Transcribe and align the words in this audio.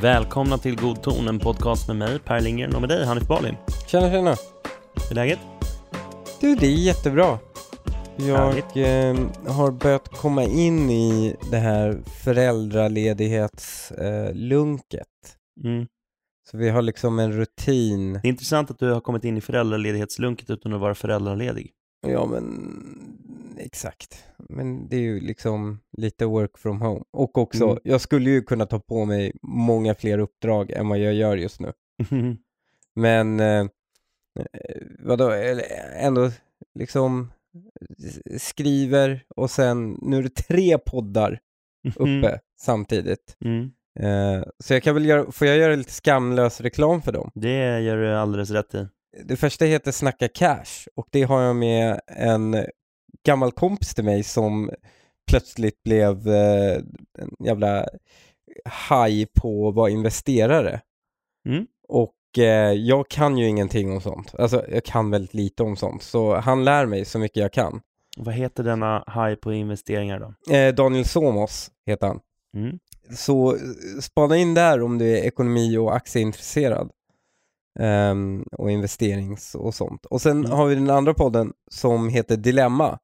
Välkomna 0.00 0.58
till 0.58 0.76
God 0.76 1.02
ton, 1.02 1.28
en 1.28 1.38
podcast 1.38 1.88
med 1.88 1.96
mig, 1.96 2.18
Per 2.18 2.40
Lindgren, 2.40 2.74
och 2.74 2.80
med 2.80 2.90
dig, 2.90 3.06
Hanif 3.06 3.28
Bali. 3.28 3.54
Tjena, 3.86 4.10
tjena. 4.10 4.36
Hur 4.94 5.10
är 5.10 5.14
läget? 5.14 5.38
Du, 6.40 6.54
det 6.54 6.66
är 6.66 6.70
jättebra. 6.70 7.38
Jag 8.16 8.56
eh, 8.56 9.16
har 9.46 9.70
börjat 9.70 10.08
komma 10.08 10.44
in 10.44 10.90
i 10.90 11.36
det 11.50 11.58
här 11.58 12.02
föräldraledighetslunket. 12.24 15.06
Mm. 15.64 15.86
Så 16.50 16.56
vi 16.56 16.68
har 16.68 16.82
liksom 16.82 17.18
en 17.18 17.32
rutin. 17.32 18.12
Det 18.12 18.18
är 18.28 18.30
intressant 18.30 18.70
att 18.70 18.78
du 18.78 18.90
har 18.90 19.00
kommit 19.00 19.24
in 19.24 19.36
i 19.36 19.40
föräldraledighetslunket 19.40 20.50
utan 20.50 20.72
att 20.72 20.80
vara 20.80 20.94
föräldraledig. 20.94 21.72
Ja, 22.06 22.26
men 22.26 23.56
exakt. 23.58 24.24
Men 24.48 24.88
det 24.88 24.96
är 24.96 25.00
ju 25.00 25.20
liksom 25.20 25.80
lite 25.96 26.26
work 26.26 26.58
from 26.58 26.80
home. 26.82 27.02
Och 27.10 27.38
också, 27.38 27.64
Mm. 27.64 27.78
jag 27.84 28.00
skulle 28.00 28.30
ju 28.30 28.42
kunna 28.42 28.66
ta 28.66 28.78
på 28.78 29.04
mig 29.04 29.32
många 29.42 29.94
fler 29.94 30.18
uppdrag 30.18 30.70
än 30.70 30.88
vad 30.88 30.98
jag 30.98 31.14
gör 31.14 31.36
just 31.36 31.60
nu. 31.60 31.72
Men 32.94 33.40
eh, 33.40 33.60
eh, 33.60 33.66
vadå, 34.98 35.30
eller 35.30 35.62
ändå 35.96 36.30
liksom 36.74 37.32
skriver 38.38 39.24
och 39.36 39.50
sen, 39.50 39.98
nu 40.02 40.16
är 40.18 40.22
det 40.22 40.34
tre 40.34 40.78
poddar 40.78 41.40
uppe 41.96 42.40
samtidigt. 42.60 43.36
Mm. 43.44 43.70
Eh, 44.00 44.42
så 44.58 44.72
jag 44.74 44.82
kan 44.82 44.94
väl 44.94 45.06
göra, 45.06 45.32
får 45.32 45.46
jag 45.46 45.56
göra 45.56 45.74
lite 45.74 45.92
skamlös 45.92 46.60
reklam 46.60 47.02
för 47.02 47.12
dem? 47.12 47.30
Det 47.34 47.80
gör 47.80 47.96
du 47.96 48.16
alldeles 48.16 48.50
rätt 48.50 48.74
i. 48.74 48.88
Det 49.24 49.36
första 49.36 49.64
heter 49.64 49.92
Snacka 49.92 50.28
Cash 50.28 50.88
och 50.94 51.08
det 51.10 51.22
har 51.22 51.42
jag 51.42 51.56
med 51.56 52.00
en 52.06 52.66
gammal 53.26 53.52
kompis 53.52 53.94
till 53.94 54.04
mig 54.04 54.22
som 54.22 54.70
plötsligt 55.30 55.82
blev 55.82 56.28
eh, 56.28 56.76
en 57.18 57.46
jävla 57.46 57.86
haj 58.64 59.26
på 59.26 59.68
att 59.68 59.74
vara 59.74 59.90
investerare. 59.90 60.80
Mm. 61.48 61.66
Och 61.88 62.38
eh, 62.38 62.72
jag 62.72 63.08
kan 63.08 63.38
ju 63.38 63.48
ingenting 63.48 63.92
om 63.92 64.00
sånt. 64.00 64.34
Alltså 64.38 64.64
jag 64.68 64.84
kan 64.84 65.10
väldigt 65.10 65.34
lite 65.34 65.62
om 65.62 65.76
sånt. 65.76 66.02
Så 66.02 66.36
han 66.36 66.64
lär 66.64 66.86
mig 66.86 67.04
så 67.04 67.18
mycket 67.18 67.36
jag 67.36 67.52
kan. 67.52 67.80
Vad 68.16 68.34
heter 68.34 68.64
denna 68.64 69.04
haj 69.06 69.36
på 69.36 69.52
investeringar 69.52 70.20
då? 70.20 70.54
Eh, 70.54 70.74
Daniel 70.74 71.04
Somos 71.04 71.70
heter 71.86 72.06
han. 72.06 72.20
Mm. 72.56 72.78
Så 73.16 73.54
eh, 73.54 73.60
spana 74.00 74.36
in 74.36 74.54
där 74.54 74.82
om 74.82 74.98
du 74.98 75.18
är 75.18 75.22
ekonomi 75.24 75.76
och 75.76 75.96
aktieintresserad. 75.96 76.90
Ehm, 77.80 78.42
och 78.52 78.70
investerings 78.70 79.54
och 79.54 79.74
sånt. 79.74 80.06
Och 80.06 80.22
sen 80.22 80.38
Mm. 80.38 80.50
har 80.50 80.66
vi 80.66 80.74
den 80.74 80.90
andra 80.90 81.14
podden 81.14 81.52
som 81.70 82.08
heter 82.08 82.36
Dilemma. 82.36 82.98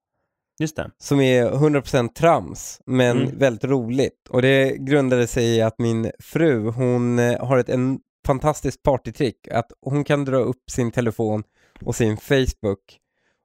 Just 0.61 0.77
det. 0.77 0.91
Som 0.99 1.21
är 1.21 1.51
100% 1.51 2.15
trams, 2.15 2.81
men 2.87 3.23
Mm. 3.23 3.39
väldigt 3.39 3.65
roligt. 3.65 4.29
Och 4.29 4.43
det 4.43 4.77
grundade 4.79 5.27
sig 5.27 5.45
i 5.57 5.61
att 5.63 5.79
min 5.79 6.11
fru, 6.19 6.71
hon 6.71 7.19
eh, 7.19 7.47
har 7.47 7.59
ett 7.59 7.69
en 7.69 7.99
fantastiskt 8.27 8.83
partytrick. 8.83 9.49
Att 9.51 9.73
hon 9.81 10.05
kan 10.05 10.25
dra 10.25 10.37
upp 10.37 10.71
sin 10.71 10.91
telefon 10.91 11.43
och 11.85 11.95
sin 11.97 12.17
Facebook. 12.17 12.99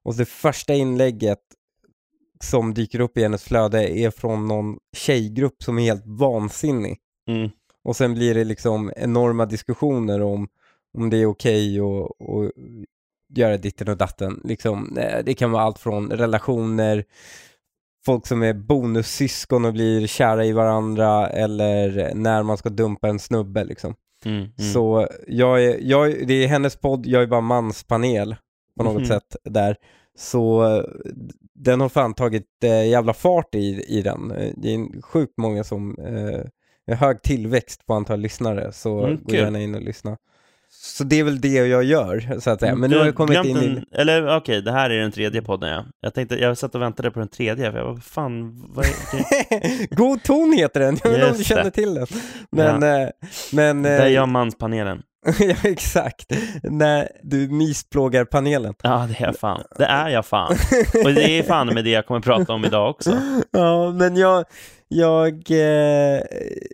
Och 0.06 0.16
det 0.16 0.26
första 0.26 0.74
inlägget 0.74 1.40
som 2.44 2.74
dyker 2.74 3.00
upp 3.00 3.18
i 3.18 3.22
hennes 3.24 3.44
flöde 3.44 4.00
är 4.00 4.12
från 4.12 4.48
någon 4.48 4.78
tjejgrupp 4.98 5.64
som 5.64 5.80
är 5.80 5.84
helt 5.84 6.06
vansinnig. 6.06 6.98
Mm. 7.30 7.50
Och 7.84 7.96
sen 7.96 8.14
blir 8.14 8.34
det 8.36 8.44
liksom 8.44 8.92
enorma 8.96 9.46
diskussioner 9.46 10.22
om, 10.22 10.48
om 10.98 11.10
det 11.10 11.18
är 11.18 11.26
okej 11.26 11.80
att 11.80 12.28
att 12.30 12.52
göra 13.38 13.58
ditten 13.58 13.88
och 13.90 13.98
datten. 13.98 14.42
Liksom, 14.44 14.98
eh, 14.98 15.24
det 15.26 15.34
kan 15.34 15.52
vara 15.52 15.64
allt 15.64 15.80
från 15.80 16.10
relationer, 16.12 17.04
folk 18.06 18.28
som 18.28 18.44
är 18.44 18.54
bonussyskon 18.54 19.66
och 19.66 19.74
blir 19.74 20.08
kära 20.08 20.46
i 20.46 20.52
varandra 20.52 21.30
eller 21.30 22.12
när 22.16 22.44
man 22.44 22.58
ska 22.58 22.70
dumpa 22.70 23.08
en 23.10 23.20
snubbe 23.20 23.64
liksom. 23.64 23.96
Mm. 24.26 24.38
Mm. 24.38 24.52
Så 24.74 25.08
jag 25.28 25.64
är, 25.64 25.78
jag, 25.82 26.28
det 26.28 26.34
är 26.34 26.48
hennes 26.48 26.76
podd, 26.76 27.06
jag 27.06 27.22
är 27.24 27.28
bara 27.28 27.42
manspanel 27.42 28.36
på 28.78 28.84
något 28.84 28.96
Mhm. 29.02 29.06
sätt 29.06 29.36
där. 29.44 29.76
Så 30.18 30.64
eh, 30.78 30.84
den 31.56 31.82
har 31.82 31.90
fan 31.90 32.14
tagit 32.14 32.48
eh, 32.64 32.88
jävla 32.90 33.14
fart 33.14 33.56
i, 33.56 33.84
i 33.88 34.02
den. 34.02 34.32
Eh, 34.32 34.52
Det 34.58 34.74
är 34.74 35.02
sjukt 35.02 35.34
många 35.38 35.64
som 35.64 35.96
eh, 36.88 36.96
hög 36.98 37.22
tillväxt 37.22 37.86
på 37.86 37.94
antal 37.94 38.20
lyssnare, 38.20 38.72
så 38.72 39.00
Mm, 39.06 39.20
gå 39.24 39.36
gärna 39.36 39.60
in 39.62 39.76
och 39.76 39.82
lyssna. 39.82 40.18
Så 40.74 41.04
det 41.04 41.20
är 41.20 41.24
väl 41.24 41.42
det 41.42 41.48
jag 41.68 41.84
gör, 41.84 42.40
så 42.40 42.50
att 42.50 42.60
säga. 42.60 42.76
Men 42.76 42.90
nu 42.90 42.98
har 42.98 43.06
jag 43.06 43.16
kommit 43.16 43.46
in 43.46 43.58
i... 43.58 43.66
en- 43.66 43.86
Eller 43.92 44.38
okej, 44.38 44.62
det 44.62 44.72
här 44.72 44.90
är 44.90 45.00
den 45.02 45.12
tredje 45.12 45.42
podden 45.42 45.70
ja. 45.72 45.86
Jag 46.02 46.14
tänkte, 46.14 46.36
jag 46.36 46.58
satt 46.58 46.76
och 46.76 46.82
väntade 46.82 47.12
på 47.12 47.20
den 47.20 47.28
tredje, 47.28 47.72
för 47.72 47.78
jag 47.78 47.86
vad 47.86 48.04
fan, 48.04 48.64
vad 48.70 48.86
är? 48.86 49.96
God 49.96 50.24
ton 50.24 50.54
heter 50.54 50.80
den, 50.80 50.98
jag 51.04 51.10
vet 51.12 51.18
inte 51.20 51.32
om 51.32 51.38
du 51.38 51.44
känner 51.44 51.70
till 51.70 51.94
den. 51.94 52.08
Men, 52.52 52.84
eh, 53.04 53.10
men 53.54 53.84
Där 53.84 54.02
är 54.02 54.08
jag 54.10 54.30
manspanelen. 54.30 55.02
ja, 55.40 55.56
exakt. 55.64 56.32
När 56.64 57.10
du 57.24 57.48
mysplågar 57.50 58.26
panelen. 58.26 58.74
Ja, 58.84 59.08
det 59.10 59.24
är 59.24 59.26
jag 59.28 59.36
fan. 59.38 59.64
Det 59.78 59.86
är 59.86 60.10
jag 60.10 60.26
fan. 60.26 60.56
Och 61.06 61.14
det 61.14 61.40
är 61.40 61.44
fan 61.44 61.68
med 61.68 61.84
det 61.84 61.90
jag 61.90 62.06
kommer 62.06 62.20
prata 62.20 62.54
om 62.54 62.66
idag 62.66 62.90
också. 62.90 63.18
Ja, 63.52 63.92
men 63.92 64.16
jag, 64.16 64.46
jag, 64.88 65.52
eh, 65.52 66.22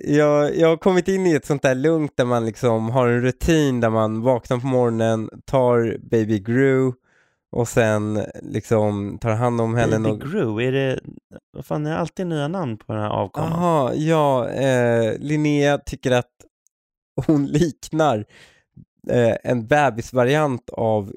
jag, 0.07 0.57
jag 0.57 0.67
har 0.67 0.77
kommit 0.77 1.07
in 1.07 1.27
i 1.27 1.33
ett 1.33 1.45
sånt 1.45 1.61
där 1.61 1.75
lugnt 1.75 2.11
där 2.17 2.25
man 2.25 2.45
liksom 2.45 2.89
har 2.89 3.07
en 3.07 3.21
rutin 3.21 3.79
där 3.79 3.89
man 3.89 4.21
vaknar 4.21 4.57
på 4.57 4.67
morgonen, 4.67 5.29
tar 5.45 5.97
baby 6.09 6.39
Gru 6.39 6.91
och 7.51 7.67
sen 7.67 8.23
liksom 8.41 9.17
tar 9.21 9.31
hand 9.31 9.61
om 9.61 9.75
henne. 9.75 9.99
Baby 9.99 10.09
och- 10.09 10.21
Gru, 10.21 10.67
är 10.67 10.71
det, 10.71 10.99
vad 11.53 11.65
fan, 11.65 11.85
är 11.85 11.91
det 11.91 11.97
alltid 11.97 12.27
nya 12.27 12.47
namn 12.47 12.77
på 12.77 12.93
den 12.93 13.01
här 13.01 13.09
avkomman? 13.09 13.51
Jaha, 13.51 13.93
ja, 13.95 14.49
eh, 14.49 15.13
Linnea 15.19 15.77
tycker 15.77 16.11
att 16.11 16.25
hon 17.27 17.45
liknar 17.45 18.25
eh, 19.09 19.35
en 19.43 19.67
bebisvariant 19.67 20.69
av 20.69 21.13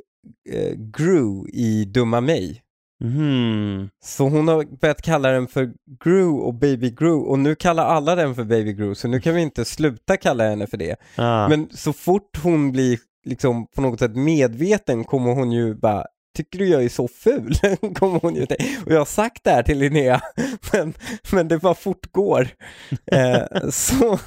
eh, 0.51 0.75
Gru 0.77 1.49
i 1.53 1.85
Dumma 1.85 2.21
mig. 2.21 2.63
Mhm. 3.05 3.89
Så 4.05 4.29
hon 4.29 4.49
har 4.49 4.65
börjat 4.81 5.03
kalla 5.03 5.31
den 5.31 5.49
för 5.49 5.73
Gru 6.05 6.27
och 6.27 6.55
Baby 6.55 6.91
Gru 6.91 7.13
och 7.13 7.39
nu 7.39 7.55
kallar 7.55 7.85
alla 7.85 8.15
den 8.15 8.35
för 8.35 8.45
Baby 8.45 8.73
Gru 8.73 8.95
så 8.95 9.09
nu 9.09 9.21
kan 9.21 9.35
vi 9.35 9.41
inte 9.41 9.65
sluta 9.65 10.17
kalla 10.17 10.49
henne 10.49 10.67
för 10.67 10.77
det. 10.77 10.97
Ah. 11.17 11.49
Men 11.49 11.69
så 11.71 11.93
fort 11.93 12.41
hon 12.43 12.73
blir 12.73 12.99
liksom 13.25 13.67
på 13.67 13.81
något 13.81 13.99
sätt 13.99 14.17
medveten 14.17 15.05
kommer 15.05 15.35
hon 15.35 15.53
ju 15.53 15.75
bara 15.75 16.07
Tycker 16.37 16.59
du 16.59 16.69
jag 16.69 16.85
är 16.85 16.89
så 16.89 17.09
ful? 17.09 17.55
kommer 17.95 18.21
hon 18.21 18.35
ju 18.35 18.47
tänka. 18.47 18.65
Och 18.87 18.93
jag 18.93 18.99
har 18.99 19.05
sagt 19.05 19.45
det 19.45 19.51
här 19.51 19.63
till 19.63 19.79
Linnea, 19.79 20.21
men, 20.73 20.95
men 21.33 21.49
det 21.49 21.59
bara 21.59 21.75
fortgår. 21.75 22.49
eh, 23.07 23.71
så, 23.71 24.19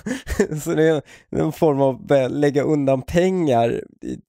så 0.64 0.74
det 0.74 0.84
är 0.84 1.02
en 1.32 1.52
form 1.52 1.82
av 1.82 2.08
börja 2.08 2.28
lägga 2.28 2.64
undan 2.64 3.02
pengar 3.02 3.84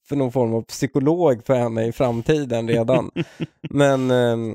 för 0.08 0.16
någon 0.16 0.32
form 0.32 0.54
av 0.54 0.62
psykolog 0.62 1.46
för 1.46 1.54
henne 1.54 1.86
i 1.86 1.92
framtiden 1.92 2.68
redan. 2.68 3.10
Men 3.70 4.08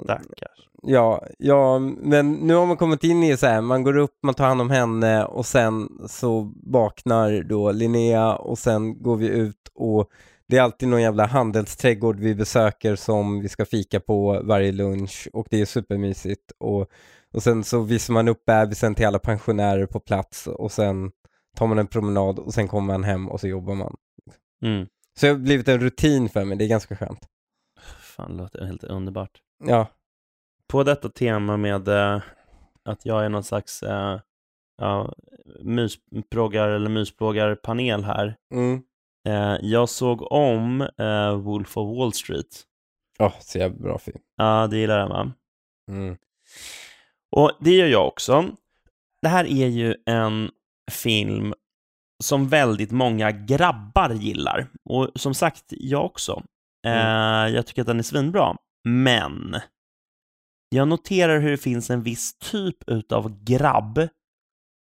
Stackars. 0.03 0.59
Ja, 0.81 1.25
ja, 1.37 1.79
men 1.79 2.33
nu 2.33 2.53
har 2.53 2.65
man 2.65 2.77
kommit 2.77 3.03
in 3.03 3.23
i 3.23 3.37
så 3.37 3.45
här, 3.45 3.61
man 3.61 3.83
går 3.83 3.97
upp, 3.97 4.17
man 4.23 4.33
tar 4.33 4.45
hand 4.45 4.61
om 4.61 4.69
henne 4.69 5.25
och 5.25 5.45
sen 5.45 5.89
så 6.07 6.53
vaknar 6.63 7.43
då 7.49 7.71
Linnea 7.71 8.35
och 8.35 8.59
sen 8.59 9.03
går 9.03 9.15
vi 9.15 9.27
ut 9.27 9.71
och 9.75 10.09
det 10.49 10.57
är 10.57 10.61
alltid 10.61 10.89
någon 10.89 11.01
jävla 11.01 11.25
handelsträdgård 11.25 12.19
vi 12.19 12.35
besöker 12.35 12.95
som 12.95 13.41
vi 13.41 13.49
ska 13.49 13.65
fika 13.65 13.99
på 13.99 14.41
varje 14.43 14.71
lunch 14.71 15.27
och 15.33 15.47
det 15.49 15.61
är 15.61 15.65
supermysigt 15.65 16.51
och, 16.57 16.89
och 17.33 17.43
sen 17.43 17.63
så 17.63 17.81
visar 17.81 18.13
man 18.13 18.27
upp 18.27 18.45
bebisen 18.45 18.95
till 18.95 19.07
alla 19.07 19.19
pensionärer 19.19 19.85
på 19.85 19.99
plats 19.99 20.47
och 20.47 20.71
sen 20.71 21.11
tar 21.57 21.67
man 21.67 21.79
en 21.79 21.87
promenad 21.87 22.39
och 22.39 22.53
sen 22.53 22.67
kommer 22.67 22.93
man 22.93 23.03
hem 23.03 23.29
och 23.29 23.39
så 23.39 23.47
jobbar 23.47 23.75
man. 23.75 23.95
Mm. 24.61 24.87
Så 25.19 25.25
det 25.25 25.31
har 25.31 25.39
blivit 25.39 25.67
en 25.67 25.79
rutin 25.79 26.29
för 26.29 26.45
mig, 26.45 26.57
det 26.57 26.65
är 26.65 26.69
ganska 26.69 26.95
skönt. 26.95 27.27
Fan, 28.01 28.31
det 28.31 28.43
låter 28.43 28.65
helt 28.65 28.83
underbart. 28.83 29.41
Ja, 29.63 29.87
På 30.67 30.83
detta 30.83 31.09
tema 31.09 31.57
med 31.57 31.87
eh, 31.87 32.21
att 32.85 33.05
jag 33.05 33.25
är 33.25 33.29
någon 33.29 33.43
slags 33.43 33.83
eh, 33.83 34.19
ja, 34.77 35.13
mysproggar 35.61 36.69
eller 36.69 36.89
mysplågarpanel 36.89 38.03
här. 38.03 38.35
mm. 38.53 38.81
Eh, 39.27 39.57
jag 39.61 39.89
såg 39.89 40.31
om 40.31 40.81
eh, 40.81 41.35
Wolf 41.35 41.77
of 41.77 41.97
Wall 41.97 42.13
Street. 42.13 42.63
Åh, 43.19 43.33
så 43.39 43.57
jävla 43.57 43.77
bra 43.79 43.99
film. 43.99 44.19
Ja, 44.37 44.67
det 44.67 44.77
gillar 44.77 44.99
jag 44.99 45.09
va? 45.09 45.31
Mm. 45.91 46.17
Och 47.35 47.51
det 47.59 47.71
gör 47.71 47.87
jag 47.87 48.07
också. 48.07 48.45
Det 49.21 49.27
här 49.27 49.45
är 49.45 49.67
ju 49.67 49.95
en 50.05 50.51
film 50.91 51.53
som 52.23 52.47
väldigt 52.47 52.91
många 52.91 53.31
grabbar 53.31 54.09
gillar. 54.09 54.67
Och 54.89 55.09
som 55.15 55.33
sagt, 55.33 55.63
jag 55.69 56.05
också. 56.05 56.43
Eh, 56.85 57.47
jag 57.55 57.65
tycker 57.65 57.81
att 57.81 57.87
den 57.87 57.99
är 57.99 58.03
svinbra. 58.03 58.55
Men 58.83 59.55
jag 60.69 60.87
noterar 60.87 61.39
hur 61.39 61.51
det 61.51 61.57
finns 61.57 61.89
en 61.89 62.03
viss 62.03 62.37
typ 62.39 63.11
av 63.11 63.43
grabb 63.43 64.07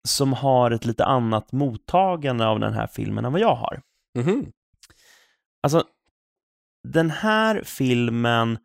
som 0.07 0.33
har 0.33 0.71
ett 0.71 0.85
lite 0.85 1.05
annat 1.05 1.51
mottagande 1.51 2.47
av 2.47 2.59
den 2.59 2.73
här 2.73 2.87
filmen 2.87 3.25
än 3.25 3.31
vad 3.31 3.41
jag 3.41 3.55
har. 3.55 3.81
Mhm. 4.15 4.51
Alltså, 5.63 5.83
den 6.87 7.11
här 7.11 7.63
filmen 7.63 8.57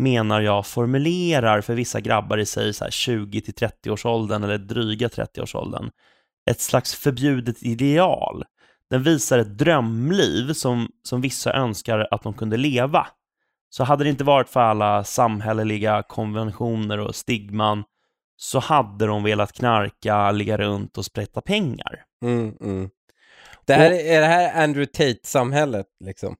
menar 0.00 0.40
jag 0.40 0.66
formulerar 0.66 1.60
för 1.60 1.74
vissa 1.74 2.00
grabbar 2.00 2.38
i 2.38 2.46
sig 2.46 2.74
så 2.74 2.90
20 2.90 3.40
till 3.40 3.54
30-årsåldern 3.54 4.44
eller 4.44 4.58
dryga 4.58 5.08
30-årsåldern 5.08 5.90
ett 6.50 6.60
slags 6.60 6.94
förbjudet 6.94 7.62
ideal. 7.62 8.44
Den 8.90 9.02
visar 9.02 9.38
ett 9.38 9.58
drömliv 9.58 10.52
som, 10.52 10.88
som 11.02 11.20
vissa 11.20 11.52
önskar 11.52 12.08
att 12.10 12.22
de 12.22 12.34
kunde 12.34 12.56
leva. 12.56 13.06
Så 13.70 13.84
hade 13.84 14.04
det 14.04 14.10
inte 14.10 14.24
varit 14.24 14.48
för 14.48 14.60
alla 14.60 15.04
samhälleliga 15.04 16.02
konventioner 16.02 16.98
och 16.98 17.14
stigman 17.14 17.84
så 18.36 18.58
hade 18.58 19.06
de 19.06 19.22
velat 19.22 19.52
knarka, 19.52 20.30
ligga 20.30 20.56
runt 20.58 20.98
och 20.98 21.04
sprätta 21.04 21.40
pengar. 21.40 22.04
Mm, 22.24 22.56
mm. 22.60 22.90
Det 23.66 23.74
här, 23.74 23.92
och, 23.92 23.98
är 23.98 24.20
det 24.20 24.26
här 24.26 24.62
Andrew 24.64 24.92
Tate-samhället 24.92 25.86
liksom? 26.04 26.36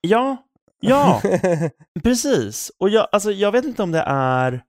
Ja, 0.00 0.36
ja, 0.80 1.22
precis. 2.02 2.72
Och 2.78 2.88
jag, 2.88 3.08
alltså, 3.12 3.32
jag 3.32 3.52
vet 3.52 3.64
inte 3.64 3.82
om 3.82 3.92
det 3.92 4.04
är 4.06 4.62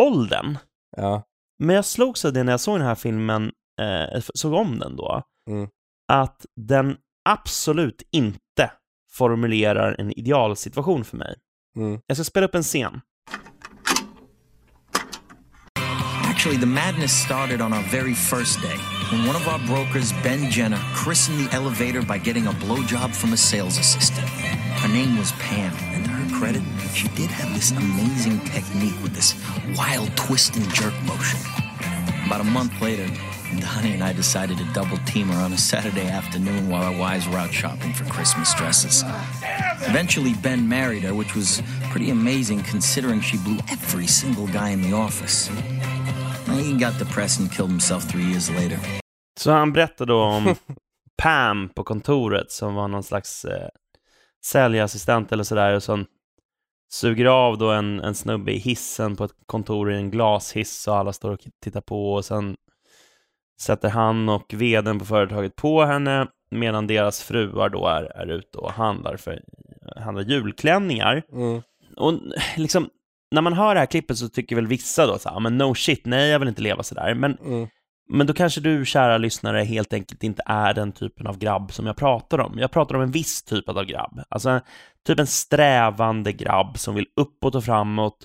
åldern, 0.00 0.58
ja. 0.96 1.22
men 1.58 1.76
jag 1.76 1.84
slogs 1.84 2.24
av 2.24 2.32
det 2.32 2.44
när 2.44 2.52
jag 2.52 2.60
såg 2.60 2.78
den 2.78 2.86
här 2.86 2.94
filmen, 2.94 3.52
eh, 3.80 4.20
såg 4.34 4.52
om 4.52 4.78
den 4.78 4.96
då, 4.96 5.22
mm. 5.50 5.68
att 6.12 6.46
den 6.56 6.96
absolut 7.28 8.02
inte 8.12 8.70
formulerar 9.10 9.96
en 9.98 10.12
idealsituation 10.12 11.04
för 11.04 11.16
mig. 11.16 11.36
Mm. 11.76 12.00
Jag 12.06 12.16
ska 12.16 12.24
spela 12.24 12.46
upp 12.46 12.54
en 12.54 12.62
scen. 12.62 13.00
Actually, 16.30 16.60
the 16.60 16.66
madness 16.66 17.12
started 17.24 17.60
on 17.60 17.72
our 17.72 17.82
very 17.82 18.14
first 18.14 18.62
day 18.62 18.97
when 19.10 19.26
one 19.26 19.36
of 19.36 19.48
our 19.48 19.58
brokers, 19.60 20.12
Ben 20.22 20.50
Jenner, 20.50 20.80
christened 20.94 21.38
the 21.38 21.54
elevator 21.54 22.02
by 22.02 22.18
getting 22.18 22.46
a 22.46 22.52
blowjob 22.52 23.14
from 23.14 23.32
a 23.32 23.36
sales 23.36 23.78
assistant. 23.78 24.28
Her 24.28 24.88
name 24.88 25.16
was 25.16 25.32
Pam, 25.32 25.74
and 25.94 26.04
to 26.04 26.10
her 26.10 26.38
credit, 26.38 26.62
she 26.92 27.08
did 27.08 27.30
have 27.30 27.54
this 27.54 27.70
amazing 27.70 28.40
technique 28.40 29.00
with 29.02 29.14
this 29.14 29.34
wild 29.76 30.14
twist 30.16 30.56
and 30.56 30.68
jerk 30.74 30.92
motion. 31.04 31.40
About 32.26 32.42
a 32.42 32.44
month 32.44 32.78
later, 32.82 33.06
Donnie 33.58 33.94
and 33.94 34.04
I 34.04 34.12
decided 34.12 34.58
to 34.58 34.64
double 34.74 34.98
team 34.98 35.28
her 35.28 35.40
on 35.40 35.54
a 35.54 35.58
Saturday 35.58 36.06
afternoon 36.06 36.68
while 36.68 36.82
our 36.82 36.98
wives 36.98 37.26
were 37.26 37.38
out 37.38 37.52
shopping 37.52 37.94
for 37.94 38.04
Christmas 38.04 38.52
dresses. 38.54 39.04
Eventually, 39.88 40.34
Ben 40.34 40.68
married 40.68 41.04
her, 41.04 41.14
which 41.14 41.34
was 41.34 41.62
pretty 41.90 42.10
amazing 42.10 42.62
considering 42.64 43.22
she 43.22 43.38
blew 43.38 43.58
every 43.70 44.06
single 44.06 44.46
guy 44.48 44.68
in 44.68 44.82
the 44.82 44.92
office. 44.92 45.48
He 46.50 46.72
got 46.72 46.98
depressed 46.98 47.40
and 47.40 47.52
killed 47.52 47.70
himself 47.70 48.08
three 48.10 48.24
years 48.24 48.50
later. 48.50 48.78
Så 49.40 49.50
han 49.50 49.72
berättade 49.72 50.12
då 50.12 50.22
om 50.22 50.54
Pam 51.22 51.68
på 51.68 51.84
kontoret 51.84 52.52
som 52.52 52.74
var 52.74 52.88
någon 52.88 53.02
slags 53.02 53.44
eh, 53.44 53.68
säljassistent 54.44 55.32
eller 55.32 55.44
sådär 55.44 55.74
och 55.74 55.82
som 55.82 56.06
suger 56.90 57.24
av 57.24 57.58
då 57.58 57.70
en, 57.70 58.00
en 58.00 58.14
snubbe 58.14 58.52
i 58.52 58.58
hissen 58.58 59.16
på 59.16 59.24
ett 59.24 59.34
kontor 59.46 59.92
i 59.92 59.96
en 59.96 60.10
glashiss 60.10 60.88
och 60.88 60.96
alla 60.96 61.12
står 61.12 61.30
och 61.30 61.40
tittar 61.62 61.80
på 61.80 62.12
och 62.12 62.24
sen 62.24 62.56
sätter 63.60 63.88
han 63.88 64.28
och 64.28 64.54
veden 64.54 64.98
på 64.98 65.04
företaget 65.04 65.56
på 65.56 65.84
henne 65.84 66.26
medan 66.50 66.86
deras 66.86 67.22
fruar 67.22 67.68
då 67.68 67.86
är, 67.86 68.02
är 68.02 68.26
ute 68.26 68.58
och 68.58 68.72
handlar, 68.72 69.16
för, 69.16 69.42
handlar 69.96 70.22
julklänningar. 70.22 71.22
Mm. 71.32 71.62
Och 71.96 72.14
liksom, 72.56 72.90
när 73.30 73.42
man 73.42 73.52
hör 73.52 73.74
det 73.74 73.80
här 73.80 73.86
klippet 73.86 74.18
så 74.18 74.28
tycker 74.28 74.56
väl 74.56 74.66
vissa 74.66 75.06
då 75.06 75.18
så 75.18 75.28
här, 75.28 75.40
men 75.40 75.58
no 75.58 75.74
shit, 75.74 76.06
nej 76.06 76.30
jag 76.30 76.38
vill 76.38 76.48
inte 76.48 76.62
leva 76.62 76.82
sådär. 76.82 77.14
Men, 77.14 77.38
mm. 77.38 77.68
men 78.12 78.26
då 78.26 78.32
kanske 78.32 78.60
du, 78.60 78.84
kära 78.84 79.18
lyssnare, 79.18 79.62
helt 79.62 79.92
enkelt 79.92 80.22
inte 80.22 80.42
är 80.46 80.74
den 80.74 80.92
typen 80.92 81.26
av 81.26 81.38
grabb 81.38 81.72
som 81.72 81.86
jag 81.86 81.96
pratar 81.96 82.40
om. 82.40 82.58
Jag 82.58 82.70
pratar 82.70 82.94
om 82.94 83.02
en 83.02 83.10
viss 83.10 83.42
typ 83.42 83.68
av 83.68 83.84
grabb. 83.84 84.20
Alltså 84.28 84.60
typ 85.06 85.18
en 85.18 85.26
strävande 85.26 86.32
grabb 86.32 86.78
som 86.78 86.94
vill 86.94 87.06
uppåt 87.16 87.54
och 87.54 87.64
framåt, 87.64 88.18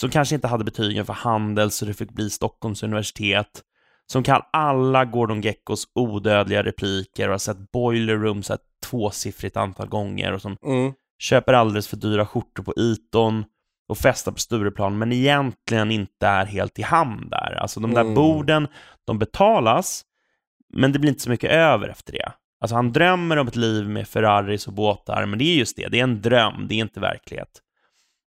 som 0.00 0.10
kanske 0.10 0.34
inte 0.34 0.48
hade 0.48 0.64
betygen 0.64 1.06
för 1.06 1.12
handel 1.12 1.70
så 1.70 1.84
det 1.84 1.94
fick 1.94 2.10
bli 2.10 2.30
Stockholms 2.30 2.82
universitet, 2.82 3.62
som 4.12 4.22
kan 4.22 4.42
alla 4.52 5.04
Gordon 5.04 5.40
Geckos 5.40 5.84
odödliga 5.94 6.62
repliker 6.62 7.28
och 7.28 7.34
har 7.34 7.38
sett 7.38 7.70
Boiler 7.72 8.16
Room 8.16 8.42
så 8.42 8.52
här 8.52 8.60
tvåsiffrigt 8.86 9.56
antal 9.56 9.88
gånger 9.88 10.32
och 10.32 10.42
som 10.42 10.56
mm. 10.64 10.92
köper 11.18 11.52
alldeles 11.52 11.88
för 11.88 11.96
dyra 11.96 12.26
skjortor 12.26 12.62
på 12.62 12.74
Iton 12.76 13.44
och 13.88 13.98
festar 13.98 14.32
på 14.32 14.38
Stureplan, 14.38 14.98
men 14.98 15.12
egentligen 15.12 15.90
inte 15.90 16.26
är 16.26 16.46
helt 16.46 16.78
i 16.78 16.82
hamn 16.82 17.28
där. 17.30 17.58
Alltså 17.60 17.80
de 17.80 17.94
där 17.94 18.00
Mm. 18.00 18.14
borden, 18.14 18.68
de 19.06 19.18
betalas, 19.18 20.04
men 20.74 20.92
det 20.92 20.98
blir 20.98 21.10
inte 21.10 21.22
så 21.22 21.30
mycket 21.30 21.50
över 21.50 21.88
efter 21.88 22.12
det. 22.12 22.32
Alltså 22.60 22.74
han 22.74 22.92
drömmer 22.92 23.36
om 23.36 23.48
ett 23.48 23.56
liv 23.56 23.88
med 23.88 24.08
Ferraris 24.08 24.66
och 24.66 24.72
båtar, 24.72 25.26
men 25.26 25.38
det 25.38 25.44
är 25.44 25.56
just 25.56 25.76
det, 25.76 25.88
det 25.88 25.98
är 25.98 26.02
en 26.04 26.22
dröm, 26.22 26.66
det 26.68 26.74
är 26.74 26.78
inte 26.78 27.00
verklighet. 27.00 27.62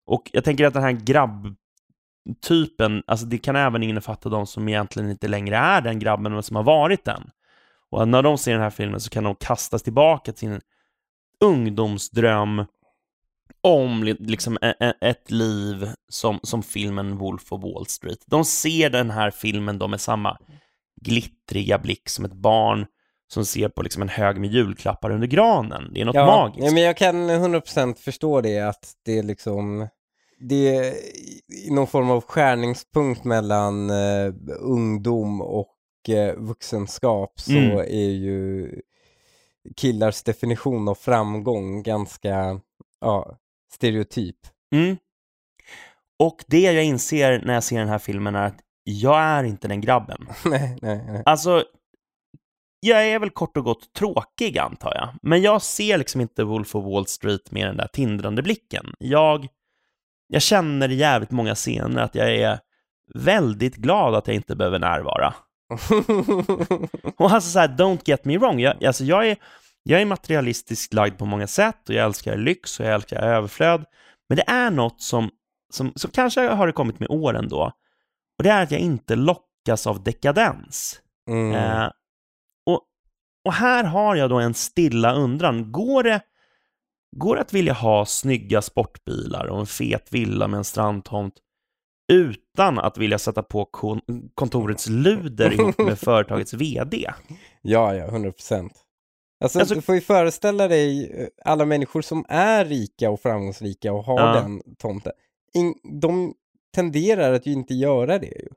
Och 0.06 0.30
jag 0.34 0.44
tänker 0.44 0.66
att 0.66 0.74
den 0.74 0.84
här 0.84 0.92
grabbtypen, 0.92 3.04
alltså 3.08 3.26
det 3.26 3.38
kan 3.38 3.56
även 3.56 3.84
innefatta 3.84 4.30
de 4.30 4.48
som 4.48 4.70
egentligen 4.70 5.12
inte 5.12 5.28
längre 5.28 5.58
är 5.58 5.82
den 5.82 6.00
grabben, 6.00 6.34
men 6.34 6.44
som 6.44 6.56
har 6.56 6.64
varit 6.64 7.06
den. 7.06 7.30
Och 7.90 8.08
när 8.08 8.22
de 8.22 8.38
ser 8.38 8.52
den 8.52 8.62
här 8.62 8.70
filmen 8.70 9.00
så 9.00 9.10
kan 9.10 9.24
de 9.24 9.36
kastas 9.36 9.84
tillbaka 9.84 10.32
till 10.32 10.40
sin 10.40 10.62
ungdomsdröm 11.40 12.66
om 13.64 14.04
li- 14.04 14.16
liksom 14.20 14.58
ett 15.02 15.32
liv 15.32 15.90
som, 16.10 16.40
som 16.44 16.64
filmen 16.64 17.18
Wolf 17.18 17.52
of 17.52 17.64
Wall 17.64 17.86
Street. 17.88 18.20
De 18.26 18.46
ser 18.46 18.90
den 18.90 19.10
här 19.10 19.32
filmen 19.32 19.80
då 19.80 19.88
med 19.88 20.02
samma 20.02 20.38
glittriga 21.02 21.78
blick 21.78 22.10
som 22.10 22.26
ett 22.26 22.34
barn 22.34 22.86
som 23.34 23.46
ser 23.46 23.70
på 23.70 23.82
liksom 23.82 24.02
en 24.02 24.10
hög 24.10 24.40
med 24.40 24.50
julklappar 24.52 25.12
under 25.12 25.28
granen. 25.28 25.92
Det 25.94 26.02
är 26.02 26.06
något 26.06 26.16
Ja, 26.16 26.26
magiskt. 26.26 26.66
ja, 26.68 26.72
men 26.74 26.84
jag 26.84 26.98
kan 26.98 27.30
100% 27.30 27.96
förstå 27.96 28.42
det, 28.42 28.60
att 28.60 28.92
det 29.06 29.18
är 29.18 29.24
liksom, 29.24 29.88
det 30.40 30.76
är 30.76 30.94
någon 31.72 31.88
form 31.88 32.10
av 32.12 32.22
skärningspunkt 32.22 33.24
mellan 33.24 33.90
eh, 33.90 34.34
ungdom 34.60 35.42
och 35.42 35.76
eh, 36.10 36.36
vuxenskap 36.38 37.34
så 37.40 37.52
Mm. 37.52 37.78
är 37.78 38.12
ju 38.12 38.72
killars 39.76 40.24
definition 40.24 40.88
av 40.88 40.96
framgång 40.96 41.84
ganska, 41.84 42.60
ja, 43.02 43.38
stereotyp. 43.74 44.36
Mm. 44.76 44.98
Och 46.20 46.44
det 46.48 46.60
jag 46.60 46.84
inser 46.84 47.42
när 47.46 47.54
jag 47.54 47.64
ser 47.64 47.80
den 47.80 47.90
här 47.90 48.00
filmen 48.00 48.36
är 48.36 48.48
att 48.48 48.60
jag 48.84 49.20
är 49.20 49.44
inte 49.44 49.68
den 49.68 49.82
grabben. 49.82 50.28
nej, 50.46 50.78
nej, 50.82 51.04
nej. 51.08 51.24
Alltså, 51.26 51.64
jag 52.80 53.08
är 53.08 53.20
väl 53.20 53.30
kort 53.30 53.58
och 53.58 53.64
gott 53.64 53.94
tråkig 53.94 54.58
antar 54.58 54.96
jag. 54.96 55.10
Men 55.22 55.42
jag 55.42 55.62
ser 55.62 55.98
liksom 55.98 56.22
inte 56.22 56.44
Wolf 56.44 56.76
of 56.76 56.86
Wall 56.86 57.08
Street 57.08 57.52
med 57.52 57.68
den 57.68 57.78
där 57.78 57.88
tindrande 57.94 58.42
blicken. 58.42 58.94
Jag, 59.00 59.48
jag 60.28 60.42
känner 60.42 60.92
i 60.92 60.96
jävligt 60.96 61.32
många 61.32 61.56
scener 61.56 62.02
att 62.02 62.16
jag 62.16 62.36
är 62.36 62.60
väldigt 63.16 63.76
glad 63.76 64.16
att 64.16 64.28
jag 64.28 64.36
inte 64.36 64.56
behöver 64.56 64.80
närvara. 64.80 65.34
Och 67.18 67.32
alltså 67.32 67.50
så 67.50 67.60
här, 67.60 67.68
don't 67.68 68.02
get 68.06 68.26
me 68.26 68.38
wrong, 68.38 68.60
jag, 68.60 68.86
alltså 68.86 69.04
jag 69.04 69.28
är, 69.28 69.38
jag 69.84 70.02
är 70.02 70.06
materialistiskt 70.06 70.94
lagd 70.94 71.18
på 71.18 71.26
många 71.26 71.48
sätt 71.48 71.90
och 71.90 71.96
jag 71.96 72.06
älskar 72.06 72.38
lyx 72.38 72.80
och 72.80 72.86
jag 72.86 72.94
älskar 72.94 73.22
överflöd. 73.22 73.86
Men 74.30 74.36
det 74.36 74.44
är 74.48 74.72
något 74.72 75.02
som, 75.02 75.30
som, 75.74 75.94
som 75.96 76.12
kanske 76.12 76.42
har 76.42 76.68
det 76.68 76.74
kommit 76.74 77.00
med 77.00 77.10
åren 77.10 77.48
då. 77.50 77.72
Och 78.38 78.44
det 78.44 78.50
är 78.50 78.64
att 78.64 78.72
jag 78.72 78.80
inte 78.80 79.16
lockas 79.16 79.88
av 79.88 80.04
dekadens. 80.04 81.02
Mm. 81.30 81.56
Eh, 81.56 81.90
och, 82.66 82.82
och 83.46 83.54
här 83.54 83.84
har 83.84 84.16
jag 84.16 84.30
då 84.30 84.40
en 84.40 84.54
stilla 84.54 85.14
undran. 85.14 85.72
Går 85.72 86.04
det, 86.04 86.22
går 87.16 87.36
det 87.36 87.42
att 87.42 87.54
vilja 87.54 87.74
ha 87.74 88.06
snygga 88.06 88.62
sportbilar 88.62 89.46
och 89.46 89.60
en 89.60 89.68
fet 89.68 90.14
villa 90.14 90.48
med 90.48 90.58
en 90.58 90.64
strandtomt 90.64 91.34
utan 92.12 92.80
att 92.80 92.98
vilja 92.98 93.20
sätta 93.20 93.44
på 93.44 93.66
kon 93.66 94.02
kontorets 94.36 94.90
luder 94.90 95.54
ihop 95.54 95.78
med 95.78 96.00
företagets 96.06 96.54
VD? 96.54 97.12
Ja, 97.62 97.96
ja, 97.96 98.06
100 98.06 98.32
procent. 98.32 98.86
Alltså, 99.42 99.60
Alltså- 99.60 99.76
du 99.76 99.82
får 99.82 99.96
ju 99.96 100.02
föreställa 100.02 100.68
dig 100.68 101.12
eh, 101.22 101.28
alla 101.46 101.66
människor 101.66 102.02
som 102.02 102.26
är 102.30 102.66
rika 102.66 103.10
och 103.10 103.22
framgångsrika 103.22 103.94
och 103.94 104.04
har 104.04 104.20
Ja. 104.20 104.34
den 104.34 104.62
tomten. 104.78 105.12
In, 105.54 105.76
de 106.02 106.34
tenderar 106.76 107.34
att 107.34 107.46
ju 107.46 107.52
inte 107.52 107.74
göra 107.74 108.20
det 108.20 108.26
ju. 108.28 108.48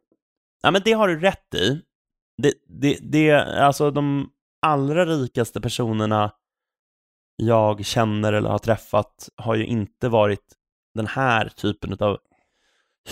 Ja, 0.63 0.71
men 0.71 0.83
det 0.85 0.93
har 0.93 1.09
du 1.09 1.21
rätt 1.21 1.55
i. 1.55 1.81
Det, 2.43 2.53
det, 2.69 2.99
det, 3.03 3.31
alltså 3.65 3.91
de 3.91 4.31
allra 4.63 5.07
rikaste 5.07 5.61
personerna 5.61 6.33
jag 7.37 7.85
känner 7.85 8.33
eller 8.33 8.51
har 8.51 8.59
träffat 8.59 9.29
har 9.37 9.55
ju 9.55 9.67
inte 9.67 10.09
varit 10.09 10.55
den 10.95 11.07
här 11.07 11.49
typen 11.49 11.97
av 12.01 12.19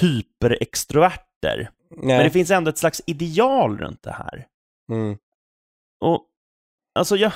hyperextroverter. 0.00 1.71
Nej. 1.91 2.17
Men 2.17 2.25
det 2.25 2.31
finns 2.31 2.50
ändå 2.50 2.69
ett 2.71 2.79
slags 2.79 3.02
ideal 3.07 3.79
runt 3.79 4.02
det 4.02 4.12
här. 4.12 4.47
mm. 4.93 5.19
Och 6.00 6.26
alltså 6.95 7.17
jag, 7.17 7.33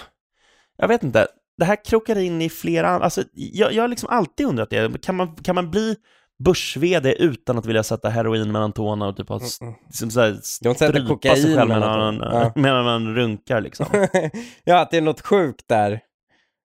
jag 0.77 0.89
vet 0.89 1.03
inte, 1.03 1.27
det 1.59 1.65
här 1.65 1.85
krokar 1.85 2.19
in 2.19 2.43
i 2.43 2.49
flera, 2.49 2.89
alltså 2.89 3.23
jag, 3.33 3.73
jag 3.73 3.83
har 3.83 3.89
liksom 3.89 4.09
alltid 4.09 4.47
undrat 4.47 4.71
det, 4.71 5.03
kan 5.03 5.17
man, 5.17 5.35
kan 5.37 5.55
man 5.55 5.71
bli 5.71 5.97
börs 6.45 6.77
utan 7.19 7.59
att 7.59 7.67
vilja 7.67 7.83
sätta 7.83 8.09
heroin 8.09 8.53
mellan 8.53 8.73
tårna 8.73 9.07
och 9.09 9.17
typ 9.17 9.29
ha 9.29 9.41
liksom 9.87 10.11
så 10.11 10.21
här, 10.21 10.39
strypa 10.43 11.37
sig 11.37 11.55
själv 11.57 11.69
medan 11.69 11.99
man. 11.99 12.17
Ja. 12.17 12.53
medan 12.61 12.85
man 12.85 13.15
runkar 13.15 13.61
liksom. 13.61 13.87
ja, 14.65 14.81
att 14.81 14.91
det 14.91 14.97
är 14.97 15.01
något 15.03 15.21
sjukt 15.21 15.69
där. 15.69 15.93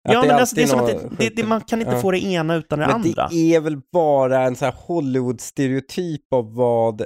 Att 0.08 0.14
ja, 0.14 0.22
men 0.22 0.32
alltså, 0.32 0.56
det 0.56 0.64
är 0.64 0.68
som 0.68 0.80
att 0.80 0.88
det, 0.88 1.10
det, 1.18 1.30
det, 1.36 1.44
man 1.44 1.62
kan 1.62 1.80
inte 1.80 1.92
Ja. 1.92 2.02
få 2.02 2.12
det 2.12 2.20
ena 2.24 2.56
utan 2.56 2.80
det 2.80 2.86
Men 2.86 2.96
andra. 2.96 3.28
det 3.32 3.56
är 3.56 3.60
väl 3.60 3.78
bara 3.92 4.44
en 4.44 4.56
så 4.56 4.66
här 4.66 4.72
Hollywood-stereotyp 4.88 6.34
av 6.34 6.56
vad 6.56 7.02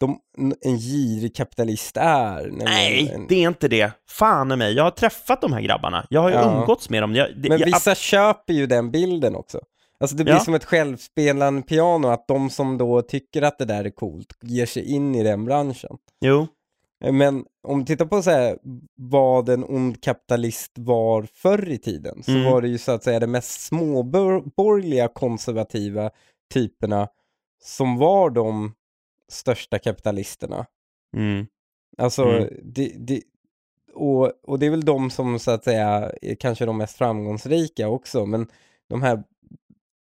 de, 0.00 0.18
en 0.60 0.78
girig 0.78 1.34
kapitalist 1.36 1.96
är. 1.96 2.50
Nej, 2.52 3.12
en, 3.14 3.26
det 3.26 3.34
är 3.44 3.48
inte 3.48 3.68
det. 3.68 3.92
Fan 4.08 4.52
i 4.52 4.56
mig. 4.56 4.74
Jag 4.74 4.84
har 4.84 4.90
träffat 4.90 5.40
de 5.40 5.52
här 5.52 5.60
grabbarna. 5.60 6.06
Jag 6.10 6.20
har 6.20 6.28
ju 6.28 6.34
Ja. 6.34 6.54
umgåtts 6.60 6.90
med 6.90 7.02
dem. 7.02 7.14
Jag, 7.14 7.28
det, 7.36 7.48
Men 7.48 7.58
jag, 7.58 7.66
vissa 7.66 7.94
köper 7.94 8.52
ju 8.52 8.66
den 8.66 8.90
bilden 8.90 9.36
också. 9.36 9.60
Alltså 10.00 10.16
det 10.16 10.24
blir 10.24 10.34
Ja. 10.34 10.40
som 10.40 10.54
ett 10.54 10.64
självspelande 10.64 11.62
piano, 11.62 12.08
att 12.08 12.28
de 12.28 12.50
som 12.50 12.78
då 12.78 13.02
tycker 13.02 13.42
att 13.42 13.58
det 13.58 13.64
där 13.64 13.84
är 13.84 13.90
coolt 13.90 14.36
ger 14.42 14.66
sig 14.66 14.92
in 14.92 15.14
i 15.14 15.22
den 15.22 15.44
branschen. 15.44 15.96
Jo. 16.20 16.46
Men 17.10 17.44
om 17.68 17.78
vi 17.78 17.84
tittar 17.86 18.06
på 18.06 18.22
så 18.22 18.30
här, 18.30 18.58
vad 18.96 19.48
en 19.48 19.64
ond 19.64 20.02
kapitalist 20.02 20.72
var 20.74 21.26
förr 21.34 21.68
i 21.70 21.78
tiden, 21.78 22.22
så 22.22 22.30
Mm. 22.30 22.44
var 22.52 22.62
det 22.62 22.68
ju 22.68 22.78
så 22.78 22.92
att 22.92 23.04
säga 23.04 23.20
de 23.20 23.26
mest 23.26 23.60
småborgerliga 23.60 25.08
konservativa 25.08 26.10
typerna 26.54 27.08
som 27.62 27.96
var 27.96 28.30
de 28.30 28.74
största 29.30 29.78
kapitalisterna. 29.78 30.66
Mm. 31.16 31.46
Alltså, 31.98 32.22
Mm. 32.24 32.48
det, 32.64 32.92
det, 32.98 33.22
och, 33.94 34.32
och 34.44 34.58
det 34.58 34.66
är 34.66 34.70
väl 34.70 34.84
de 34.84 35.10
som 35.10 35.38
så 35.38 35.50
att 35.50 35.64
säga 35.64 36.12
är 36.22 36.34
kanske 36.34 36.66
de 36.66 36.78
mest 36.78 36.96
framgångsrika 36.96 37.88
också, 37.88 38.26
men 38.26 38.46
de 38.88 39.02
här 39.02 39.22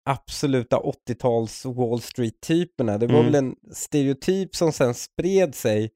absoluta 0.05 0.77
80-tals 0.79 1.65
Wall 1.65 2.01
Street-typerna, 2.01 2.97
det 2.97 3.07
var 3.07 3.19
Mm. 3.19 3.25
väl 3.25 3.35
en 3.35 3.55
stereotyp 3.71 4.55
som 4.55 4.71
sen 4.71 4.93
spred 4.93 5.55
sig 5.55 5.91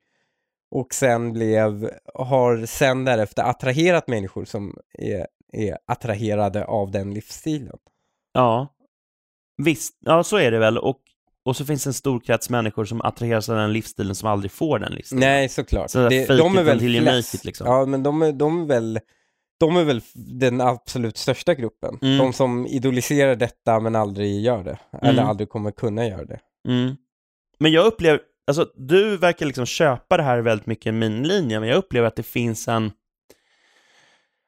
och 0.71 0.93
sen 0.93 1.33
blev, 1.33 1.91
har 2.13 2.65
sen 2.65 3.05
därefter 3.05 3.43
attraherat 3.43 4.07
människor 4.07 4.45
som 4.45 4.77
är, 4.93 5.27
är 5.53 5.77
attraherade 5.87 6.65
av 6.65 6.91
den 6.91 7.13
livsstilen. 7.13 7.77
Ja. 8.33 8.67
Visst, 9.63 9.97
ja 9.99 10.23
så 10.23 10.37
är 10.37 10.51
det 10.51 10.59
väl. 10.59 10.77
Och, 10.77 11.01
och 11.47 11.55
så 11.55 11.65
finns 11.65 11.83
det 11.83 11.89
en 11.89 11.93
stor 11.93 12.19
krets 12.19 12.49
människor 12.49 12.85
som 12.85 13.01
attraheras 13.01 13.49
av 13.49 13.55
den 13.57 13.73
livsstilen 13.73 14.15
som 14.15 14.29
aldrig 14.29 14.51
får 14.51 14.79
den 14.79 14.91
livsstilen. 14.91 15.19
Nej, 15.19 15.49
såklart. 15.49 15.89
Så 15.89 16.09
det, 16.09 16.25
de 16.37 16.57
är 16.57 16.63
väl 16.63 16.79
flest. 16.79 17.45
liksom. 17.45 17.67
Ja, 17.67 17.85
men 17.85 18.03
de 18.03 18.21
är, 18.21 18.31
de 18.31 18.61
är 18.61 18.65
väl 18.65 18.99
de 19.59 19.77
är 19.77 19.83
väl 19.83 20.01
den 20.39 20.61
absolut 20.61 21.17
största 21.17 21.53
gruppen. 21.53 21.99
Mm. 22.01 22.17
De 22.17 22.33
som 22.33 22.65
idoliserar 22.67 23.35
detta 23.35 23.79
men 23.79 23.95
aldrig 23.95 24.41
gör 24.41 24.63
det. 24.63 24.77
Eller 25.01 25.13
Mm. 25.13 25.25
aldrig 25.29 25.49
kommer 25.49 25.71
kunna 25.71 26.07
göra 26.07 26.25
det. 26.25 26.39
Mm. 26.67 26.95
Men 27.59 27.71
jag 27.71 27.85
upplever, 27.85 28.19
alltså 28.47 28.67
du 28.75 29.17
verkar 29.17 29.45
liksom 29.45 29.65
köpa 29.65 30.17
det 30.17 30.23
här 30.23 30.39
väldigt 30.39 30.67
mycket 30.67 30.85
i 30.85 30.91
min 30.91 31.23
linje, 31.23 31.59
men 31.59 31.69
jag 31.69 31.77
upplever 31.77 32.07
att 32.07 32.15
det 32.15 32.23
finns 32.23 32.67
en, 32.67 32.91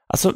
alltså 0.08 0.34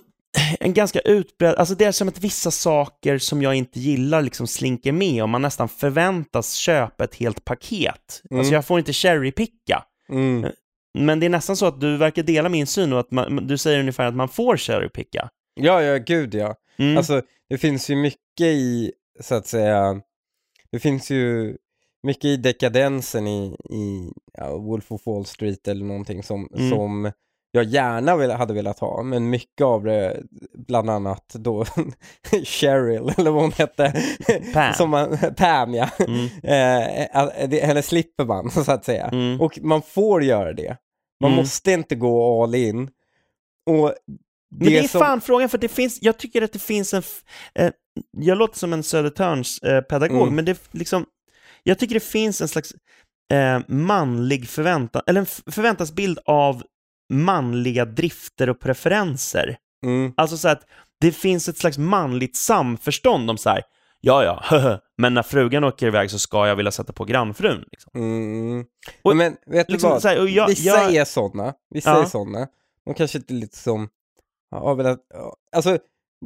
en 0.59 0.73
ganska 0.73 0.99
utbredd, 0.99 1.55
alltså 1.55 1.75
det 1.75 1.85
är 1.85 1.91
som 1.91 2.07
att 2.07 2.19
vissa 2.19 2.51
saker 2.51 3.17
som 3.17 3.41
jag 3.41 3.55
inte 3.55 3.79
gillar 3.79 4.21
liksom 4.21 4.47
slinker 4.47 4.91
med 4.91 5.23
och 5.23 5.29
man 5.29 5.41
nästan 5.41 5.69
förväntas 5.69 6.53
köpa 6.53 7.03
ett 7.03 7.15
helt 7.15 7.45
paket. 7.45 8.21
Mm. 8.29 8.39
Alltså 8.39 8.53
jag 8.53 8.65
får 8.65 8.79
inte 8.79 8.93
cherrypicka. 8.93 9.83
Mm. 10.09 10.51
Men 10.99 11.19
det 11.19 11.25
är 11.25 11.29
nästan 11.29 11.57
så 11.57 11.65
att 11.65 11.81
du 11.81 11.97
verkar 11.97 12.23
dela 12.23 12.49
min 12.49 12.67
syn 12.67 12.93
och 12.93 12.99
att 12.99 13.11
man, 13.11 13.47
du 13.47 13.57
säger 13.57 13.79
ungefär 13.79 14.05
att 14.05 14.15
man 14.15 14.29
får 14.29 14.57
cherrypicka. 14.57 15.29
Ja, 15.55 15.81
ja, 15.81 15.97
gud 15.97 16.35
ja. 16.35 16.55
Mm. 16.77 16.97
Alltså, 16.97 17.21
det 17.49 17.57
finns 17.57 17.89
ju 17.89 17.95
mycket 17.95 18.41
i, 18.47 18.91
så 19.21 19.35
att 19.35 19.47
säga, 19.47 20.01
det 20.71 20.79
finns 20.79 21.09
ju 21.11 21.55
mycket 22.03 22.25
i 22.25 22.37
dekadensen 22.37 23.27
i, 23.27 23.55
i 23.69 24.11
ja, 24.33 24.57
Wolf 24.57 24.91
of 24.91 25.05
Wall 25.07 25.25
Street 25.25 25.67
eller 25.67 25.85
någonting 25.85 26.23
som, 26.23 26.47
Mm. 26.55 26.69
som 26.69 27.11
jag 27.55 27.63
gärna 27.65 28.15
vill, 28.17 28.31
hade 28.31 28.53
velat 28.53 28.79
ha, 28.79 29.03
men 29.03 29.29
mycket 29.29 29.61
av 29.65 29.83
det, 29.83 30.23
bland 30.67 30.89
annat 30.89 31.25
då 31.33 31.65
Cheryl, 32.43 33.11
eller 33.17 33.31
vad 33.31 33.41
hon 33.41 33.51
hette, 33.51 34.03
Pam. 34.53 34.73
som 34.73 34.89
man, 34.89 35.17
Pam 35.37 35.73
ja, 35.73 35.89
Mm. 35.99 36.25
eh, 36.25 37.47
det, 37.49 37.65
henne 37.65 37.81
slipper 37.81 38.25
man 38.25 38.51
så 38.65 38.71
att 38.71 38.85
säga. 38.85 39.07
Mm. 39.07 39.41
Och 39.41 39.59
man 39.61 39.81
får 39.81 40.23
göra 40.23 40.53
det. 40.53 40.77
Man 41.21 41.31
Mm. 41.31 41.41
måste 41.43 41.71
inte 41.71 41.95
gå 41.95 42.43
all 42.43 42.55
in. 42.55 42.89
Och 43.69 43.93
Men 44.55 44.67
det 44.69 44.77
är 44.77 44.87
som- 44.87 44.99
fan 45.01 45.21
frågan, 45.21 45.49
för 45.49 45.57
det 45.57 45.67
finns, 45.67 45.99
jag 46.01 46.17
tycker 46.17 46.41
att 46.41 46.53
det 46.53 46.59
finns 46.59 46.93
en, 46.93 47.03
eh, 47.55 47.71
jag 48.17 48.37
låter 48.37 48.59
som 48.59 48.73
en 48.73 48.83
Södertörns 48.83 49.59
eh, 49.59 49.81
pedagog, 49.81 50.21
Mm. 50.21 50.35
men 50.35 50.45
det 50.45 50.59
liksom, 50.71 51.05
jag 51.63 51.79
tycker 51.79 51.93
det 51.93 51.99
finns 52.03 52.41
en 52.41 52.47
slags 52.47 52.73
eh, 53.33 53.59
manlig 53.67 54.47
förväntan, 54.49 55.01
eller 55.07 55.19
en 55.19 55.25
förväntansbild 55.51 56.19
av 56.25 56.63
manliga 57.13 57.85
drifter 57.85 58.49
och 58.49 58.59
preferenser. 58.59 59.57
Mm. 59.85 60.13
Alltså 60.17 60.37
så 60.37 60.47
att 60.47 60.61
det 61.01 61.11
finns 61.11 61.49
ett 61.49 61.57
slags 61.57 61.77
manligt 61.77 62.35
samförstånd 62.35 63.29
om 63.29 63.37
så 63.37 63.49
här, 63.49 63.61
ja 64.01 64.23
ja, 64.23 64.79
men 64.97 65.13
när 65.13 65.23
frugan 65.23 65.63
åker 65.63 65.87
iväg 65.87 66.11
så 66.11 66.19
ska 66.19 66.47
jag 66.47 66.55
vilja 66.55 66.71
sätta 66.71 66.93
på 66.93 67.05
grannfrun. 67.05 67.63
Liksom. 67.71 67.91
Mm. 67.95 68.65
Och 69.01 69.15
men 69.17 69.35
vet 69.45 69.69
liksom 69.69 69.89
du 69.89 69.93
vad? 69.93 70.01
så 70.01 70.07
här, 70.07 70.27
jag- 70.27 70.47
Vissa 70.47 70.63
jag- 70.63 70.95
är 70.95 71.05
sådana. 71.05 71.53
Vissa 71.69 71.89
Ja. 71.89 72.01
är 72.01 72.05
sådana. 72.05 72.47
De 72.85 72.93
kanske 72.93 73.17
inte 73.17 73.33
lite 73.33 73.57
som... 73.57 73.89
Ja. 74.51 74.97
Alltså, 75.55 75.77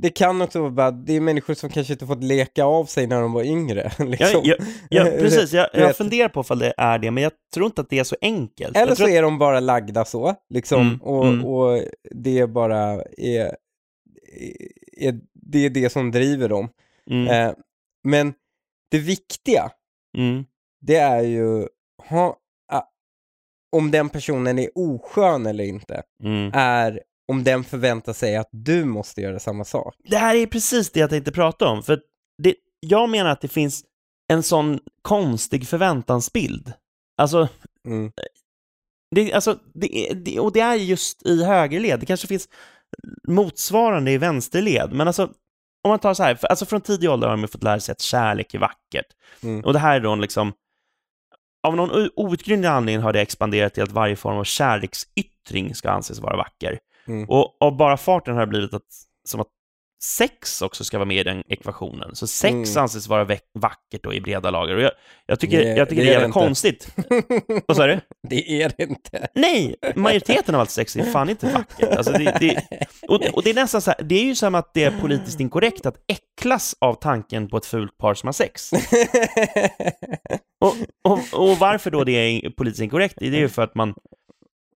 det 0.01 0.09
kan 0.09 0.41
också 0.41 0.59
vara 0.59 0.71
bara, 0.71 0.91
det 0.91 1.13
är 1.13 1.21
människor 1.21 1.53
som 1.53 1.69
kanske 1.69 1.93
inte 1.93 2.05
fått 2.05 2.23
leka 2.23 2.63
av 2.63 2.85
sig 2.85 3.07
när 3.07 3.21
de 3.21 3.33
var 3.33 3.43
yngre. 3.43 3.91
Ja, 3.97 4.05
Liksom. 4.05 4.41
ja, 4.43 4.55
ja, 4.89 5.03
precis, 5.19 5.53
jag, 5.53 5.69
jag 5.73 5.97
funderar 5.97 6.29
på 6.29 6.41
ifall 6.41 6.59
det 6.59 6.73
är 6.77 6.99
det, 6.99 7.11
men 7.11 7.23
jag 7.23 7.31
tror 7.53 7.65
inte 7.65 7.81
att 7.81 7.89
det 7.89 7.99
är 7.99 8.03
så 8.03 8.15
enkelt. 8.21 8.77
Eller 8.77 8.95
så 8.95 9.07
är 9.07 9.21
de 9.21 9.37
bara 9.37 9.59
lagda 9.59 10.05
så, 10.05 10.35
liksom, 10.49 10.81
Mm, 10.81 11.01
och, 11.01 11.27
mm. 11.27 11.45
och 11.45 11.83
det 12.11 12.47
bara 12.47 13.03
är, 13.17 13.55
är, 14.97 15.19
det 15.33 15.65
är 15.65 15.69
det 15.69 15.89
som 15.89 16.11
driver 16.11 16.49
dem. 16.49 16.65
att, 16.65 17.11
mm, 17.11 17.27
Eh, 17.27 17.53
men 18.03 18.33
det 18.91 18.99
viktiga, 18.99 19.71
mm, 20.17 20.45
det 20.81 20.95
är 20.95 21.21
ju 21.21 21.67
ha, 22.09 22.37
om 23.71 23.91
den 23.91 24.09
personen 24.09 24.59
är 24.59 24.69
oskön 24.75 25.45
eller 25.45 25.63
inte, 25.63 26.03
mm. 26.23 26.51
är 26.53 27.01
om 27.27 27.43
den 27.43 27.63
förväntar 27.63 28.13
sig 28.13 28.35
att 28.35 28.49
du 28.51 28.85
måste 28.85 29.21
göra 29.21 29.39
samma 29.39 29.65
sak. 29.65 29.95
Det 30.03 30.17
här 30.17 30.35
är 30.35 30.45
precis 30.47 30.91
det 30.91 30.99
jag 30.99 31.09
tänkte 31.09 31.31
prata 31.31 31.67
om, 31.67 31.83
för 31.83 32.01
det, 32.43 32.55
jag 32.79 33.09
menar 33.09 33.29
att 33.29 33.41
det 33.41 33.47
finns 33.47 33.83
en 34.33 34.43
sån 34.43 34.79
konstig 35.01 35.67
förväntansbild. 35.67 36.73
Alltså, 37.17 37.47
Mm. 37.85 38.11
det, 39.15 39.33
alltså 39.33 39.59
det, 39.73 40.13
det, 40.25 40.39
och 40.39 40.51
det 40.53 40.59
är 40.59 40.75
just 40.75 41.25
i 41.25 41.43
högerled. 41.43 41.99
Det 41.99 42.05
kanske 42.05 42.27
finns 42.27 42.49
motsvarande 43.27 44.11
i 44.11 44.17
vänsterled, 44.17 44.93
men 44.93 45.07
alltså 45.07 45.23
om 45.83 45.89
man 45.89 45.99
tar 45.99 46.13
så 46.13 46.23
här, 46.23 46.35
för, 46.35 46.47
alltså 46.47 46.65
från 46.65 46.81
tidig 46.81 47.09
ålder 47.09 47.27
har 47.27 47.37
man 47.37 47.47
fått 47.47 47.63
lära 47.63 47.79
sig 47.79 47.91
att 47.91 48.01
kärlek 48.01 48.53
är 48.53 48.59
vackert. 48.59 49.05
Mm. 49.43 49.65
Och 49.65 49.73
det 49.73 49.79
här 49.79 49.95
är 49.95 49.99
då 49.99 50.15
liksom, 50.15 50.53
av 51.67 51.75
någon 51.75 52.09
outgrundlig 52.15 52.69
anledning 52.69 53.03
har 53.03 53.13
det 53.13 53.21
expanderat 53.21 53.73
till 53.73 53.83
att 53.83 53.91
varje 53.91 54.15
form 54.15 54.37
av 54.37 54.43
kärleksyttring 54.43 55.75
ska 55.75 55.89
anses 55.89 56.19
vara 56.19 56.37
vacker. 56.37 56.79
Mm. 57.07 57.29
Och 57.29 57.57
av 57.59 57.77
bara 57.77 57.97
farten 57.97 58.33
har 58.33 58.41
det 58.41 58.47
blivit 58.47 58.73
att, 58.73 58.83
som 59.29 59.39
att 59.41 59.47
sex 60.03 60.61
också 60.61 60.83
ska 60.83 60.97
vara 60.97 61.05
med 61.05 61.17
i 61.17 61.23
den 61.23 61.43
ekvationen. 61.47 62.15
Så 62.15 62.27
sex 62.27 62.53
Mm. 62.53 62.83
anses 62.83 63.07
vara 63.07 63.23
vackert 63.59 64.03
då 64.03 64.13
i 64.13 64.21
breda 64.21 64.51
lager. 64.51 64.75
Och 64.75 64.81
jag, 64.81 64.91
jag 65.25 65.39
tycker, 65.39 65.63
Det- 65.63 65.75
jag 65.77 65.89
tycker 65.89 66.01
det 66.01 66.07
det 66.09 66.15
är 66.15 66.19
jävla 66.19 66.33
konstigt. 66.33 66.95
Vad 67.67 67.77
sa 67.77 67.87
du? 67.87 67.99
det 68.29 68.61
är 68.61 68.71
det 68.77 68.83
inte. 68.83 69.27
Nej, 69.35 69.75
majoriteten 69.95 70.55
av 70.55 70.61
allt 70.61 70.69
sex 70.69 70.95
är 70.95 71.03
fan 71.03 71.29
inte 71.29 71.53
vackert. 71.53 71.97
Alltså 71.97 72.11
det, 72.11 72.37
det, 72.39 72.63
och, 73.07 73.21
och 73.33 73.43
det 73.43 73.49
är 73.49 73.53
nästan 73.53 73.81
så 73.81 73.91
här, 73.91 74.03
det 74.03 74.15
är 74.15 74.23
ju 74.23 74.35
som 74.35 74.55
att 74.55 74.73
det 74.73 74.83
är 74.83 74.99
politiskt 75.01 75.39
inkorrekt 75.39 75.85
att 75.85 75.95
äcklas 76.07 76.75
av 76.81 76.93
tanken 76.93 77.47
på 77.49 77.57
ett 77.57 77.65
fult 77.65 77.97
par 77.97 78.13
som 78.13 78.27
har 78.27 78.33
sex. 78.33 78.71
Och, 80.59 80.75
och, 81.03 81.19
och 81.49 81.57
varför 81.57 81.91
då 81.91 82.03
det 82.03 82.11
är 82.11 82.49
politiskt 82.49 82.81
inkorrekt? 82.81 83.15
Det 83.17 83.25
är 83.27 83.31
ju 83.31 83.49
för 83.49 83.61
att 83.61 83.75
man, 83.75 83.93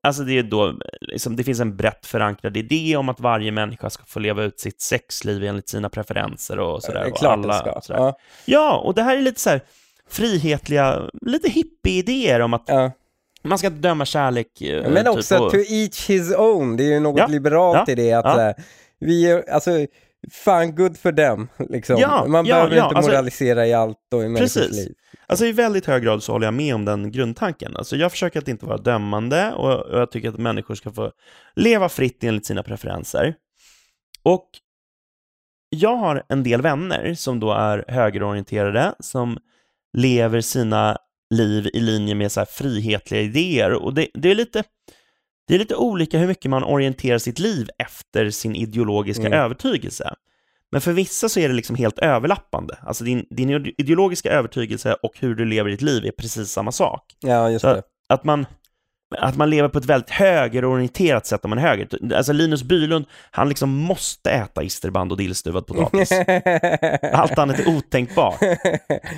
alltså 0.03 0.23
det 0.23 0.39
är 0.39 0.43
då, 0.43 0.75
liksom, 1.01 1.37
det 1.37 1.45
finns 1.45 1.61
en 1.61 1.77
brett 1.77 2.07
förankrad 2.07 2.57
idé 2.57 2.97
om 2.97 3.09
att 3.09 3.21
varje 3.21 3.53
människa 3.53 3.91
ska 3.91 4.05
få 4.07 4.19
leva 4.19 4.43
ut 4.43 4.61
sitt 4.61 4.81
sexliv 4.81 5.45
enligt 5.45 5.69
sina 5.69 5.89
preferenser 5.89 6.59
och 6.59 6.83
sådär. 6.83 7.01
Det 7.05 7.07
är 7.11 7.15
klart 7.15 7.33
alla, 7.39 7.75
det 7.75 7.83
ska. 7.83 7.95
Ja, 7.95 8.19
Ja, 8.45 8.77
och 8.79 8.95
det 8.95 9.03
här 9.03 9.17
är 9.17 9.21
lite 9.23 9.41
så 9.41 9.51
här 9.51 9.61
frihetliga, 10.11 11.11
lite 11.23 11.49
hippie-idéer 11.49 12.41
om 12.41 12.55
att 12.55 12.65
ja. 12.67 12.91
man 13.43 13.59
ska 13.59 13.67
inte 13.67 13.81
döma 13.81 14.05
kärlek. 14.05 14.61
eh, 14.61 14.83
Men 14.91 15.05
typ, 15.05 15.09
också 15.17 15.39
och- 15.39 15.51
to 15.53 15.57
each 15.59 16.11
his 16.11 16.35
own, 16.37 16.77
det 16.77 16.85
är 16.85 16.89
ju 16.89 17.01
något 17.01 17.19
Ja, 17.19 17.27
liberalt 17.27 17.89
ja, 17.89 17.93
i 17.93 17.95
det 17.95 18.13
att 18.13 18.25
här, 18.27 18.55
vi 19.01 19.31
är, 19.31 19.51
alltså, 19.51 19.71
fan 20.33 20.75
good 20.75 20.97
för 20.97 21.13
dem, 21.13 21.49
liksom. 21.69 21.97
Ja, 21.99 22.25
Man 22.29 22.47
ja, 22.47 22.55
behöver 22.55 22.77
ja, 22.77 22.85
inte 22.85 22.97
alltså- 22.97 23.11
moralisera 23.13 23.67
i 23.67 23.73
allt 23.75 23.97
och 24.15 24.23
i 24.25 24.29
människors 24.29 24.71
liv. 24.71 24.93
Alltså 25.27 25.47
i 25.47 25.53
väldigt 25.53 25.87
hög 25.87 26.03
grad 26.03 26.23
så 26.23 26.33
håller 26.33 26.47
jag 26.47 26.55
med 26.55 26.75
om 26.75 26.85
den 26.85 27.13
grundtanken. 27.13 27.77
Alltså 27.77 27.97
jag 27.97 28.11
försöker 28.11 28.39
att 28.39 28.49
inte 28.49 28.67
vara 28.67 28.79
dömande 28.79 29.53
och 29.53 29.99
jag 29.99 30.11
tycker 30.11 30.29
att 30.29 30.39
människor 30.39 30.75
ska 30.75 30.93
få 30.93 31.13
leva 31.57 31.89
fritt 31.89 32.25
enligt 32.25 32.47
sina 32.47 32.63
preferenser. 32.63 33.35
Och 34.23 34.49
jag 35.71 35.97
har 35.97 36.23
en 36.29 36.43
del 36.43 36.63
vänner 36.63 37.15
som 37.15 37.41
då 37.41 37.53
är 37.53 37.85
högerorienterade, 37.89 38.95
som 39.01 39.39
lever 39.97 40.41
sina 40.41 40.99
liv 41.31 41.71
i 41.75 41.81
linje 41.81 42.15
med 42.15 42.33
så 42.33 42.45
frihetliga 42.47 43.21
idéer. 43.21 43.73
Och 43.73 43.95
det, 43.95 44.09
det 44.15 44.31
är 44.31 44.35
lite 44.35 44.63
det 45.47 45.55
är 45.55 45.59
lite 45.59 45.77
olika 45.77 46.19
hur 46.19 46.27
mycket 46.27 46.51
man 46.51 46.65
orienterar 46.65 47.19
sitt 47.19 47.39
liv 47.39 47.69
efter 47.79 48.31
sin 48.31 48.57
ideologiska 48.57 49.27
Mm. 49.27 49.39
övertygelse. 49.39 50.15
Men 50.73 50.81
för 50.81 50.93
vissa 50.93 51.29
så 51.29 51.41
är 51.41 51.49
det 51.49 51.55
liksom 51.55 51.77
helt 51.77 51.99
överlappande. 51.99 52.79
Alltså 52.83 53.05
din, 53.05 53.27
din 53.31 53.73
ideologiska 53.79 54.31
övertygelse 54.33 54.95
och 55.03 55.13
hur 55.19 55.35
du 55.35 55.45
lever 55.45 55.71
ditt 55.71 55.83
liv 55.83 56.05
är 56.07 56.11
precis 56.11 56.51
samma 56.53 56.73
sak. 56.73 57.03
Ja, 57.21 57.51
just 57.51 57.61
Så 57.63 57.75
det. 57.75 57.83
att 58.09 58.25
man, 58.25 58.47
att 59.19 59.37
man 59.37 59.51
lever 59.51 59.69
på 59.69 59.79
ett 59.79 59.85
väldigt 59.85 60.11
högerorienterat 60.11 61.27
sätt 61.27 61.45
om 61.45 61.49
man 61.51 61.59
är 61.59 61.63
höger. 61.63 62.15
Alltså 62.15 62.33
Linus 62.33 62.63
Bylund, 62.63 63.05
han 63.31 63.49
liksom 63.49 63.71
måste 63.71 64.31
äta 64.31 64.63
isterband 64.63 65.13
och 65.13 65.19
dillstuvad 65.19 65.67
potatis. 65.67 66.13
Allt 67.13 67.39
annat 67.39 67.59
är 67.59 67.69
otänkbart. 67.77 68.41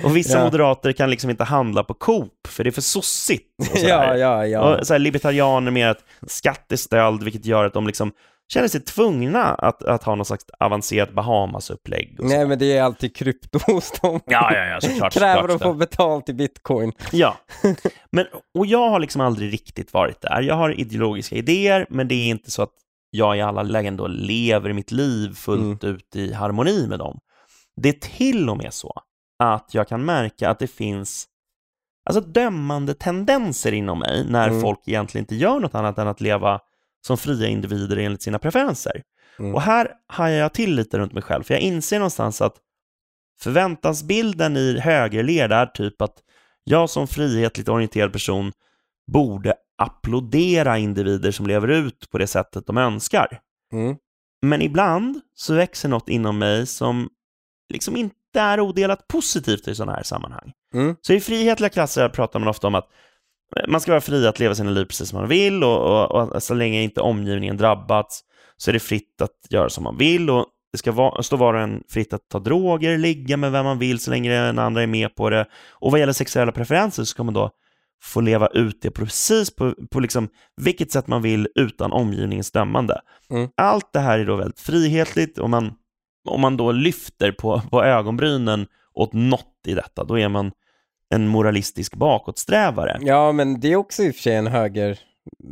Och 0.03 0.15
vissa 0.17 0.37
Ja. 0.37 0.43
moderater 0.43 0.91
kan 0.91 1.09
liksom 1.09 1.29
inte 1.29 1.43
handla 1.43 1.83
på 1.83 1.93
Coop, 1.93 2.47
för 2.47 2.63
det 2.63 2.69
är 2.69 2.71
för 2.71 2.81
sossigt. 2.81 3.47
Och 3.71 3.77
ja, 3.79 4.15
ja, 4.17 4.47
ja. 4.47 4.75
Och 4.79 4.87
så 4.87 4.93
här, 4.93 4.99
libertarianer 4.99 5.71
med 5.71 5.89
att 5.91 6.03
skatt 6.27 6.71
är 6.71 6.75
stöld, 6.75 7.23
vilket 7.23 7.45
gör 7.45 7.65
att 7.65 7.73
de 7.73 7.87
liksom 7.87 8.11
känner 8.53 8.67
sig 8.67 8.81
tvungna 8.81 9.43
att, 9.43 9.83
att 9.83 10.03
ha 10.03 10.15
någon 10.15 10.25
slags 10.25 10.45
avancerat 10.59 11.13
Bahamas-upplägg. 11.13 12.15
så. 12.17 12.23
Nej, 12.23 12.47
men 12.47 12.59
det 12.59 12.77
är 12.77 12.83
alltid 12.83 13.15
krypto 13.15 13.59
hos 13.71 13.91
dem. 13.91 14.19
Ja, 14.25 14.53
ja, 14.55 14.65
ja, 14.65 14.81
såklart. 14.81 15.13
Kräver 15.13 15.41
såklart, 15.41 15.55
att 15.55 15.61
få 15.61 15.73
betalt 15.73 16.29
i 16.29 16.33
bitcoin. 16.33 16.91
Ja, 17.11 17.37
men, 18.11 18.25
och 18.57 18.65
jag 18.65 18.89
har 18.89 18.99
liksom 18.99 19.21
aldrig 19.21 19.53
riktigt 19.53 19.93
varit 19.93 20.21
där. 20.21 20.41
Jag 20.41 20.55
har 20.55 20.79
ideologiska 20.79 21.35
idéer, 21.35 21.85
men 21.89 22.07
det 22.07 22.15
är 22.15 22.27
inte 22.27 22.51
så 22.51 22.61
att 22.63 22.73
jag 23.11 23.37
i 23.37 23.41
alla 23.41 23.63
lägen 23.63 23.97
då 23.97 24.07
lever 24.07 24.73
mitt 24.73 24.91
liv 24.91 25.33
fullt 25.35 25.83
ut 25.83 26.15
i 26.15 26.33
harmoni 26.33 26.87
med 26.87 26.99
dem. 26.99 27.19
Det 27.81 27.89
är 27.89 27.93
till 27.93 28.49
och 28.49 28.57
med 28.57 28.73
så 28.73 28.93
att 29.43 29.73
jag 29.73 29.87
kan 29.87 30.05
märka 30.05 30.49
att 30.49 30.59
det 30.59 30.67
finns 30.67 31.25
alltså 32.09 32.21
dömande 32.21 32.93
tendenser 32.93 33.71
inom 33.71 33.99
mig 33.99 34.25
när 34.29 34.47
Mm. 34.49 34.61
folk 34.61 34.79
egentligen 34.87 35.23
inte 35.23 35.35
gör 35.35 35.59
något 35.59 35.75
annat 35.75 35.97
än 35.97 36.07
att 36.07 36.21
leva 36.21 36.59
som 37.05 37.17
fria 37.17 37.47
individer 37.47 37.97
enligt 37.97 38.21
sina 38.21 38.39
preferenser. 38.39 39.01
Mm. 39.39 39.55
Och 39.55 39.61
här 39.61 39.91
hajar 40.07 40.37
jag 40.37 40.53
till 40.53 40.75
lite 40.75 40.97
runt 40.97 41.13
mig 41.13 41.23
själv, 41.23 41.43
för 41.43 41.53
jag 41.53 41.61
inser 41.61 41.99
någonstans 41.99 42.41
att 42.41 42.55
förväntansbilden 43.41 44.57
i 44.57 44.79
högerled 44.79 45.51
är 45.51 45.65
typ 45.65 46.01
att 46.01 46.15
jag 46.63 46.89
som 46.89 47.07
frihetligt 47.07 47.69
orienterad 47.69 48.13
person 48.13 48.51
borde 49.11 49.53
applådera 49.77 50.77
individer 50.77 51.31
som 51.31 51.47
lever 51.47 51.67
ut 51.67 52.09
på 52.11 52.17
det 52.17 52.27
sättet 52.27 52.67
de 52.67 52.77
önskar. 52.77 53.39
Mm. 53.73 53.95
Men 54.41 54.61
ibland 54.61 55.21
så 55.33 55.53
växer 55.53 55.89
något 55.89 56.09
inom 56.09 56.37
mig 56.37 56.65
som 56.67 57.09
liksom 57.69 57.95
inte 57.95 58.39
är 58.39 58.59
odelat 58.59 59.07
positivt 59.07 59.67
i 59.67 59.75
sådana 59.75 59.95
här 59.95 60.03
sammanhang. 60.03 60.51
Mm. 60.73 60.95
Så 61.01 61.13
i 61.13 61.19
frihetliga 61.19 61.69
klasser 61.69 62.09
pratar 62.09 62.39
man 62.39 62.49
ofta 62.49 62.67
om 62.67 62.75
att 62.75 62.89
man 63.67 63.81
ska 63.81 63.91
vara 63.91 64.01
fri 64.01 64.27
att 64.27 64.39
leva 64.39 64.55
sina 64.55 64.71
liv 64.71 64.85
precis 64.85 65.09
som 65.09 65.19
man 65.19 65.29
vill 65.29 65.63
och, 65.63 66.11
och, 66.11 66.31
och 66.31 66.43
så 66.43 66.53
länge 66.53 66.81
inte 66.81 67.01
omgivningen 67.01 67.57
drabbats 67.57 68.21
så 68.57 68.71
är 68.71 68.73
det 68.73 68.79
fritt 68.79 69.21
att 69.21 69.47
göra 69.49 69.69
som 69.69 69.83
man 69.83 69.97
vill 69.97 70.29
och 70.29 70.45
det 70.71 70.77
ska 70.77 70.91
vara, 70.91 71.23
stå 71.23 71.35
var 71.35 71.53
och 71.53 71.61
en 71.61 71.83
fritt 71.89 72.13
att 72.13 72.29
ta 72.29 72.39
droger, 72.39 72.97
ligga 72.97 73.37
med 73.37 73.51
vem 73.51 73.65
man 73.65 73.79
vill 73.79 73.99
så 73.99 74.11
länge 74.11 74.31
den 74.31 74.59
andra 74.59 74.83
är 74.83 74.87
med 74.87 75.15
på 75.15 75.29
det. 75.29 75.45
Och 75.69 75.91
vad 75.91 75.99
gäller 75.99 76.13
sexuella 76.13 76.51
preferenser 76.51 77.03
så 77.03 77.05
ska 77.05 77.23
man 77.23 77.33
då 77.33 77.49
få 78.03 78.21
leva 78.21 78.47
ut 78.47 78.81
det 78.81 78.91
precis 78.91 79.55
på, 79.55 79.73
på 79.91 79.99
liksom 79.99 80.29
vilket 80.61 80.91
sätt 80.91 81.07
man 81.07 81.21
vill 81.21 81.47
utan 81.55 81.91
omgivningens 81.91 82.51
dömande. 82.51 83.01
Mm. 83.29 83.49
Allt 83.57 83.93
det 83.93 83.99
här 83.99 84.19
är 84.19 84.25
då 84.25 84.35
väldigt 84.35 84.59
frihetligt 84.59 85.37
och 85.37 85.49
man, 85.49 85.73
om 86.29 86.41
man 86.41 86.57
då 86.57 86.71
lyfter 86.71 87.31
på, 87.31 87.61
på 87.71 87.83
ögonbrynen 87.83 88.67
åt 88.93 89.13
något 89.13 89.57
i 89.67 89.73
detta, 89.73 90.03
då 90.03 90.19
är 90.19 90.29
man 90.29 90.51
en 91.13 91.27
moralistisk 91.27 91.95
bakåtsträvare. 91.95 92.97
Ja, 93.01 93.31
men 93.31 93.59
det 93.59 93.67
är 93.71 93.75
också 93.75 94.03
i 94.03 94.11
och 94.11 94.15
för 94.15 94.21
sig 94.21 94.35
en 94.35 94.47
höger... 94.47 94.99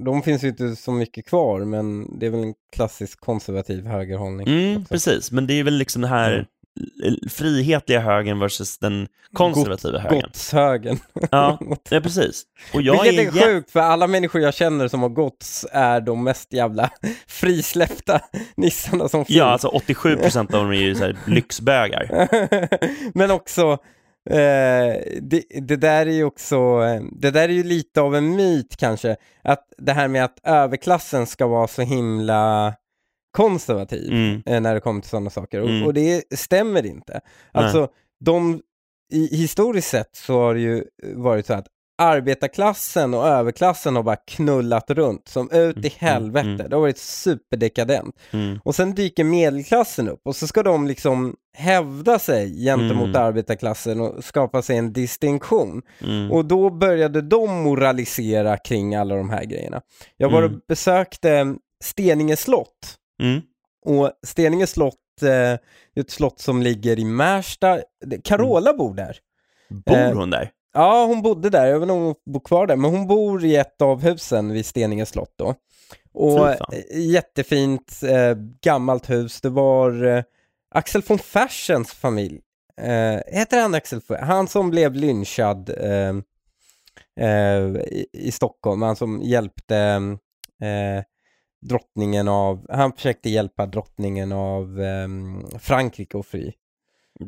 De 0.06 0.22
finns 0.24 0.44
ju 0.44 0.48
inte 0.48 0.76
så 0.76 0.92
mycket 0.92 1.26
kvar, 1.26 1.60
men 1.60 2.20
det 2.20 2.26
är 2.26 2.30
väl 2.30 2.44
en 2.44 2.54
klassisk 2.76 3.20
konservativ 3.20 3.86
högerhållning. 3.86 4.48
Mm, 4.48 4.86
precis, 4.86 5.32
men 5.32 5.48
det 5.48 5.54
är 5.54 5.64
väl 5.64 5.74
liksom 5.78 6.02
den 6.02 6.12
här 6.12 6.46
Mm. 7.04 7.30
frihetliga 7.30 8.00
högern 8.00 8.40
versus 8.40 8.78
den 8.78 9.08
konservativa 9.34 10.00
högern. 10.00 10.22
Godshögern. 10.22 10.98
Ja, 11.32 11.60
ja, 11.90 12.00
precis. 12.02 12.44
Och 12.74 12.82
jag 12.82 13.04
Vilket 13.04 13.36
är, 13.36 13.42
är 13.42 13.46
sjukt, 13.46 13.72
för 13.72 13.80
alla 13.80 14.08
människor 14.08 14.42
jag 14.42 14.54
känner 14.54 14.88
som 14.88 15.02
har 15.02 15.10
gods 15.10 15.66
är 15.72 16.02
de 16.02 16.24
mest 16.24 16.54
jävla 16.54 16.90
frisläppta 17.28 18.22
nissarna 18.56 19.10
som 19.10 19.26
finns. 19.26 19.38
Ja, 19.38 19.46
alltså 19.46 19.68
87% 19.68 20.40
av 20.40 20.46
dem 20.46 20.70
är 20.70 20.74
ju 20.74 20.96
så 20.96 21.14
lyxbögar. 21.28 22.28
Men 23.18 23.32
också, 23.32 23.78
det, 25.22 25.44
det 25.62 25.76
där 25.76 26.06
är 26.06 26.12
ju 26.12 26.24
också, 26.24 26.56
eh, 26.56 27.04
det 27.12 27.32
där 27.32 27.50
är 27.50 27.54
ju 27.54 27.64
lite 27.64 28.02
av 28.02 28.16
en 28.16 28.36
myt 28.36 28.78
kanske, 28.78 29.16
att 29.44 29.74
det 29.78 29.92
här 29.94 30.08
med 30.08 30.24
att 30.26 30.40
överklassen 30.44 31.28
ska 31.28 31.48
vara 31.48 31.68
så 31.68 31.82
himla 31.82 32.74
konservativ 33.32 34.12
Mm. 34.12 34.44
eh, 34.46 34.62
när 34.62 34.74
det 34.74 34.80
kommer 34.80 35.02
till 35.02 35.10
sådana 35.10 35.30
saker. 35.30 35.62
Mm. 35.62 35.82
Och, 35.82 35.88
och 35.88 35.94
det 35.94 36.24
stämmer 36.38 36.86
inte. 36.86 37.22
Alltså, 37.52 37.88
de, 38.26 38.62
i, 39.14 39.36
historiskt 39.36 39.88
sett 39.90 40.16
så 40.16 40.40
har 40.40 40.54
det 40.54 40.60
ju 40.60 40.84
varit 41.16 41.46
så 41.46 41.54
att 41.54 41.68
arbetarklassen 42.02 43.14
och 43.14 43.28
överklassen 43.28 43.96
har 43.96 44.04
bara 44.04 44.16
knullat 44.16 44.90
runt 44.92 45.28
som 45.28 45.52
ut 45.52 45.78
i 45.78 45.80
Mm, 45.80 45.92
helvete. 46.00 46.48
mm. 46.50 46.70
Det 46.70 46.76
har 46.76 46.82
varit 46.82 46.98
superdekadent. 46.98 48.16
Mm. 48.32 48.60
Och 48.64 48.76
sen 48.76 48.96
dyker 48.96 49.24
medelklassen 49.24 50.10
upp 50.10 50.22
och 50.26 50.36
så 50.36 50.48
ska 50.48 50.64
de 50.64 50.88
liksom 50.88 51.36
hävda 51.58 52.20
sig 52.20 52.64
gentemot 52.66 53.08
Mm. 53.10 53.22
arbetarklassen 53.22 54.02
och 54.02 54.24
skapa 54.24 54.62
sig 54.62 54.78
en 54.78 54.94
distinktion. 54.94 55.82
Mm. 56.04 56.32
Och 56.32 56.46
då 56.46 56.70
började 56.70 57.22
de 57.22 57.64
moralisera 57.64 58.58
kring 58.58 58.96
alla 58.96 59.16
de 59.16 59.30
här 59.30 59.44
grejerna. 59.44 59.82
Jag 60.18 60.30
var 60.30 60.42
och 60.42 60.50
Mm. 60.50 60.62
besökte 60.68 61.56
Steninge 61.84 62.36
slott 62.36 62.98
Mm. 63.22 63.42
och 63.86 64.12
Steninge 64.28 64.68
slott 64.68 64.96
eh, 65.22 65.30
är 65.30 65.60
ett 65.96 66.10
slott 66.12 66.40
som 66.40 66.62
ligger 66.62 67.00
i 67.00 67.06
Märsta. 67.06 67.80
Carola 68.24 68.74
bor 68.74 68.94
där. 68.94 69.18
Bor 69.86 69.98
Eh, 69.98 70.14
hon 70.14 70.30
där? 70.30 70.50
Ja, 70.74 71.06
hon 71.06 71.22
bodde 71.22 71.50
där. 71.50 71.66
Jag 71.66 71.74
vet 71.74 71.82
inte 71.82 71.94
om 71.94 72.04
hon 72.04 72.16
bor 72.26 72.40
kvar 72.40 72.68
där, 72.68 72.76
men 72.76 72.92
hon 72.92 73.08
bor 73.08 73.46
i 73.46 73.56
ett 73.56 73.82
av 73.82 74.02
husen 74.02 74.52
vid 74.52 74.66
Steninge 74.66 75.06
slott 75.06 75.34
då. 75.36 75.56
Och 76.14 76.56
jättefint 76.94 78.00
eh, 78.04 78.36
gammalt 78.62 79.10
hus. 79.10 79.42
Det 79.42 79.50
var 79.50 80.04
eh, 80.04 80.24
Axel 80.76 81.02
von 81.08 81.20
Fersens 81.20 81.92
familj. 81.94 82.42
Eh, 82.82 83.20
heter 83.28 83.62
han 83.62 83.76
Axel 83.76 84.02
von 84.08 84.18
Han 84.22 84.48
som 84.48 84.70
blev 84.70 84.94
lynchad 84.94 85.70
eh, 85.70 86.16
eh, 87.28 87.64
i, 87.76 88.06
i 88.14 88.32
Stockholm, 88.32 88.82
han 88.82 88.96
som 88.96 89.22
hjälpte 89.22 89.78
eh, 90.62 91.04
drottningen 91.70 92.28
av, 92.28 92.66
han 92.70 92.94
försökte 92.94 93.30
hjälpa 93.30 93.66
drottningen 93.66 94.32
av 94.32 94.80
Frankrike 95.60 96.18
och 96.18 96.26
fri. 96.26 96.54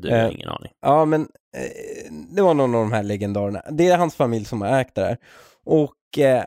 Du 0.02 0.10
har 0.10 0.18
eh, 0.18 0.32
ingen 0.34 0.50
aning. 0.50 0.72
Ja, 0.82 1.06
men 1.06 1.22
eh, 1.22 2.12
det 2.36 2.42
var 2.42 2.54
någon 2.54 2.76
av 2.76 2.82
de 2.82 2.92
här 2.92 3.04
legendarerna. 3.04 3.62
Det 3.72 3.88
är 3.90 3.98
hans 3.98 4.16
familj 4.16 4.46
som 4.46 4.62
har 4.62 4.80
ägt 4.80 4.96
det 4.96 5.02
här. 5.02 5.18
Och 5.66 6.20
eh, 6.20 6.44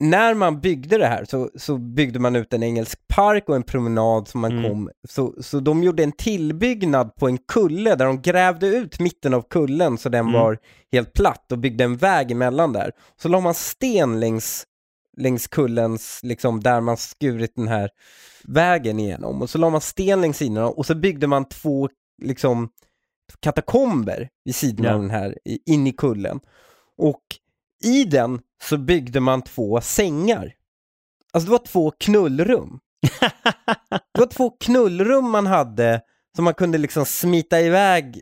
när 0.00 0.34
man 0.34 0.60
byggde 0.60 0.98
det 0.98 1.06
här 1.06 1.24
så, 1.24 1.50
så 1.54 1.78
byggde 1.78 2.18
man 2.18 2.36
ut 2.36 2.52
en 2.52 2.62
engelsk 2.62 2.98
park 3.08 3.48
och 3.48 3.56
en 3.56 3.62
promenad 3.62 4.28
som 4.28 4.40
man 4.40 4.52
Mm. 4.58 4.70
kom. 4.70 4.90
Så, 5.08 5.34
så 5.42 5.60
de 5.60 5.82
gjorde 5.82 6.02
en 6.02 6.12
tillbyggnad 6.12 7.14
på 7.14 7.26
en 7.28 7.38
kulle 7.38 7.94
där 7.94 8.04
de 8.06 8.22
grävde 8.22 8.66
ut 8.66 9.00
mitten 9.00 9.34
av 9.34 9.42
kullen 9.50 9.98
så 9.98 10.08
den 10.08 10.20
Mm. 10.28 10.32
var 10.40 10.58
helt 10.92 11.12
platt 11.12 11.52
och 11.52 11.58
byggde 11.58 11.84
en 11.84 11.96
väg 11.96 12.30
emellan 12.30 12.72
där. 12.72 12.92
Så 13.22 13.28
la 13.28 13.40
man 13.40 13.54
sten 13.54 14.20
längs, 14.20 14.64
längs 15.16 15.46
kullens, 15.46 16.20
liksom 16.22 16.60
där 16.60 16.80
man 16.80 16.96
skurit 16.96 17.52
den 17.56 17.68
här 17.68 17.90
vägen 18.44 18.98
igenom. 19.00 19.42
Och 19.42 19.50
så 19.50 19.58
la 19.58 19.70
man 19.70 19.80
sten 19.80 20.20
längs 20.20 20.36
sidorna 20.36 20.66
och 20.68 20.86
så 20.86 20.94
byggde 20.94 21.26
man 21.26 21.44
två 21.44 21.88
liksom 22.22 22.68
katakomber 23.40 24.28
vid 24.44 24.54
sidan 24.54 24.86
Ja. 24.86 24.94
av 24.94 25.00
den 25.00 25.10
här, 25.10 25.38
in 25.66 25.86
i 25.86 25.92
kullen. 25.92 26.40
Och 26.96 27.22
i 27.84 28.04
den 28.04 28.40
så 28.62 28.78
byggde 28.78 29.20
man 29.20 29.42
två 29.42 29.80
sängar. 29.80 30.54
Alltså 31.32 31.46
det 31.46 31.50
var 31.52 31.66
två 31.66 31.90
knullrum. 31.90 32.78
Det 34.14 34.20
var 34.20 34.26
två 34.26 34.50
knullrum 34.50 35.30
man 35.30 35.46
hade 35.46 36.00
som 36.36 36.44
man 36.44 36.54
kunde 36.54 36.78
liksom 36.78 37.04
smita 37.06 37.60
iväg 37.60 38.20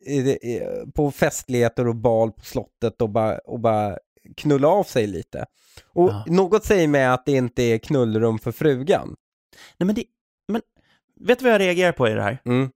på 0.95 1.11
festligheter 1.11 1.89
och 1.89 1.97
bal 1.97 2.33
på 2.33 2.45
slottet 2.45 3.03
och 3.03 3.11
bara, 3.11 3.39
och 3.39 3.61
bara 3.61 3.99
knulla 4.37 4.69
av 4.69 4.85
sig 4.85 5.07
lite. 5.07 5.47
Och 5.93 6.09
Ja. 6.11 6.25
något 6.27 6.65
säger 6.65 6.89
mig 6.89 7.07
att 7.07 7.27
det 7.27 7.33
inte 7.33 7.63
är 7.63 7.79
knullrum 7.79 8.39
för 8.39 8.53
frugan. 8.53 9.17
Nej, 9.79 9.87
men, 9.87 9.95
det, 9.95 10.05
men 10.49 10.63
vet 11.21 11.39
du 11.39 11.45
vad 11.45 11.55
jag 11.55 11.61
reagerar 11.61 11.93
på 11.93 12.09
i 12.09 12.13
det 12.13 12.23
här? 12.23 12.39
Mm. 12.45 12.71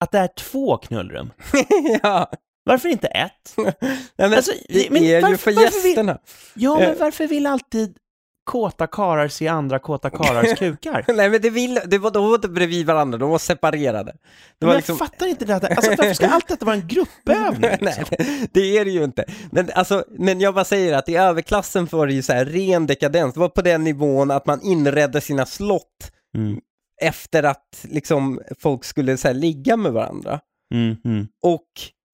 Att 0.00 0.10
det 0.12 0.18
är 0.18 0.28
två 0.38 0.76
knullrum. 0.76 1.30
ja, 2.02 2.30
Varför 2.64 2.88
inte 2.88 3.06
ett? 3.06 3.54
Nej, 3.56 3.74
men 4.16 4.34
Alltså, 4.34 4.52
det 4.68 4.90
men 4.90 5.02
är 5.04 5.06
ju 5.16 5.20
varför- 5.20 5.36
för 5.36 5.52
varför 5.52 5.82
vill- 5.82 5.86
gästerna. 5.90 6.18
Ja, 6.54 6.80
Eh. 6.80 6.88
men 6.88 6.98
varför 6.98 7.26
vill 7.26 7.46
alltid 7.46 7.96
kåta 8.44 8.86
karar 8.86 9.28
se 9.28 9.48
andra 9.48 9.78
kåta 9.78 10.10
karars 10.10 10.54
kukar? 10.58 11.04
Nej 11.08 11.30
men 11.30 11.40
det, 11.42 11.50
vill, 11.50 11.80
det 11.86 11.98
var, 11.98 12.10
de 12.10 12.24
var 12.28 12.34
inte 12.34 12.48
bredvid 12.48 12.86
varandra, 12.86 13.18
de 13.18 13.30
var 13.30 13.38
separerade. 13.38 14.12
Det 14.12 14.18
Men 14.60 14.66
var 14.66 14.74
jag 14.74 14.78
liksom, 14.78 14.96
fattar 14.98 15.26
inte 15.26 15.44
det. 15.44 15.52
här. 15.52 15.70
Alltså, 15.70 15.90
varför 15.90 16.14
ska 16.14 16.26
allt 16.28 16.48
detta 16.48 16.64
vara 16.64 16.76
en 16.76 16.88
gruppövning? 16.88 17.60
Nej, 17.60 17.78
Liksom? 17.80 18.16
det 18.52 18.78
är 18.78 18.84
det 18.84 18.90
ju 18.90 19.04
inte. 19.04 19.24
Men, 19.50 19.70
alltså, 19.74 20.04
men 20.18 20.40
jag 20.40 20.54
bara 20.54 20.64
säger 20.64 20.92
att 20.92 21.08
i 21.08 21.16
överklassen 21.16 21.88
var 21.92 22.06
det 22.06 22.12
ju 22.12 22.22
så 22.22 22.32
här 22.32 22.44
ren 22.44 22.86
dekadens. 22.86 23.34
Det 23.34 23.40
var 23.40 23.48
på 23.48 23.62
den 23.62 23.84
nivån 23.84 24.30
att 24.30 24.46
man 24.46 24.62
inredde 24.62 25.20
sina 25.20 25.46
slott 25.46 26.10
Mm, 26.36 26.60
efter 27.02 27.42
att 27.42 27.84
liksom, 27.84 28.40
folk 28.58 28.84
skulle 28.84 29.16
så 29.16 29.28
här, 29.28 29.34
ligga 29.34 29.76
med 29.76 29.92
varandra. 29.92 30.40
mm, 30.74 30.96
mm, 31.04 31.26
Och 31.42 31.66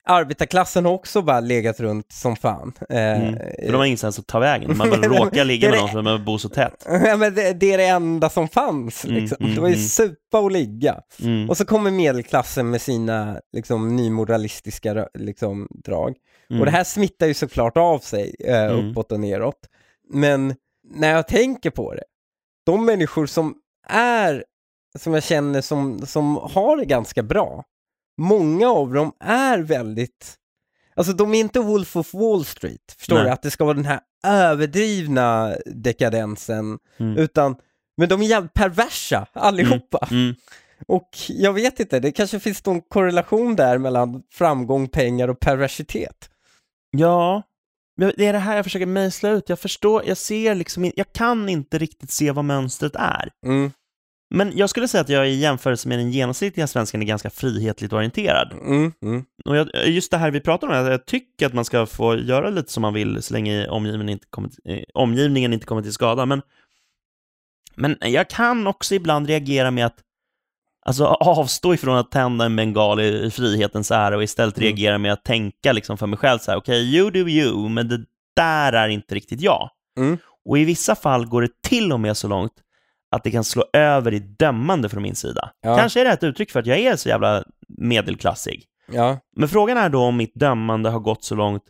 arbetarklassen 0.09 0.85
har 0.85 0.93
också 0.93 1.23
bara 1.23 1.41
legat 1.41 1.81
runt 1.81 2.13
som 2.13 2.37
fan. 2.37 2.73
Eh, 2.91 2.97
mm. 3.23 3.39
För 3.39 3.73
de 3.73 3.75
har 3.77 3.85
ingenstans 3.85 4.19
att 4.19 4.27
ta 4.27 4.39
vägen. 4.39 4.77
Man 4.77 4.91
bara 4.91 5.01
råkar 5.03 5.45
ligga 5.45 5.71
med 5.71 5.79
någon 5.79 5.89
för 5.89 6.03
man 6.03 6.25
bor 6.25 6.39
så 6.39 6.49
tätt. 6.49 6.85
Ja, 6.87 7.17
men 7.17 7.35
det, 7.35 7.53
det 7.53 7.73
är 7.73 7.79
det 7.79 7.87
enda 7.87 8.29
som 8.31 8.49
fanns. 8.49 9.05
Mm, 9.05 9.17
Liksom. 9.17 9.37
mm, 9.41 9.55
det 9.55 9.61
var 9.61 9.69
ju 9.69 9.75
mm. 9.75 9.87
supa 9.87 10.41
och 10.41 10.51
ligga. 10.51 11.01
Mm, 11.23 11.51
Och 11.51 11.57
så 11.57 11.65
kommer 11.65 11.91
medelklassen 11.91 12.71
med 12.71 12.83
sina 12.83 13.41
liksom, 13.53 13.97
nymoralistiska 13.97 15.09
liksom, 15.19 15.69
drag. 15.85 16.15
Och 16.59 16.65
det 16.65 16.71
här 16.71 16.85
smittar 16.85 17.27
ju 17.27 17.35
såklart 17.35 17.77
av 17.77 17.99
sig 17.99 18.35
eh, 18.45 18.79
uppåt 18.79 19.13
och 19.13 19.21
neråt. 19.21 19.59
Men 20.13 20.55
när 20.95 21.13
jag 21.13 21.29
tänker 21.29 21.71
på 21.71 21.95
det, 21.95 22.05
de 22.67 22.85
människor 22.87 23.27
som 23.27 23.55
är, 23.89 24.45
som 24.99 25.15
jag 25.15 25.23
känner 25.25 25.61
som, 25.61 26.07
som 26.07 26.37
har 26.37 26.77
det 26.77 26.85
ganska 26.85 27.23
bra, 27.23 27.65
många 28.21 28.69
av 28.69 28.93
dem 28.93 29.13
är 29.21 29.59
väldigt, 29.59 30.35
alltså 30.95 31.13
de 31.13 31.35
är 31.35 31.41
inte 31.41 31.61
Wolf 31.61 31.97
of 31.97 32.15
Wall 32.15 32.45
Street, 32.45 32.95
förstår 32.99 33.17
Nej. 33.17 33.25
du? 33.25 33.31
Att 33.31 33.43
det 33.43 33.51
ska 33.51 33.65
vara 33.65 33.75
den 33.75 33.85
här 33.85 34.01
överdrivna 34.27 35.57
dekadensen, 35.67 36.79
Mm. 36.99 37.17
utan, 37.19 37.57
men 37.97 38.09
de 38.09 38.23
är 38.23 38.27
jävligt 38.27 38.55
perversa 38.55 39.27
allihopa. 39.33 40.09
mm. 40.11 40.35
Och 40.87 41.09
jag 41.29 41.53
vet 41.53 41.81
inte, 41.81 42.01
det 42.01 42.13
kanske 42.13 42.41
finns 42.41 42.67
någon 42.67 42.81
korrelation 42.81 43.57
där 43.57 43.79
mellan 43.79 44.23
framgång, 44.33 44.89
pengar 44.89 45.29
och 45.29 45.41
perversitet. 45.41 46.31
Ja, 46.91 47.43
det 47.97 48.27
är 48.27 48.33
det 48.33 48.39
här 48.39 48.57
jag 48.57 48.65
försöker 48.65 48.87
mejsla 48.87 49.31
ut. 49.31 49.49
Jag 49.49 49.59
förstår, 49.59 50.05
jag 50.07 50.17
ser 50.17 50.55
liksom, 50.55 50.93
jag 50.97 51.13
kan 51.13 51.49
inte 51.49 51.79
riktigt 51.79 52.11
se 52.11 52.31
vad 52.31 52.45
mönstret 52.45 52.97
är. 52.97 53.31
Mm, 53.47 53.73
Men 54.35 54.57
jag 54.57 54.71
skulle 54.71 54.89
säga 54.89 55.01
att 55.01 55.09
jag 55.09 55.29
i 55.31 55.35
jämförelse 55.35 55.89
med 55.89 55.99
den 55.99 56.11
genomsnittliga 56.11 56.67
svensken 56.67 57.03
är 57.03 57.07
ganska 57.07 57.31
frihetligt 57.31 57.93
orienterad. 57.93 58.53
mm, 58.53 58.93
mm. 59.03 59.25
Och 59.45 59.57
jag, 59.57 59.69
just 59.89 60.11
det 60.11 60.17
här 60.19 60.31
vi 60.31 60.41
pratar 60.41 60.67
om, 60.69 60.75
att 60.75 60.91
jag 60.91 61.07
tycker 61.07 61.47
att 61.47 61.55
man 61.55 61.65
ska 61.65 61.87
få 61.87 62.17
göra 62.17 62.51
lite 62.51 62.73
som 62.73 62.81
man 62.81 62.95
vill 62.95 63.23
så 63.23 63.35
länge 63.35 63.69
omgivningen 63.69 64.09
inte 64.09 64.27
kommer 64.31 64.49
till, 64.49 64.61
eh, 64.65 64.83
omgivningen 64.95 65.53
inte 65.53 65.67
kommer 65.67 65.83
till 65.83 65.93
skada. 65.93 66.27
Men, 66.27 66.43
men 67.75 67.97
jag 68.01 68.31
kan 68.31 68.67
också 68.67 68.95
ibland 68.95 69.27
reagera 69.27 69.71
med 69.71 69.87
att 69.87 69.97
alltså, 70.87 71.05
avstå 71.07 71.75
ifrån 71.75 71.97
att 71.97 72.11
tända 72.11 72.45
en 72.45 72.57
bengal 72.57 73.01
i, 73.01 73.25
i 73.27 73.31
frihetens 73.31 73.91
ära 73.91 74.17
och 74.17 74.23
istället 74.23 74.57
Mm. 74.59 74.67
reagera 74.67 74.99
med 74.99 75.13
att 75.13 75.25
tänka 75.25 75.73
liksom 75.73 75.99
för 75.99 76.07
mig 76.07 76.19
själv 76.19 76.39
så 76.39 76.51
här, 76.51 76.59
okej, 76.59 76.97
you 76.97 77.11
do 77.11 77.29
you, 77.29 77.69
men 77.69 77.89
det 77.89 78.01
där 78.37 78.73
är 78.73 78.89
inte 78.89 79.15
riktigt 79.15 79.41
jag. 79.41 79.71
Mm. 79.99 80.19
Och 80.45 80.59
i 80.59 80.65
vissa 80.65 80.95
fall 80.95 81.27
går 81.27 81.43
det 81.43 81.63
till 81.63 81.93
och 81.93 82.01
med 82.01 82.17
så 82.17 82.29
långt 82.29 82.53
att 83.11 83.25
det 83.25 83.31
kan 83.31 83.45
slå 83.45 83.65
över 83.73 84.15
i 84.15 84.19
dömande 84.19 84.89
från 84.89 85.03
min 85.03 85.15
sida. 85.15 85.51
Ja. 85.61 85.77
Kanske 85.77 86.01
är 86.01 86.05
det 86.05 86.11
ett 86.11 86.25
uttryck 86.25 86.51
för 86.51 86.61
att 86.61 86.67
jag 86.67 86.79
är 86.79 86.97
så 86.97 87.09
jävla 87.09 87.45
medelklassig. 87.69 88.65
Ja, 88.93 89.19
Men 89.37 89.49
frågan 89.49 89.77
är 89.77 89.89
då 89.89 90.03
om 90.03 90.17
mitt 90.17 90.35
dömande 90.35 90.91
har 90.91 91.01
gått 91.01 91.25
så 91.25 91.35
långt 91.35 91.63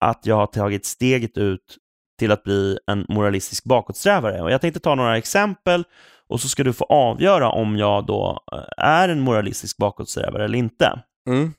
att 0.00 0.26
jag 0.26 0.36
har 0.36 0.46
tagit 0.46 0.86
steget 0.86 1.38
ut 1.38 1.76
till 2.18 2.32
att 2.32 2.42
bli 2.44 2.78
en 2.86 3.06
moralistisk 3.08 3.64
bakåtsträvare. 3.64 4.42
Och 4.42 4.50
jag 4.50 4.60
tänkte 4.60 4.80
ta 4.80 4.94
några 4.94 5.16
exempel 5.16 5.84
och 6.28 6.40
så 6.40 6.48
ska 6.48 6.64
du 6.64 6.72
få 6.72 6.84
avgöra 6.84 7.50
om 7.50 7.76
jag 7.76 8.06
då 8.06 8.40
eh, 8.52 8.84
är 8.86 9.08
en 9.08 9.20
moralistisk 9.20 9.76
bakåtsträvare 9.76 10.44
eller 10.44 10.58
inte. 10.58 11.02
mm, 11.28 11.52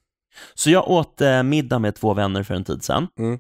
Så 0.54 0.70
jag 0.70 0.90
åt 0.90 1.22
eh, 1.22 1.44
middag 1.44 1.80
med 1.80 1.96
två 1.96 2.14
vänner 2.14 2.44
för 2.44 2.54
en 2.54 2.64
tid 2.64 2.84
sedan. 2.84 3.08
Mm. 3.20 3.40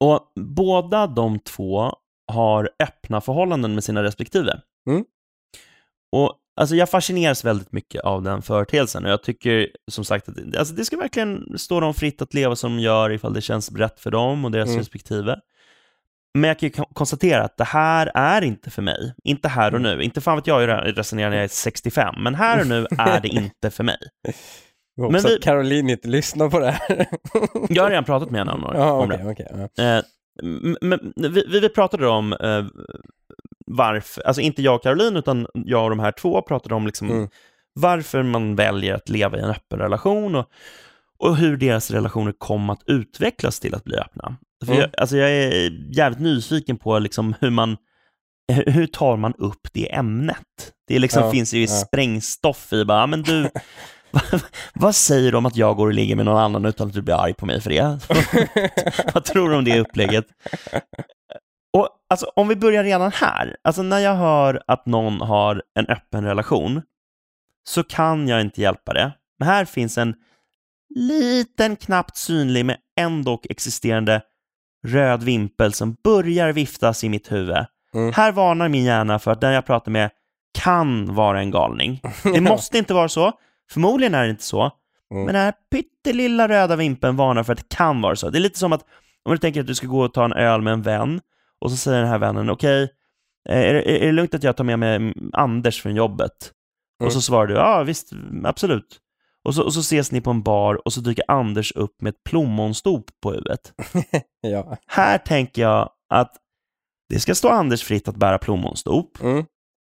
Och 0.00 0.32
båda 0.40 1.06
de 1.06 1.38
två 1.38 1.92
har 2.32 2.70
öppna 2.82 3.20
förhållanden 3.20 3.74
med 3.74 3.84
sina 3.84 4.02
respektive. 4.02 4.60
Mm. 4.90 5.04
Och 6.12 6.34
alltså 6.56 6.76
jag 6.76 6.90
fascineras 6.90 7.44
väldigt 7.44 7.72
mycket 7.72 8.00
av 8.00 8.22
den 8.22 8.42
företeelsen 8.42 9.04
och 9.04 9.10
jag 9.10 9.22
tycker 9.22 9.68
som 9.90 10.04
sagt 10.04 10.28
att 10.28 10.34
det- 10.34 10.58
alltså 10.58 10.74
det 10.74 10.84
ska 10.84 10.96
verkligen 10.96 11.58
stå 11.58 11.80
dem 11.80 11.94
fritt 11.94 12.22
att 12.22 12.34
leva 12.34 12.56
som 12.56 12.76
de 12.76 12.82
gör 12.82 13.12
ifall 13.12 13.32
det 13.34 13.40
känns 13.40 13.72
rätt 13.72 14.00
för 14.00 14.10
dem 14.10 14.44
och 14.44 14.50
deras 14.50 14.68
Mm. 14.68 14.78
respektive. 14.78 15.40
Men 16.38 16.48
jag 16.48 16.58
kan 16.58 16.66
ju 16.66 16.72
kon- 16.72 16.92
konstatera 16.94 17.42
att 17.44 17.56
det 17.56 17.64
här 17.64 18.10
är 18.14 18.42
inte 18.42 18.70
för 18.70 18.82
mig. 18.82 19.14
Inte 19.24 19.48
här 19.48 19.74
och 19.74 19.80
Mm. 19.80 19.96
nu. 19.98 20.02
Inte 20.04 20.20
fan 20.20 20.36
vet 20.36 20.46
jag 20.46 20.60
hur 20.60 20.68
jag 20.68 20.98
resonerar 20.98 21.30
när 21.30 21.36
jag 21.36 21.44
är 21.44 21.48
65, 21.48 22.14
men 22.18 22.34
här 22.34 22.60
och 22.60 22.66
nu 22.66 22.86
är 22.98 23.20
det 23.20 23.28
inte 23.28 23.70
för 23.70 23.84
mig. 23.84 23.96
jag 24.96 25.04
hoppas 25.04 25.22
Men 25.22 25.30
vi- 25.30 25.36
att 25.36 25.42
Caroline 25.42 25.90
inte 25.90 26.08
lyssnar 26.08 26.50
på 26.50 26.58
det 26.58 26.70
här. 26.70 27.06
Jag 27.68 27.82
har 27.82 27.90
redan 27.90 28.04
pratat 28.04 28.30
med 28.30 28.38
henne 28.40 28.52
om, 28.52 28.70
ja, 28.74 28.92
om 28.92 29.08
det. 29.08 29.24
okej, 29.24 29.46
okej. 29.52 29.68
ja. 29.76 29.82
Eh, 29.98 30.02
men 30.80 31.12
vi, 31.16 31.46
vi 31.60 31.68
pratade 31.68 32.08
om 32.08 32.32
eh, 32.32 32.64
varför, 33.66 34.22
alltså 34.22 34.42
inte 34.42 34.62
jag 34.62 34.74
och 34.74 34.82
Caroline, 34.82 35.16
utan 35.16 35.46
jag 35.54 35.84
och 35.84 35.90
de 35.90 36.00
här 36.00 36.12
två 36.12 36.42
pratade 36.42 36.74
om 36.74 36.86
liksom 36.86 37.10
Mm. 37.10 37.28
varför 37.72 38.22
man 38.22 38.56
väljer 38.56 38.94
att 38.94 39.08
leva 39.08 39.36
i 39.38 39.40
en 39.40 39.50
öppen 39.50 39.78
relation 39.78 40.34
och, 40.34 40.46
och 41.18 41.36
hur 41.36 41.56
deras 41.56 41.90
relationer 41.90 42.32
kom 42.38 42.70
att 42.70 42.82
utvecklas 42.86 43.60
till 43.60 43.74
att 43.74 43.84
bli 43.84 43.96
öppna. 43.96 44.36
Mm. 44.66 44.78
jag, 44.78 44.90
alltså 44.98 45.16
jag 45.16 45.30
är 45.30 45.70
jävligt 45.96 46.20
nyfiken 46.20 46.76
på 46.78 46.98
liksom 46.98 47.34
hur 47.40 47.50
man 47.50 47.76
hur 48.66 48.86
tar 48.86 49.16
man 49.16 49.34
upp 49.38 49.68
det 49.72 49.94
ämnet? 49.94 50.72
Det 50.88 50.98
liksom 50.98 51.22
Ja, 51.24 51.30
finns 51.30 51.54
ju 51.54 51.60
ja. 51.60 51.66
sprängstoff 51.66 52.72
i 52.72 52.84
bara, 52.84 52.98
"Ja, 53.00 53.06
men 53.06 53.22
du, 53.22 53.50
vad, 54.10 54.22
vad 54.74 54.94
säger 54.94 55.30
du 55.32 55.38
om 55.38 55.46
att 55.46 55.56
jag 55.56 55.76
går 55.76 55.86
och 55.86 55.94
ligger 55.94 56.16
med 56.16 56.24
någon 56.24 56.36
annan 56.42 56.64
utan 56.64 56.86
att 56.88 56.92
du 56.94 57.02
blir 57.02 57.14
arg 57.14 57.34
på 57.34 57.46
mig 57.46 57.60
för 57.60 57.70
det? 57.70 57.98
vad 59.14 59.24
tror 59.24 59.50
du 59.50 59.56
om 59.56 59.64
det 59.64 59.80
upplägget? 59.80 60.24
Alltså, 62.12 62.26
om 62.36 62.48
vi 62.48 62.56
börjar 62.56 62.84
redan 62.84 63.12
här, 63.12 63.56
alltså 63.64 63.82
när 63.82 63.98
jag 63.98 64.14
hör 64.14 64.62
att 64.66 64.86
någon 64.86 65.20
har 65.20 65.62
en 65.74 65.86
öppen 65.86 66.24
relation 66.24 66.82
så 67.64 67.82
kan 67.82 68.28
jag 68.28 68.40
inte 68.40 68.60
hjälpa 68.60 68.92
det. 68.92 69.12
Men 69.38 69.48
här 69.48 69.64
finns 69.64 69.98
en 69.98 70.14
liten, 70.94 71.76
knappt 71.76 72.16
synlig 72.16 72.64
men 72.66 72.76
ändå 73.00 73.40
existerande 73.50 74.22
röd 74.86 75.22
vimpel 75.22 75.72
som 75.72 75.96
börjar 76.04 76.52
viftas 76.52 77.04
i 77.04 77.08
mitt 77.08 77.32
huvud. 77.32 77.66
Mm. 77.94 78.12
Här 78.12 78.32
varnar 78.32 78.68
min 78.68 78.84
hjärna 78.84 79.18
för 79.18 79.30
att 79.30 79.40
den 79.40 79.52
jag 79.52 79.66
pratar 79.66 79.92
med 79.92 80.10
kan 80.58 81.14
vara 81.14 81.40
en 81.40 81.50
galning. 81.50 82.00
Det 82.22 82.40
måste 82.50 82.78
inte 82.78 82.94
vara 82.94 83.08
så. 83.08 83.32
Förmodligen 83.70 84.14
är 84.14 84.24
det 84.24 84.30
inte 84.30 84.44
så. 84.44 84.62
Mm. 84.62 85.24
Men 85.24 85.34
den 85.34 85.44
här 85.44 85.54
pyttelilla 85.70 86.48
röda 86.48 86.76
vimpeln 86.76 87.16
varnar 87.16 87.42
för 87.42 87.52
att 87.52 87.58
det 87.58 87.76
kan 87.76 88.00
vara 88.00 88.16
så. 88.16 88.30
Det 88.30 88.38
är 88.38 88.40
lite 88.40 88.58
som 88.58 88.72
att 88.72 88.84
om 89.24 89.32
du 89.32 89.38
tänker 89.38 89.60
att 89.60 89.66
du 89.66 89.74
ska 89.74 89.86
gå 89.86 90.00
och 90.00 90.14
ta 90.14 90.24
en 90.24 90.32
öl 90.32 90.62
med 90.62 90.72
en 90.72 90.82
vän 90.82 91.20
och 91.62 91.70
så 91.70 91.76
säger 91.76 92.00
den 92.00 92.08
här 92.08 92.18
vännen, 92.18 92.50
okej, 92.50 92.82
eh, 93.48 93.58
är, 93.58 93.74
det- 93.74 94.02
är 94.02 94.06
det 94.06 94.12
lugnt 94.12 94.34
att 94.34 94.42
jag 94.42 94.56
tar 94.56 94.64
med 94.64 94.78
mig 94.78 94.96
mm, 94.96 95.30
Anders 95.32 95.82
från 95.82 95.94
jobbet? 95.96 96.52
Mm. 97.00 97.06
Och 97.06 97.12
så 97.12 97.20
svarar 97.20 97.46
du, 97.46 97.54
ja 97.54 97.82
visst, 97.82 98.10
absolut. 98.44 98.98
Och 99.44 99.54
så, 99.54 99.62
och 99.64 99.74
så 99.74 99.80
ses 99.80 100.12
ni 100.12 100.20
på 100.20 100.30
en 100.30 100.42
bar 100.42 100.86
och 100.86 100.92
så 100.92 101.00
dyker 101.00 101.24
Anders 101.28 101.72
upp 101.72 102.02
med 102.02 102.10
ett 102.10 102.24
plommonstop 102.24 103.04
på 103.22 103.30
huvudet. 103.32 103.72
ja. 104.40 104.76
Här 104.86 105.18
tänker 105.18 105.62
jag 105.62 105.90
att 106.08 106.32
det 107.08 107.20
ska 107.20 107.34
stå 107.34 107.48
Anders 107.48 107.82
fritt 107.84 108.08
att 108.08 108.16
bära 108.16 108.38
plommonstop, 108.38 109.20
Mm. 109.22 109.44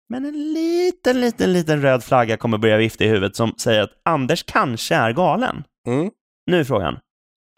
men 0.09 0.25
en 0.25 0.53
liten, 0.53 1.21
liten, 1.21 1.53
liten 1.53 1.81
röd 1.81 2.03
flagga 2.03 2.37
kommer 2.37 2.57
börja 2.57 2.77
vifta 2.77 3.03
i 3.03 3.07
huvudet 3.07 3.35
som 3.35 3.53
säger 3.57 3.81
att 3.81 4.01
Anders 4.05 4.43
kanske 4.43 4.95
är 4.95 5.11
galen. 5.13 5.63
Mm. 5.87 6.11
Nu 6.51 6.59
är 6.59 6.63
frågan, 6.63 6.97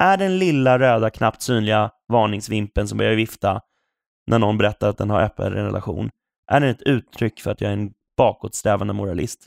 är 0.04 0.17
den 0.17 0.38
lilla 0.39 0.80
röda 0.80 1.10
knappt 1.10 1.41
synliga 1.41 1.89
varningsvimpen 2.12 2.88
som 2.88 2.97
börjar 2.97 3.15
vifta 3.15 3.62
när 4.28 4.40
någon 4.40 4.58
berättar 4.58 4.90
att 4.90 4.98
den 4.98 5.10
har 5.10 5.22
öppen 5.22 5.52
relation, 5.54 6.10
är 6.52 6.60
den 6.60 6.70
ett 6.70 6.82
uttryck 6.82 7.40
för 7.42 7.52
att 7.52 7.62
jag 7.62 7.70
är 7.70 7.74
en 7.74 7.92
bakåtsträvande 8.18 8.94
moralist? 8.94 9.40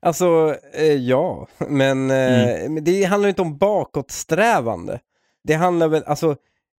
Alltså, 0.00 0.56
eh, 0.74 0.84
ja, 0.92 1.46
men, 1.68 2.10
eh, 2.10 2.64
Mm. 2.64 2.84
det 2.84 3.04
handlar 3.04 3.28
inte 3.28 3.42
om 3.42 3.58
bakåtsträvande. 3.58 5.00
Det 5.44 5.54
handlar 5.54 5.88
väl, 5.88 6.02
alltså 6.06 6.36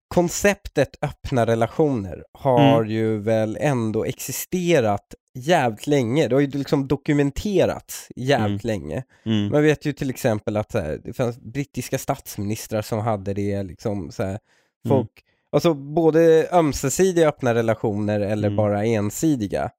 konceptet 0.08 0.95
öppna 1.01 1.45
relationer 1.45 2.23
har 2.34 2.77
Mm. 2.82 2.89
ju 2.91 3.17
väl 3.17 3.58
ändå 3.62 4.06
existerat 4.06 5.13
jävligt 5.36 5.88
länge. 5.88 6.27
Det 6.27 6.36
har 6.36 6.39
ju 6.41 6.47
liksom 6.47 6.88
dokumenterats 6.88 8.08
jävligt 8.15 8.63
länge. 8.63 9.03
Mm. 9.25 9.47
Man 9.51 9.63
vet 9.63 9.86
ju 9.86 9.93
till 9.93 10.10
exempel 10.10 10.58
att 10.58 10.73
här, 10.73 10.99
det 11.03 11.13
fanns 11.13 11.39
brittiska 11.39 11.97
statsministrar 11.97 12.82
som 12.82 12.99
hade 12.99 13.34
det 13.34 13.63
liksom 13.63 14.12
så 14.12 14.23
här, 14.23 14.39
folk, 14.88 15.10
alltså 15.53 15.73
både 15.73 16.49
ömsesidiga 16.51 17.27
öppna 17.27 17.53
relationer 17.53 18.19
eller 18.19 18.47
Mm. 18.47 18.57
bara 18.57 18.85
ensidiga 18.85 19.71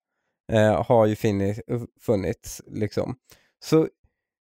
eh, 0.52 0.82
har 0.82 1.06
ju 1.06 1.16
funnits, 1.16 1.60
funnits 2.00 2.62
liksom. 2.66 3.16
Så 3.64 3.88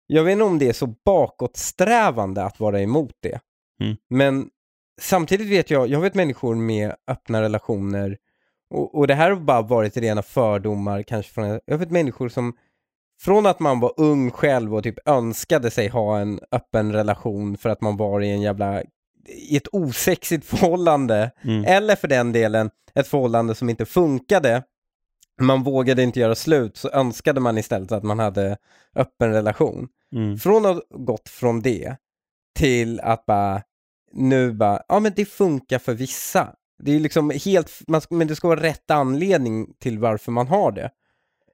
jag 0.07 0.23
vet 0.23 0.31
inte 0.31 0.43
om 0.43 0.59
det 0.59 0.69
är 0.69 0.73
så 0.73 0.87
bakåtsträvande 1.05 2.43
att 2.43 2.59
vara 2.59 2.81
emot 2.81 3.15
det. 3.19 3.39
Mm. 3.81 3.97
Men 4.09 4.49
samtidigt 5.01 5.47
vet 5.47 5.69
jag, 5.69 5.87
jag 5.87 5.99
vet 6.01 6.15
människor 6.15 6.55
med 6.55 6.95
öppna 7.07 7.41
relationer 7.41 8.17
Och, 8.73 8.95
och 8.95 9.07
det 9.07 9.15
här 9.15 9.29
har 9.31 9.39
bara 9.39 9.61
varit 9.61 9.97
rena 9.97 10.21
fördomar 10.21 11.03
kanske 11.03 11.31
från, 11.33 11.59
jag 11.65 11.77
vet 11.77 11.91
människor 11.91 12.29
som 12.29 12.53
från 13.21 13.45
att 13.45 13.59
man 13.59 13.79
var 13.79 13.93
ung 13.97 14.31
själv 14.31 14.75
och 14.75 14.83
typ 14.83 15.07
önskade 15.09 15.71
sig 15.71 15.87
ha 15.87 16.19
en 16.19 16.39
öppen 16.51 16.93
relation 16.93 17.57
för 17.57 17.69
att 17.69 17.81
man 17.81 17.97
var 17.97 18.21
i 18.21 18.31
en 18.31 18.41
jävla, 18.41 18.81
i 19.27 19.57
ett 19.57 19.67
osexigt 19.71 20.45
förhållande, 20.45 21.31
Mm. 21.41 21.65
eller 21.65 21.95
för 21.95 22.07
den 22.07 22.31
delen 22.31 22.69
ett 22.95 23.07
förhållande 23.07 23.55
som 23.55 23.69
inte 23.69 23.85
funkade, 23.85 24.63
man 25.41 25.63
vågade 25.63 26.03
inte 26.03 26.19
göra 26.19 26.35
slut, 26.35 26.77
så 26.77 26.89
önskade 26.89 27.39
man 27.39 27.57
istället 27.57 27.91
att 27.91 28.03
man 28.03 28.19
hade 28.19 28.57
öppen 28.95 29.31
relation. 29.31 29.87
Mm. 30.15 30.37
Från 30.37 30.65
att 30.65 30.83
gått 30.89 31.29
från 31.29 31.61
det 31.61 31.95
till 32.55 32.99
att 32.99 33.25
bara, 33.25 33.61
nu 34.11 34.51
bara, 34.53 34.81
ja 34.87 34.99
men 34.99 35.13
det 35.15 35.25
funkar 35.25 35.79
för 35.79 35.93
vissa. 35.93 36.55
Det 36.83 36.95
är 36.95 36.99
liksom 36.99 37.31
helt, 37.45 37.71
man, 37.87 38.01
men 38.09 38.27
det 38.27 38.35
ska 38.35 38.47
vara 38.47 38.61
rätt 38.61 38.91
anledning 38.91 39.73
till 39.79 39.99
varför 39.99 40.31
man 40.31 40.47
har 40.47 40.71
det. 40.71 40.89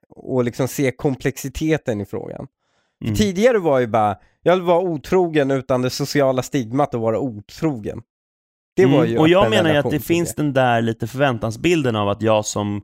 Och 0.10 0.44
liksom 0.44 0.68
se 0.68 0.92
komplexiteten 0.92 2.02
i 2.02 2.06
frågan. 2.06 2.48
Mm. 3.04 3.16
Tidigare 3.16 3.60
var 3.60 3.80
ju 3.80 3.88
bara, 3.88 4.18
jag 4.50 4.56
vill 4.56 4.66
vara 4.66 4.80
otrogen 4.80 5.52
utan 5.52 5.82
det 5.82 5.90
sociala 5.90 6.44
stigmat 6.44 6.96
att 6.96 7.02
vara 7.02 7.20
otrogen. 7.20 8.02
Det 8.76 8.86
var 8.86 8.98
Mm, 9.00 9.10
ju 9.12 9.18
Och 9.18 9.30
jag 9.30 9.50
menar 9.50 9.70
ju 9.72 9.78
att 9.78 9.92
det 9.92 10.00
finns 10.00 10.36
den 10.36 10.54
där 10.54 10.82
lite 10.82 11.08
förväntansbilden 11.08 11.96
av 11.96 12.10
att 12.10 12.22
jag 12.22 12.46
som 12.46 12.82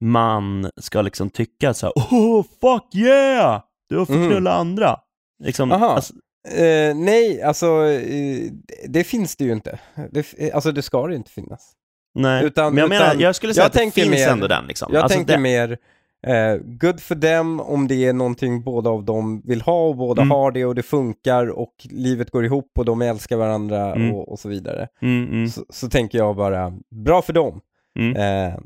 man 0.00 0.70
ska 0.80 1.02
liksom 1.02 1.30
tycka 1.30 1.74
så 1.74 1.86
här: 1.86 1.92
oh 1.96 2.44
fuck 2.60 2.94
yeah! 2.94 3.62
Du 3.88 4.06
får 4.06 4.14
Mm. 4.14 4.30
knulla 4.30 4.52
andra. 4.52 4.96
Liksom, 5.44 5.72
alltså, 5.72 6.14
Eh, 6.58 6.94
nej, 6.96 7.42
alltså 7.42 7.66
eh, 7.84 8.50
det 8.88 9.04
finns 9.04 9.36
det 9.36 9.44
ju 9.44 9.52
inte. 9.52 9.78
Det, 10.10 10.52
alltså 10.54 10.72
det 10.72 10.82
ska 10.82 11.06
det 11.06 11.14
inte 11.14 11.30
finnas. 11.30 11.72
nej. 12.14 12.44
Utan- 12.44 12.74
Men 12.74 12.80
jag 12.82 12.88
menar, 12.88 13.06
utan- 13.06 13.20
jag 13.20 13.34
skulle 13.36 13.54
säga 13.54 13.62
jag 13.62 13.66
att 13.66 13.72
det 13.72 13.90
finns 14.02 14.08
mer- 14.10 14.28
ändå 14.28 14.46
den 14.46 14.66
liksom. 14.66 14.90
Jag 14.94 15.02
alltså, 15.02 15.18
tänker 15.18 15.32
det, 15.32 15.38
mer 15.38 15.78
eh, 16.26 16.56
good 16.64 17.00
for 17.00 17.14
them 17.14 17.60
om 17.60 17.88
det 17.88 18.04
är 18.06 18.12
någonting 18.12 18.62
båda 18.62 18.90
av 18.90 19.04
dem 19.04 19.42
vill 19.44 19.60
ha 19.62 19.88
och 19.88 19.96
båda 19.96 20.22
Mm. 20.22 20.30
har 20.30 20.50
det 20.52 20.64
och 20.64 20.74
det 20.74 20.82
funkar 20.82 21.46
och 21.50 21.72
livet 21.90 22.30
går 22.30 22.44
ihop 22.44 22.70
och 22.78 22.84
de 22.84 23.02
älskar 23.02 23.36
varandra 23.36 23.94
Mm. 23.94 24.14
och, 24.14 24.32
och 24.32 24.38
så 24.38 24.48
vidare. 24.48 24.88
Mm, 25.02 25.28
mm, 25.32 25.48
Så, 25.48 25.64
så 25.70 25.88
tänker 25.88 26.18
jag 26.18 26.36
bara, 26.36 26.72
bra 27.04 27.22
för 27.22 27.32
dem. 27.32 27.60
mm. 27.98 28.16
Eh, 28.16 28.58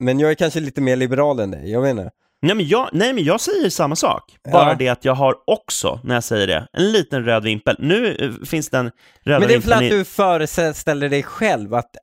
men 0.00 0.20
jag 0.20 0.30
är 0.30 0.34
kanske 0.34 0.60
lite 0.60 0.80
mer 0.80 0.96
liberal 0.96 1.40
än 1.40 1.50
dig, 1.50 1.70
jag 1.70 1.80
vet 1.82 1.90
inte. 1.90 2.10
Nej, 2.44 2.56
men 2.56 2.66
jag, 2.68 2.88
nej, 2.92 3.12
men 3.12 3.24
jag 3.24 3.40
säger 3.40 3.70
samma 3.70 3.96
sak. 3.96 4.22
Bara 4.52 4.68
Ja. 4.68 4.74
det 4.78 4.88
att 4.88 5.04
jag 5.04 5.14
har 5.14 5.34
också, 5.46 6.00
när 6.04 6.14
jag 6.14 6.24
säger 6.24 6.46
det, 6.46 6.68
en 6.72 6.92
liten 6.92 7.24
röd 7.24 7.44
vimpel. 7.44 7.76
Nu 7.78 8.14
eh, 8.14 8.46
finns 8.46 8.70
den 8.70 8.90
röda 9.24 9.38
Men 9.38 9.48
det 9.48 9.54
är 9.54 9.60
för 9.60 9.68
vimpeln 9.70 9.76
att 9.76 9.82
i... 9.82 9.88
du 9.98 10.04
föreställer 10.04 11.08
dig 11.08 11.22
själv 11.22 11.74
att, 11.74 11.96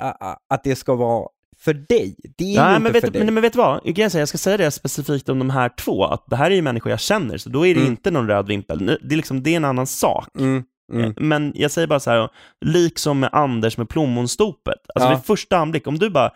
att 0.50 0.64
det 0.64 0.76
ska 0.76 0.96
vara 0.96 1.28
för 1.62 1.74
dig. 1.74 2.16
Det 2.38 2.44
är 2.44 2.48
ju 2.48 2.56
Nej, 2.60 2.70
inte 2.76 2.84
men 2.84 2.94
vet, 2.94 3.04
för 3.06 3.12
dig. 3.12 3.24
men, 3.26 3.34
men 3.34 3.42
vet 3.42 3.54
du 3.54 3.58
vad? 3.58 3.82
Jag, 3.84 4.12
säga, 4.12 4.22
jag 4.22 4.30
ska 4.30 4.38
säga 4.38 4.58
det 4.58 4.72
specifikt 4.72 5.30
om 5.30 5.40
de 5.40 5.50
här 5.50 5.70
två, 5.70 6.06
att 6.06 6.26
det 6.28 6.36
här 6.36 6.52
är 6.52 6.56
ju 6.56 6.62
människor 6.62 6.90
jag 6.90 7.00
känner, 7.00 7.38
så 7.38 7.50
då 7.50 7.66
är 7.68 7.74
det 7.76 7.80
Mm. 7.80 7.92
inte 7.92 8.12
någon 8.12 8.28
röd 8.28 8.48
vimpel. 8.48 8.86
Det 8.86 9.14
är, 9.14 9.18
liksom, 9.18 9.44
det 9.44 9.50
är 9.50 9.58
en 9.58 9.66
annan 9.66 9.88
sak. 9.88 10.28
Mm, 10.40 10.64
mm. 10.94 11.04
Eh, 11.06 11.14
Men 11.18 11.52
jag 11.56 11.72
säger 11.72 11.88
bara 11.88 12.00
så 12.00 12.10
här, 12.12 12.30
liksom 12.66 13.20
med 13.20 13.30
Anders 13.34 13.78
med 13.78 13.90
plommonstopet. 13.90 14.80
Alltså 14.96 15.10
Ja. 15.10 15.16
vid 15.16 15.26
första 15.26 15.58
anblick, 15.58 15.88
om 15.88 16.00
du 16.00 16.10
bara, 16.10 16.32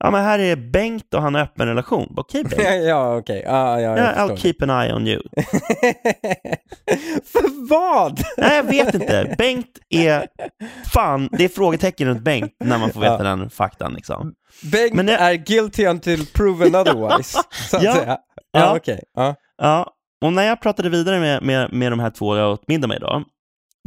ja 0.00 0.10
men 0.10 0.24
här 0.24 0.38
är 0.38 0.56
Bengt 0.56 1.14
och 1.14 1.22
han 1.22 1.34
har 1.34 1.42
öppen 1.42 1.66
relation. 1.68 2.14
Okej 2.16 2.44
Bengt, 2.56 2.84
ja, 2.88 3.16
okej. 3.16 3.42
Ja, 3.46 3.80
ja, 3.80 3.80
jag 3.80 3.98
yeah, 3.98 4.28
I'll 4.28 4.36
keep 4.36 4.54
an 4.62 4.70
eye 4.70 4.94
on 4.94 5.06
you. 5.06 5.22
för 7.32 7.68
vad? 7.68 8.20
Nej, 8.36 8.56
jag 8.56 8.62
vet 8.64 8.94
inte. 8.94 9.34
Bengt 9.38 9.78
är, 9.90 10.26
fan, 10.92 11.28
det 11.32 11.44
är 11.44 11.48
frågetecken 11.48 12.08
runt 12.08 12.22
Bengt 12.22 12.52
när 12.64 12.78
man 12.78 12.90
får 12.90 13.00
veta 13.00 13.16
Ja. 13.16 13.22
den 13.22 13.50
faktan 13.50 13.94
liksom. 13.94 14.32
Bengt 14.72 14.94
Men 14.94 15.06
det- 15.06 15.16
är 15.16 15.34
guilty 15.34 15.86
until 15.86 16.26
proven 16.26 16.74
otherwise, 16.74 17.38
så 17.70 17.76
att 17.76 17.82
Ja. 17.82 17.94
säga. 17.94 18.18
Ja, 18.52 18.60
Ja. 18.60 18.76
okej. 18.76 19.00
Ja. 19.16 19.34
Ja, 19.62 19.90
och 20.24 20.32
när 20.32 20.42
jag 20.42 20.60
pratade 20.62 20.88
vidare 20.88 21.20
med, 21.20 21.42
med, 21.42 21.72
med 21.72 21.92
de 21.92 22.00
här 22.00 22.10
två 22.10 22.36
jag 22.36 22.52
åt 22.52 22.68
middag 22.68 22.88
med 22.88 22.96
idag, 22.96 23.24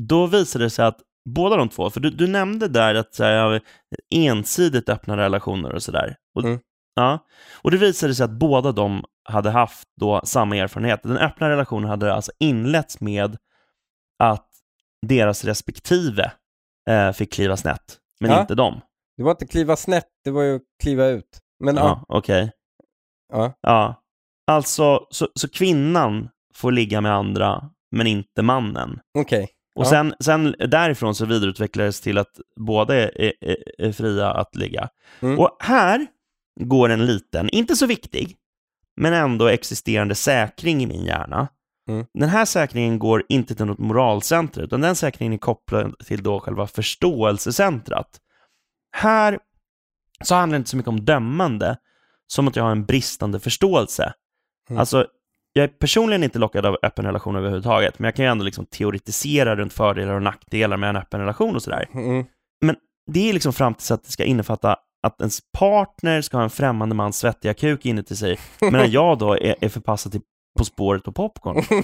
då 0.02 0.26
visade 0.26 0.66
det 0.66 0.70
sig 0.70 0.86
att 0.86 0.98
båda 1.30 1.56
de 1.56 1.70
två, 1.70 1.90
för 1.90 2.00
du, 2.00 2.10
du 2.10 2.28
nämnde 2.28 2.68
där 2.68 2.96
att 2.96 3.16
så 3.16 3.24
här, 3.24 3.32
ja, 3.32 3.60
ensidigt 4.14 4.90
öppna 4.90 5.18
relationer 5.18 5.74
och 5.74 5.84
sådär. 5.84 6.16
Och, 6.36 6.44
Mm. 6.44 6.60
ja, 6.96 7.20
och 7.62 7.72
det 7.72 7.78
visade 7.78 8.16
sig 8.16 8.24
att 8.24 8.32
båda 8.40 8.72
de 8.72 9.04
hade 9.30 9.50
haft 9.52 9.88
då 10.00 10.22
samma 10.24 10.58
erfarenhet. 10.58 11.04
Den 11.04 11.18
öppna 11.18 11.50
relationen 11.50 11.90
hade 11.90 12.14
alltså 12.14 12.32
inletts 12.40 13.02
med 13.02 13.38
att 14.20 14.50
deras 15.08 15.46
respektive 15.46 16.32
eh, 16.90 17.12
fick 17.12 17.34
kliva 17.34 17.58
snett, 17.58 18.00
men 18.20 18.32
Ja. 18.32 18.42
inte 18.42 18.56
de. 18.56 18.82
Det 19.18 19.24
var 19.24 19.32
inte 19.32 19.48
kliva 19.48 19.76
snett, 19.76 20.08
det 20.24 20.32
var 20.32 20.44
ju 20.44 20.60
kliva 20.84 21.06
ut. 21.08 21.40
Men 21.60 21.76
ja, 21.76 21.84
Ja, 21.84 22.06
okej. 22.18 22.52
ja. 23.34 23.54
Ja, 23.62 24.02
alltså 24.48 25.08
så, 25.10 25.28
så 25.36 25.50
kvinnan 25.50 26.30
får 26.56 26.72
ligga 26.72 27.02
med 27.02 27.14
andra, 27.14 27.70
men 27.92 28.08
inte 28.08 28.42
mannen. 28.42 29.00
okej. 29.18 29.50
Och 29.76 29.86
Ja. 29.86 29.90
sen, 29.90 30.14
sen 30.20 30.56
därifrån 30.60 31.16
så 31.16 31.26
vidareutvecklades 31.26 32.02
till 32.02 32.18
att 32.18 32.40
båda 32.56 32.96
är, 32.96 33.34
är, 33.42 33.58
är 33.78 33.92
fria 33.92 34.32
att 34.32 34.56
ligga. 34.56 34.90
Mm. 35.22 35.40
Och 35.40 35.58
här 35.60 36.08
går 36.60 36.90
en 36.90 37.06
liten, 37.06 37.50
inte 37.50 37.76
så 37.76 37.86
viktig, 37.86 38.36
men 38.96 39.14
ändå 39.14 39.48
existerande 39.48 40.16
säkring 40.16 40.84
i 40.84 40.88
min 40.88 41.06
hjärna. 41.06 41.48
Mm. 41.90 42.06
Den 42.14 42.30
här 42.30 42.46
säkringen 42.46 43.00
går 43.00 43.24
inte 43.30 43.56
till 43.56 43.66
något 43.66 43.80
moralcenter, 43.80 44.62
utan 44.62 44.82
den 44.82 44.96
säkringen 44.96 45.34
är 45.34 45.38
kopplad 45.38 46.00
till 46.00 46.24
då 46.24 46.40
själva 46.40 46.68
förståelsecentrat. 46.68 48.20
Här 48.96 49.40
så 50.24 50.36
handlar 50.36 50.58
det 50.58 50.60
inte 50.60 50.70
så 50.70 50.78
mycket 50.78 50.90
om 50.90 51.06
dömande, 51.06 51.78
som 52.28 52.48
att 52.48 52.56
jag 52.56 52.64
har 52.64 52.72
en 52.72 52.86
bristande 52.86 53.40
förståelse. 53.40 54.14
Mm. 54.70 54.80
Alltså, 54.80 55.08
jag 55.54 55.64
är 55.64 55.68
personligen 55.68 56.24
inte 56.24 56.40
lockad 56.40 56.66
av 56.66 56.78
öppen 56.84 57.06
relation 57.06 57.36
överhuvudtaget, 57.36 58.00
men 58.00 58.06
jag 58.06 58.16
kan 58.16 58.26
ju 58.26 58.32
ändå 58.32 58.46
liksom 58.46 58.66
teoretisera 58.66 59.56
runt 59.56 59.74
fördelar 59.74 60.14
och 60.14 60.22
nackdelar 60.22 60.78
med 60.78 60.90
en 60.90 60.96
öppen 60.96 61.20
relation 61.20 61.56
och 61.56 61.64
sådär. 61.64 61.88
Mm. 61.94 62.26
Det 63.12 63.30
är 63.30 63.34
liksom 63.34 63.54
fram 63.54 63.74
tills 63.74 63.92
att 63.92 64.04
det 64.04 64.12
ska 64.12 64.24
innefatta 64.24 64.78
att 65.04 65.20
ens 65.20 65.40
partner 65.58 66.22
ska 66.22 66.38
ha 66.38 66.44
en 66.44 66.50
främmande 66.50 66.96
mans 66.96 67.18
svettiga 67.18 67.54
kuk 67.54 67.86
inuti 67.86 68.16
sig, 68.16 68.40
medan 68.62 68.92
jag 68.92 69.18
då 69.18 69.34
är, 69.34 69.56
är 69.62 69.70
förpassad 69.70 70.12
till 70.12 70.22
På 70.58 70.66
spåret 70.66 71.04
på 71.04 71.12
popcorn. 71.12 71.64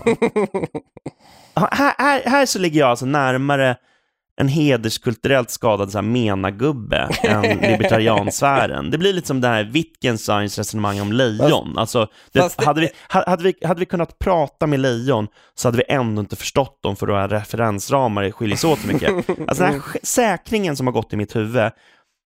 Här, 1.56 1.94
här, 1.98 2.22
här 2.30 2.46
så 2.46 2.60
ligger 2.60 2.80
jag 2.80 2.90
alltså 2.90 3.06
närmare 3.06 3.76
en 4.40 4.48
hederskulturellt 4.48 5.50
skadad 5.50 5.92
så 5.92 5.98
här, 5.98 6.04
menagubbe 6.04 7.10
än 7.24 7.42
libertariansfären. 7.72 8.92
Det 8.92 8.98
blir 8.98 9.14
lite 9.14 9.28
som 9.28 9.42
det 9.42 9.48
här 9.48 9.64
Wittgensteins 9.64 10.58
resonemang 10.58 11.02
om 11.02 11.14
lejon. 11.14 11.78
Alltså, 11.78 12.08
det, 12.32 12.40
fast 12.40 12.64
hade, 12.64 12.82
vi, 12.82 12.90
ha- 13.14 13.30
hade, 13.30 13.44
vi, 13.44 13.54
hade 13.64 13.80
vi 13.80 13.86
kunnat 13.86 14.20
prata 14.20 14.68
med 14.68 14.80
lejon 14.80 15.28
så 15.56 15.68
hade 15.68 15.78
vi 15.78 15.84
ändå 15.88 16.20
inte 16.20 16.36
förstått 16.36 16.80
dem 16.84 16.96
för 16.96 17.08
våra 17.08 17.28
referensramar 17.28 18.32
skiljer 18.32 18.58
sig 18.58 18.70
åt 18.70 18.80
så 18.80 18.88
mycket. 18.88 19.10
Alltså 19.48 19.64
den 19.64 19.74
här 19.74 19.82
säkringen 20.04 20.76
som 20.76 20.88
har 20.88 20.94
gått 20.94 21.14
i 21.14 21.18
mitt 21.18 21.36
huvud, 21.36 21.72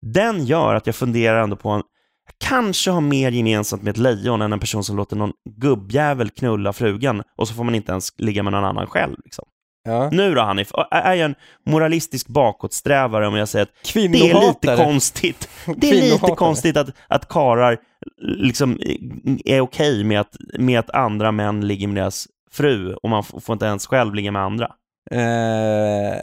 den 0.06 0.46
gör 0.46 0.76
att 0.76 0.86
jag 0.86 0.96
funderar 0.96 1.44
ändå 1.44 1.56
på 1.56 1.70
en 1.70 1.82
jag 2.28 2.50
kanske 2.50 2.92
har 2.92 3.02
mer 3.02 3.32
gemensamt 3.32 3.84
med 3.84 3.92
ett 3.92 3.98
lejon 3.98 4.42
än 4.42 4.54
en 4.54 4.60
person 4.60 4.84
som 4.84 4.98
låter 4.98 5.16
någon 5.16 5.32
gubbjävel 5.60 6.30
knulla 6.30 6.74
frugan 6.74 7.24
och 7.38 7.48
så 7.48 7.54
får 7.54 7.64
man 7.64 7.76
inte 7.76 7.92
ens 7.92 8.10
ligga 8.18 8.44
med 8.44 8.54
någon 8.54 8.66
annan 8.66 8.88
själv. 8.88 9.16
Liksom. 9.26 9.46
Ja. 9.88 10.10
Nu 10.10 10.36
då 10.36 10.42
Hanif, 10.42 10.72
är 10.92 11.14
jag 11.14 11.26
en 11.26 11.36
moralistisk 11.66 12.28
bakåtsträvare 12.28 13.28
om 13.28 13.36
jag 13.36 13.50
säger 13.50 13.64
att 13.64 13.72
det 13.94 14.30
är 14.30 14.48
lite 14.48 14.76
konstigt. 14.84 15.50
Det 15.78 15.90
är 15.90 16.02
lite 16.02 16.36
konstigt 16.36 16.78
att, 16.78 16.90
att 17.08 17.28
karar 17.28 17.78
liksom 18.22 18.80
är 19.46 19.62
okej 19.62 20.04
med, 20.04 20.20
att, 20.20 20.36
med 20.60 20.80
att 20.80 20.90
andra 20.90 21.32
män 21.32 21.68
ligger 21.68 21.88
med 21.88 21.96
deras 21.96 22.28
fru 22.52 22.94
och 22.94 23.10
man 23.10 23.24
får 23.24 23.54
inte 23.54 23.66
ens 23.66 23.88
själv 23.88 24.14
ligga 24.14 24.32
med 24.32 24.42
andra. 24.42 24.72
Eh, 25.12 26.18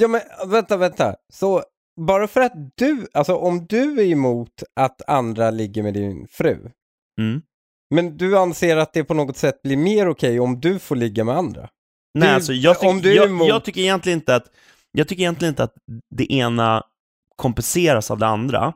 ja 0.00 0.08
men 0.08 0.20
vänta, 0.46 0.76
vänta. 0.76 1.14
Så 1.32 1.62
bara 2.06 2.28
för 2.28 2.40
att 2.40 2.52
du, 2.76 3.06
alltså 3.14 3.36
om 3.36 3.66
du 3.66 4.00
är 4.00 4.06
emot 4.06 4.62
att 4.80 5.08
andra 5.08 5.50
ligger 5.50 5.82
med 5.82 5.94
din 5.94 6.26
fru, 6.30 6.70
Mm. 7.20 7.42
men 7.94 8.16
du 8.16 8.38
anser 8.38 8.76
att 8.76 8.92
det 8.92 9.04
på 9.04 9.14
något 9.14 9.36
sätt 9.36 9.62
blir 9.62 9.76
mer 9.76 10.08
okej 10.08 10.40
om 10.40 10.60
du 10.60 10.78
får 10.78 10.96
ligga 10.96 11.24
med 11.24 11.36
andra? 11.36 11.68
Nej, 12.14 12.28
Du- 12.28 12.34
alltså, 12.34 12.52
jag, 12.52 12.74
tyck, 12.80 12.84
jag, 13.16 13.28
emot- 13.28 13.48
jag 13.48 13.64
tycker 13.64 13.80
egentligen 13.80 14.18
inte 14.18 14.34
att 14.36 14.44
jag 14.92 15.08
tycker 15.08 15.22
egentligen 15.22 15.52
inte 15.52 15.62
att 15.64 15.74
det 16.16 16.32
ena 16.32 16.82
kompenseras 17.36 18.10
av 18.10 18.18
det 18.18 18.26
andra. 18.26 18.72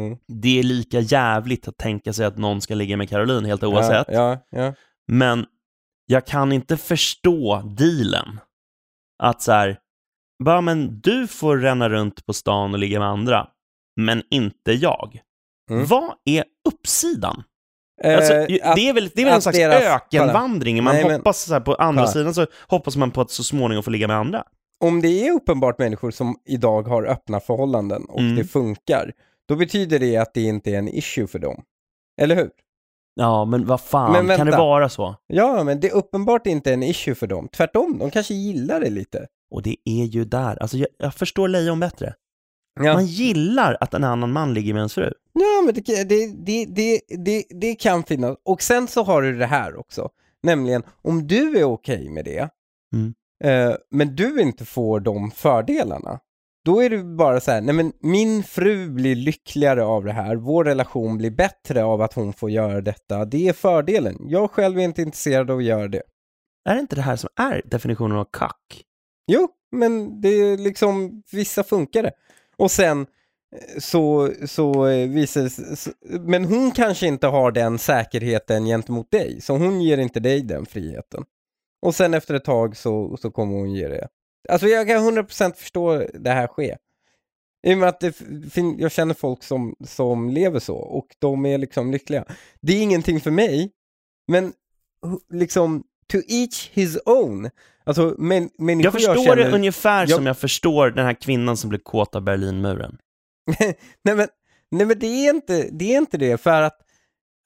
Mm. 0.00 0.18
Det 0.28 0.58
är 0.58 0.62
lika 0.62 1.00
jävligt 1.00 1.68
att 1.68 1.76
tänka 1.76 2.12
sig 2.12 2.26
att 2.26 2.38
någon 2.38 2.60
ska 2.60 2.74
ligga 2.74 2.96
med 2.96 3.08
Caroline 3.08 3.44
helt 3.44 3.62
oavsett. 3.62 4.06
Ja, 4.08 4.38
ja, 4.50 4.58
ja. 4.62 4.74
Men 5.12 5.46
jag 6.06 6.26
kan 6.26 6.52
inte 6.52 6.76
förstå 6.76 7.62
dealen. 7.78 8.40
Att 9.22 9.42
så 9.42 9.52
här, 9.52 9.78
bara 10.44 10.60
men 10.60 11.00
du 11.00 11.26
får 11.26 11.58
ränna 11.58 11.88
runt 11.88 12.26
på 12.26 12.32
stan 12.32 12.72
och 12.72 12.78
ligga 12.78 12.98
med 12.98 13.08
andra, 13.08 13.48
men 14.00 14.22
inte 14.30 14.72
jag. 14.72 15.20
Mm. 15.70 15.86
Vad 15.86 16.14
är 16.24 16.44
uppsidan? 16.68 17.42
Eh, 18.04 18.16
Alltså, 18.16 18.32
att- 18.34 18.76
det 18.76 18.88
är 18.88 18.92
väl, 18.92 19.10
det 19.14 19.22
är 19.22 19.24
väl 19.24 19.34
en 19.34 19.42
slags 19.42 19.58
deras- 19.58 19.82
ökenvandring. 19.96 20.84
Man 20.84 20.94
Nej, 20.94 21.04
men- 21.04 21.12
hoppas 21.16 21.42
så 21.44 21.60
på 21.60 21.74
andra 21.74 22.02
Kolla. 22.02 22.12
sidan 22.12 22.34
så 22.34 22.46
hoppas 22.68 22.96
man 22.96 23.10
på 23.10 23.20
att 23.20 23.30
så 23.30 23.44
småningom 23.44 23.82
få 23.84 23.90
ligga 23.90 24.06
med 24.08 24.16
andra. 24.16 24.44
om 24.84 25.00
det 25.00 25.26
är 25.28 25.32
uppenbart 25.32 25.78
människor 25.78 26.10
som 26.10 26.36
idag 26.48 26.82
har 26.88 27.04
öppna 27.06 27.40
förhållanden 27.40 28.04
och 28.04 28.20
Mm. 28.20 28.36
det 28.36 28.44
funkar, 28.44 29.12
då 29.48 29.56
betyder 29.56 29.98
det 29.98 30.16
att 30.16 30.34
det 30.34 30.42
inte 30.42 30.70
är 30.70 30.78
en 30.78 30.88
issue 30.88 31.26
för 31.26 31.38
dem. 31.38 31.62
Eller 32.20 32.36
hur? 32.36 32.50
Ja, 33.14 33.44
men 33.44 33.66
vad 33.66 33.80
fan, 33.80 34.26
Men 34.26 34.36
kan 34.36 34.46
det 34.46 34.56
vara 34.56 34.88
så? 34.88 35.14
Ja, 35.26 35.64
men 35.64 35.80
det 35.80 35.88
är 35.88 35.94
uppenbart 35.94 36.46
inte 36.46 36.72
en 36.72 36.82
issue 36.82 37.14
för 37.14 37.26
dem. 37.26 37.48
Tvärtom, 37.56 37.98
de 37.98 38.10
kanske 38.10 38.34
gillar 38.34 38.80
det 38.80 38.90
lite. 38.90 39.26
Och 39.54 39.62
det 39.62 39.76
är 39.84 40.04
ju 40.04 40.24
där, 40.24 40.62
alltså 40.62 40.76
jag, 40.76 40.88
jag 40.98 41.14
förstår 41.14 41.48
lejon 41.48 41.80
bättre. 41.80 42.14
Ja, 42.84 42.94
Man 42.94 43.06
gillar 43.06 43.76
att 43.80 43.94
en 43.94 44.04
annan 44.04 44.32
man 44.32 44.54
ligger 44.54 44.72
med 44.72 44.80
ens 44.80 44.94
fru. 44.94 45.12
ja 45.32 45.62
men 45.64 45.74
det, 45.74 46.04
det, 46.08 46.26
det, 46.66 47.00
det, 47.24 47.44
det, 47.50 47.74
kan 47.74 48.02
finnas. 48.04 48.36
Och 48.44 48.62
sen 48.62 48.88
så 48.88 49.02
har 49.02 49.22
du 49.22 49.38
det 49.38 49.46
här 49.46 49.76
också. 49.76 50.08
Nämligen, 50.42 50.82
om 51.02 51.26
du 51.26 51.58
är 51.58 51.64
okej 51.64 52.08
med 52.10 52.24
det, 52.24 52.48
Mm. 52.94 53.14
eh, 53.44 53.76
men 53.90 54.16
du 54.16 54.40
inte 54.40 54.64
får 54.64 55.00
de 55.00 55.30
fördelarna, 55.30 56.20
då 56.64 56.82
är 56.82 56.90
det 56.90 56.98
bara 57.04 57.40
så 57.40 57.50
här, 57.50 57.60
nej 57.60 57.74
men 57.74 57.92
min 58.00 58.42
fru 58.42 58.90
blir 58.90 59.14
lyckligare 59.16 59.84
av 59.84 60.04
det 60.04 60.12
här, 60.12 60.36
vår 60.36 60.64
relation 60.64 61.18
blir 61.18 61.30
bättre 61.30 61.84
av 61.84 62.02
att 62.02 62.12
hon 62.14 62.32
får 62.32 62.50
göra 62.50 62.80
detta, 62.80 63.24
det 63.24 63.48
är 63.48 63.52
fördelen. 63.52 64.16
Jag 64.26 64.50
själv 64.50 64.78
är 64.78 64.82
inte 64.82 65.02
intresserad 65.02 65.50
av 65.50 65.58
att 65.58 65.64
göra 65.64 65.88
det. 65.88 66.02
Är 66.68 66.74
det 66.74 66.80
inte 66.80 66.96
det 66.96 67.02
här 67.02 67.16
som 67.16 67.30
är 67.36 67.62
definitionen 67.64 68.16
av 68.16 68.26
kack? 68.32 68.82
Jo, 69.26 69.48
men 69.72 70.20
det 70.20 70.28
är 70.28 70.58
liksom, 70.58 71.22
vissa 71.32 71.64
funkar 71.64 72.02
det. 72.02 72.12
Och 72.58 72.70
sen 72.70 73.00
eh, 73.56 73.78
så, 73.80 74.32
så 74.46 74.86
eh, 74.86 75.08
visar 75.08 75.42
det 75.42 75.50
sig- 75.50 75.92
men 76.20 76.44
hon 76.44 76.70
kanske 76.70 77.06
inte 77.06 77.26
har 77.26 77.52
den 77.52 77.78
säkerheten 77.78 78.64
gentemot 78.64 79.10
dig, 79.10 79.40
så 79.40 79.56
hon 79.56 79.80
ger 79.80 79.98
inte 79.98 80.20
dig 80.20 80.42
den 80.42 80.66
friheten. 80.66 81.24
Och 81.82 81.94
sen 81.94 82.14
efter 82.14 82.34
ett 82.34 82.44
tag 82.44 82.76
så, 82.76 83.16
så 83.16 83.30
kommer 83.30 83.56
hon 83.56 83.72
ge 83.74 83.88
det. 83.88 84.08
Alltså 84.48 84.66
jag 84.66 84.86
kan 84.86 85.08
100% 85.16 85.52
förstå 85.54 86.06
det 86.14 86.30
här 86.30 86.46
ske. 86.46 86.76
I 87.66 87.74
och 87.74 87.78
med 87.78 87.88
att 87.88 88.00
det 88.00 88.16
jag 88.78 88.92
känner 88.92 89.14
folk 89.14 89.42
som, 89.42 89.74
som 89.84 90.30
lever 90.30 90.60
så 90.60 90.76
och 90.76 91.06
de 91.18 91.46
är 91.46 91.58
liksom 91.58 91.90
lyckliga. 91.92 92.24
Det 92.60 92.72
är 92.72 92.82
ingenting 92.82 93.20
för 93.20 93.30
mig, 93.30 93.70
men 94.28 94.52
liksom 95.32 95.84
to 96.06 96.18
each 96.28 96.70
his 96.72 96.98
own. 97.04 97.50
Alltså 97.88 98.14
men, 98.18 98.50
människor 98.58 98.84
Jag 98.84 98.92
förstår 98.92 99.24
känner... 99.24 99.36
det 99.36 99.50
ungefär 99.50 100.00
jag- 100.00 100.10
som 100.10 100.26
jag 100.26 100.38
förstår 100.38 100.90
den 100.90 101.06
här 101.06 101.14
kvinnan 101.14 101.56
som 101.56 101.70
blev 101.70 101.78
kåt 101.78 102.14
av 102.14 102.22
Berlinmuren. 102.22 102.98
nej, 104.04 104.14
men, 104.16 104.28
nej 104.70 104.86
men 104.86 104.98
det 104.98 105.06
är, 105.06 105.30
inte, 105.34 105.68
det 105.72 105.94
är 105.94 105.98
inte 105.98 106.16
det, 106.16 106.40
för 106.40 106.62
att, 106.62 106.76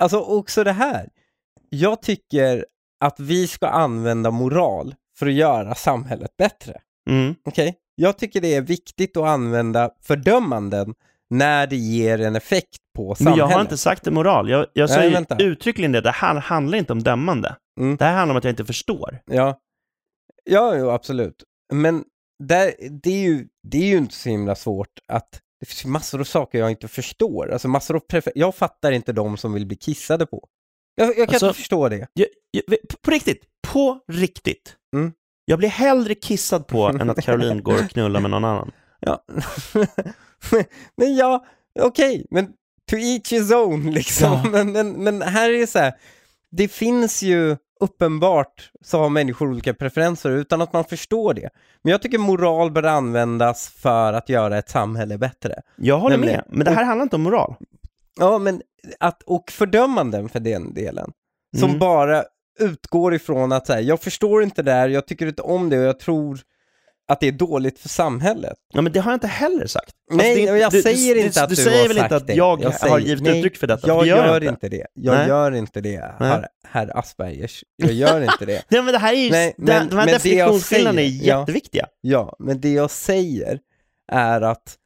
alltså 0.03 0.19
också 0.21 0.65
det 0.65 0.73
här. 0.73 1.09
Jag 1.71 2.03
tycker 2.03 2.67
att 3.05 3.21
vi 3.21 3.47
ska 3.47 3.69
använda 3.69 4.31
moral 4.31 4.95
för 5.19 5.27
att 5.27 5.33
göra 5.33 5.75
samhället 5.75 6.37
bättre. 6.37 6.81
Mm. 7.11 7.35
Okej? 7.45 7.75
Jag 7.95 8.19
tycker 8.19 8.41
det 8.41 8.55
är 8.55 8.61
viktigt 8.63 9.17
att 9.17 9.25
använda 9.25 9.91
fördömanden 10.03 10.95
när 11.31 11.67
det 11.67 11.77
ger 11.77 12.21
en 12.21 12.37
effekt 12.37 12.77
på 12.97 13.07
Men 13.09 13.17
samhället. 13.17 13.39
jag 13.39 13.47
har 13.47 13.61
inte 13.61 13.77
sagt 13.79 14.05
det 14.05 14.11
moral. 14.11 14.51
Jag, 14.51 14.67
jag 14.73 14.91
säger 14.91 15.43
uttryckligen 15.43 15.93
det. 15.93 16.01
Det 16.01 16.11
här 16.11 16.35
handlar 16.35 16.79
inte 16.79 16.93
om 16.93 17.03
dömande. 17.03 17.57
Mm. 17.81 17.97
Det 17.97 18.05
här 18.05 18.15
handlar 18.15 18.35
om 18.35 18.39
att 18.39 18.45
jag 18.45 18.53
inte 18.53 18.65
förstår. 18.65 19.19
Ja, 19.27 19.59
ja 20.51 20.77
jo, 20.77 20.91
absolut. 20.91 21.45
Men 21.73 22.05
där, 22.45 22.75
det, 23.03 23.11
är 23.11 23.19
ju, 23.29 23.49
det 23.69 23.79
är 23.79 23.87
ju 23.87 23.97
inte 23.97 24.15
så 24.15 24.29
himla 24.29 24.55
svårt 24.55 24.99
att 25.09 25.41
det 25.61 25.67
finns 25.67 25.85
massor 25.85 26.21
av 26.21 26.25
saker 26.25 26.59
jag 26.59 26.71
inte 26.71 26.89
förstår. 26.89 27.53
Alltså 27.53 27.69
massor 27.69 27.97
av 27.97 28.03
jag 28.35 28.55
fattar 28.55 28.93
inte 28.93 29.13
de 29.13 29.37
som 29.37 29.53
vill 29.53 29.67
bli 29.67 29.77
kissade 29.77 30.27
på. 30.27 30.49
Jag, 30.95 31.09
jag 31.09 31.17
kan 31.17 31.29
Alltså- 31.29 31.47
inte 31.47 31.57
förstå 31.59 31.89
det. 31.89 32.09
Jag, 32.13 32.27
jag, 32.51 32.65
på- 33.03 33.11
riktigt, 33.11 33.45
på 33.73 34.01
riktigt. 34.09 34.77
Mm. 34.97 35.13
Jag 35.45 35.59
blir 35.59 35.69
hellre 35.69 36.15
kissad 36.15 36.67
på 36.67 36.83
än 37.01 37.11
att 37.11 37.23
Caroline 37.25 37.63
går 37.63 37.75
och 37.85 37.91
knullar 37.91 38.21
med 38.21 38.31
någon 38.31 38.45
annan. 38.45 38.73
Ja. 39.01 39.25
men 40.97 41.17
ja, 41.17 41.47
okej, 41.81 42.27
men 42.31 42.47
to 42.91 42.97
each 42.97 43.33
his 43.33 43.53
own 43.53 43.91
liksom. 43.91 44.33
Ja. 44.45 44.51
Men, 44.51 44.73
men, 44.73 44.93
men 44.93 45.23
här 45.23 45.51
är 45.51 45.59
det 45.59 45.67
så 45.67 45.79
här, 45.79 45.93
det 46.53 46.69
finns 46.69 47.23
ju 47.23 47.57
uppenbart 47.81 48.71
så 48.81 48.99
har 48.99 49.09
människor 49.09 49.49
olika 49.51 49.75
preferenser 49.75 50.31
utan 50.31 50.63
att 50.63 50.73
man 50.73 50.85
förstår 50.85 51.35
det. 51.35 51.51
Men 51.83 51.91
jag 51.91 52.03
tycker 52.03 52.19
moral 52.19 52.71
bör 52.71 52.83
användas 52.83 53.69
för 53.69 54.13
att 54.13 54.29
göra 54.29 54.59
ett 54.59 54.69
samhälle 54.71 55.19
bättre. 55.19 55.55
Jag 55.77 55.99
håller 55.99 56.17
men- 56.17 56.27
med, 56.29 56.45
men 56.49 56.65
det 56.65 56.71
här 56.71 56.85
handlar 56.85 57.03
inte 57.03 57.17
om 57.17 57.23
moral. 57.23 57.55
Ja, 58.19 58.39
men 58.39 58.63
att, 59.01 59.23
och 59.23 59.51
fördömanden 59.51 60.29
för 60.29 60.41
den 60.41 60.75
delen. 60.75 61.13
Som 61.57 61.69
Mm. 61.69 61.79
bara 61.79 62.25
utgår 62.61 63.15
ifrån 63.15 63.53
att 63.53 63.67
så 63.67 63.73
här, 63.73 63.81
jag 63.81 64.01
förstår 64.01 64.43
inte 64.43 64.63
det 64.63 64.73
här, 64.73 64.89
jag 64.89 65.07
tycker 65.07 65.27
inte 65.27 65.43
om 65.43 65.69
det 65.69 65.79
och 65.79 65.85
jag 65.85 65.99
tror 65.99 66.39
att 67.09 67.21
det 67.21 67.29
är 67.29 67.33
dåligt 67.33 67.79
för 67.79 67.89
samhället. 67.89 68.57
Ja, 68.75 68.81
men 68.83 68.93
det 68.93 69.01
har 69.01 69.11
jag 69.13 69.17
inte 69.17 69.27
heller 69.27 69.67
sagt. 69.67 69.93
Nej, 70.11 70.33
Alltså, 70.41 70.53
det- 70.55 70.59
jag 70.61 70.73
du- 70.73 70.83
säger 70.83 71.15
du, 71.15 71.21
inte 71.21 71.43
att 71.43 71.49
du 71.49 71.55
du, 71.55 71.63
säger 71.63 71.81
har 71.83 71.89
väl 71.89 71.99
inte 71.99 72.17
att 72.17 72.27
det. 72.27 72.35
jag, 72.35 72.65
har 72.65 72.71
säger- 72.73 72.99
givit 72.99 73.23
nej, 73.25 73.39
uttryck 73.39 73.57
för 73.57 73.67
detta? 73.67 73.87
Jag 73.89 73.97
för 73.99 74.05
det 74.05 74.09
gör, 74.11 74.41
jag 74.41 74.45
inte 74.45 74.69
det. 74.69 74.87
Jag 74.95 75.15
Nej. 75.15 75.29
gör 75.29 75.53
inte 75.53 75.81
det, 75.81 76.15
herr, 76.19 76.49
herr 76.69 76.99
Aspergers. 76.99 77.65
Jag 77.77 77.93
gör 77.93 78.21
inte 78.23 78.47
det. 78.47 78.63
Nej, 78.69 78.83
men 78.83 78.93
det 78.93 78.99
här 78.99 79.13
är 79.13 79.17
ju, 79.17 79.31
Nej, 79.31 79.55
men- 79.57 79.89
de 79.89 79.97
här 79.97 80.07
jag 80.09 80.15
definitionsskillnaderna 80.17 81.01
är 81.03 81.09
säger- 81.09 81.29
ja. 81.29 81.41
jätteviktiga. 81.41 81.87
Ja, 82.01 82.37
men 82.39 82.61
det 82.61 82.73
jag 82.73 82.91
säger 82.91 83.59
är 84.13 84.41
att 84.41 84.77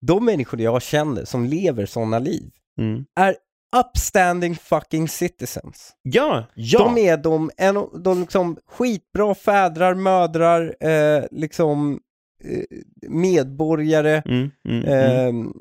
de 0.00 0.24
människor 0.24 0.60
jag 0.60 0.82
känner 0.82 1.24
som 1.24 1.44
lever 1.44 1.86
sådana 1.86 2.18
liv 2.18 2.50
Mm. 2.78 3.04
är 3.20 3.36
upstanding 3.76 4.54
fucking 4.56 5.08
citizens. 5.08 5.92
Ja, 6.02 6.44
ja. 6.54 6.78
De 6.78 6.98
är 6.98 7.16
de, 7.16 7.50
en, 7.56 7.74
de 8.04 8.20
liksom 8.20 8.56
skitbra 8.66 9.34
fädrar, 9.34 9.94
mödrar, 9.94 10.76
eh, 10.80 11.24
liksom 11.30 12.00
eh, 12.44 12.64
medborgare 13.08 14.22
Mm, 14.26 14.50
mm, 14.68 14.84
mm. 14.84 15.28
ehm, 15.28 15.52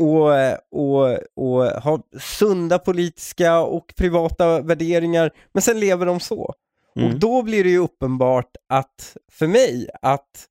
och, 0.00 0.28
och, 0.70 1.18
och 1.36 1.64
har 1.82 2.18
sunda 2.38 2.78
politiska 2.78 3.60
och 3.60 3.94
privata 3.96 4.60
värderingar, 4.62 5.30
men 5.52 5.62
sen 5.62 5.80
lever 5.80 6.06
de 6.06 6.20
så. 6.20 6.54
Mm. 6.96 7.08
Och 7.08 7.18
då 7.18 7.42
blir 7.42 7.64
det 7.64 7.70
ju 7.70 7.78
uppenbart 7.78 8.56
att, 8.68 9.16
för 9.32 9.46
mig, 9.46 9.88
att 10.02 10.48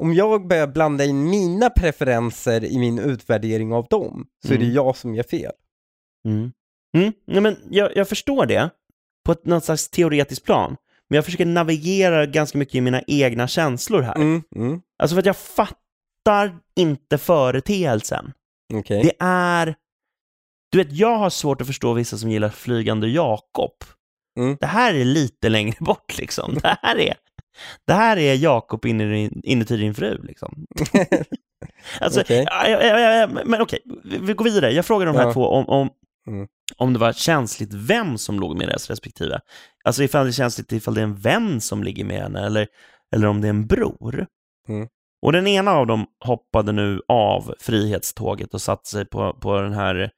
om 0.00 0.14
jag 0.14 0.48
börjar 0.48 0.66
blanda 0.66 1.04
in 1.04 1.30
mina 1.30 1.70
preferenser 1.70 2.64
i 2.64 2.78
min 2.78 2.98
utvärdering 2.98 3.72
av 3.72 3.86
dem, 3.90 4.26
så 4.46 4.54
är 4.54 4.58
det 4.58 4.64
Mm. 4.64 4.74
jag 4.74 4.96
som 4.96 5.14
gör 5.14 5.22
fel. 5.22 5.52
Mm. 6.24 6.52
Mm. 6.96 7.12
Nej, 7.26 7.40
men 7.40 7.56
jag, 7.70 7.96
jag 7.96 8.08
förstår 8.08 8.46
det 8.46 8.70
på 9.26 9.32
ett 9.32 9.46
något 9.46 9.64
slags 9.64 9.88
teoretiskt 9.90 10.44
plan. 10.44 10.76
Men 11.08 11.14
jag 11.16 11.24
försöker 11.24 11.46
navigera 11.46 12.26
ganska 12.26 12.58
mycket 12.58 12.74
i 12.74 12.80
mina 12.80 13.02
egna 13.06 13.48
känslor 13.48 14.02
här. 14.02 14.14
Mm, 14.14 14.42
mm, 14.56 14.80
Alltså 14.98 15.14
för 15.14 15.20
att 15.20 15.26
jag 15.26 15.36
fattar 15.36 16.58
inte 16.76 17.18
företeelsen. 17.18 18.32
okej. 18.74 19.02
Det 19.02 19.12
är... 19.24 19.74
Du 20.72 20.78
vet, 20.78 20.92
jag 20.92 21.16
har 21.18 21.30
svårt 21.30 21.60
att 21.60 21.66
förstå 21.66 21.92
vissa 21.92 22.16
som 22.18 22.30
gillar 22.30 22.48
Flygande 22.48 23.08
Jakob. 23.08 23.72
Mm. 24.38 24.56
Det 24.60 24.66
här 24.66 24.94
är 24.94 25.04
lite 25.04 25.48
längre 25.48 25.76
bort 25.80 26.18
liksom. 26.18 26.54
Det 26.62 26.76
här 26.82 26.98
är, 26.98 27.14
det 27.86 27.92
här 27.92 28.16
är 28.16 28.34
Jakob 28.34 28.86
inuti 28.86 29.76
din 29.76 29.94
fru 29.94 30.22
liksom. 30.22 30.66
Alltså, 32.00 32.22
ja, 32.28 32.68
ja, 32.68 32.82
ja, 32.82 32.98
ja, 32.98 33.26
men 33.44 33.60
okej, 33.62 33.78
vi, 34.04 34.18
vi 34.18 34.32
går 34.32 34.44
vidare. 34.44 34.70
Jag 34.72 34.86
frågade 34.86 35.10
de 35.12 35.18
här 35.18 35.26
Ja. 35.26 35.32
två 35.32 35.46
om, 35.48 35.68
om, 35.68 35.90
Mm. 36.26 36.46
om 36.76 36.92
det 36.92 36.98
var 36.98 37.12
känsligt 37.12 37.74
vem 37.74 38.18
som 38.18 38.40
låg 38.40 38.56
med 38.56 38.68
deras 38.68 38.90
respektive. 38.90 39.40
Alltså 39.84 40.02
ifall 40.02 40.24
det 40.24 40.30
är 40.30 40.32
känsligt 40.32 40.72
ifall 40.72 40.94
det 40.94 41.00
är 41.00 41.04
en 41.04 41.16
vän 41.16 41.60
som 41.60 41.84
ligger 41.84 42.04
med 42.04 42.22
henne 42.22 42.46
eller, 42.46 42.66
eller 43.14 43.26
om 43.26 43.40
det 43.40 43.48
är 43.48 43.50
en 43.50 43.66
bror. 43.66 44.26
Mm. 44.68 44.88
Och 45.22 45.32
den 45.32 45.46
ena 45.46 45.72
av 45.72 45.86
dem 45.86 46.06
hoppade 46.24 46.72
nu 46.72 47.00
av 47.08 47.54
frihetståget 47.60 48.54
och 48.54 48.62
satte 48.62 48.88
sig 48.88 49.04
på, 49.04 49.34
på 49.40 49.60
den 49.60 49.72
här 49.72 50.00
eh, 50.00 50.08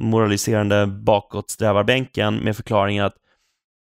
moraliserande 0.00 0.86
bakåtsträvarbänken 0.86 2.36
med 2.36 2.56
förklaringen 2.56 3.04
att 3.04 3.16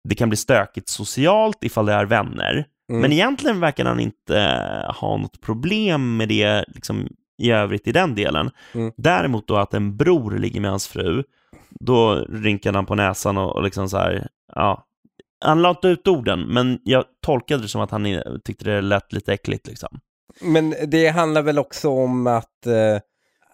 det 0.09 0.15
kan 0.15 0.29
bli 0.29 0.37
stökigt 0.37 0.89
socialt 0.89 1.63
ifall 1.63 1.85
det 1.85 1.93
är 1.93 2.05
vänner. 2.05 2.65
Mm. 2.89 3.01
Men 3.01 3.11
egentligen 3.11 3.59
verkar 3.59 3.85
han 3.85 3.99
inte 3.99 4.39
ha 4.95 5.17
något 5.17 5.41
problem 5.41 6.17
med 6.17 6.29
det 6.29 6.65
liksom, 6.67 7.07
i 7.37 7.51
övrigt 7.51 7.87
i 7.87 7.91
den 7.91 8.15
delen. 8.15 8.51
Mm. 8.73 8.91
Däremot 8.97 9.47
då 9.47 9.55
att 9.55 9.73
en 9.73 9.97
bror 9.97 10.31
ligger 10.31 10.61
med 10.61 10.69
hans 10.69 10.87
fru, 10.87 11.23
då 11.79 12.15
rynkade 12.29 12.77
han 12.77 12.85
på 12.85 12.95
näsan 12.95 13.37
och, 13.37 13.55
och 13.55 13.63
liksom 13.63 13.89
så 13.89 13.97
här, 13.97 14.27
ja. 14.55 14.85
Han 15.45 15.61
la 15.61 15.69
inte 15.69 15.87
ut 15.87 16.07
orden, 16.07 16.41
men 16.41 16.79
jag 16.83 17.03
tolkade 17.25 17.61
det 17.61 17.67
som 17.67 17.81
att 17.81 17.91
han 17.91 18.21
tyckte 18.43 18.65
det 18.65 18.81
lät 18.81 19.13
lite 19.13 19.33
äckligt 19.33 19.67
liksom. 19.67 19.99
Men 20.41 20.75
det 20.87 21.07
handlar 21.07 21.41
väl 21.41 21.59
också 21.59 21.89
om 21.89 22.27
att 22.27 22.65
eh, 22.65 22.99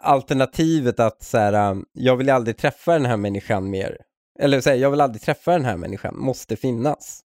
alternativet 0.02 1.00
att 1.00 1.24
så 1.24 1.38
här, 1.38 1.72
um, 1.72 1.86
jag 1.94 2.18
vill 2.18 2.30
aldrig 2.30 2.58
träffa 2.58 2.94
den 2.94 3.06
här 3.06 3.18
människan 3.18 3.70
mer. 3.70 3.98
Eller 4.40 4.62
så 4.62 4.70
här, 4.70 4.78
jag 4.78 4.92
vill 4.92 5.02
aldrig 5.02 5.22
träffa 5.22 5.52
den 5.52 5.66
här 5.66 5.78
människan, 5.78 6.18
måste 6.18 6.56
finnas. 6.56 7.22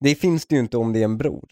Det 0.00 0.14
finns 0.14 0.46
det 0.46 0.54
ju 0.54 0.60
inte 0.60 0.76
om 0.76 0.92
det 0.92 1.00
är 1.00 1.04
en 1.04 1.18
bror. 1.18 1.48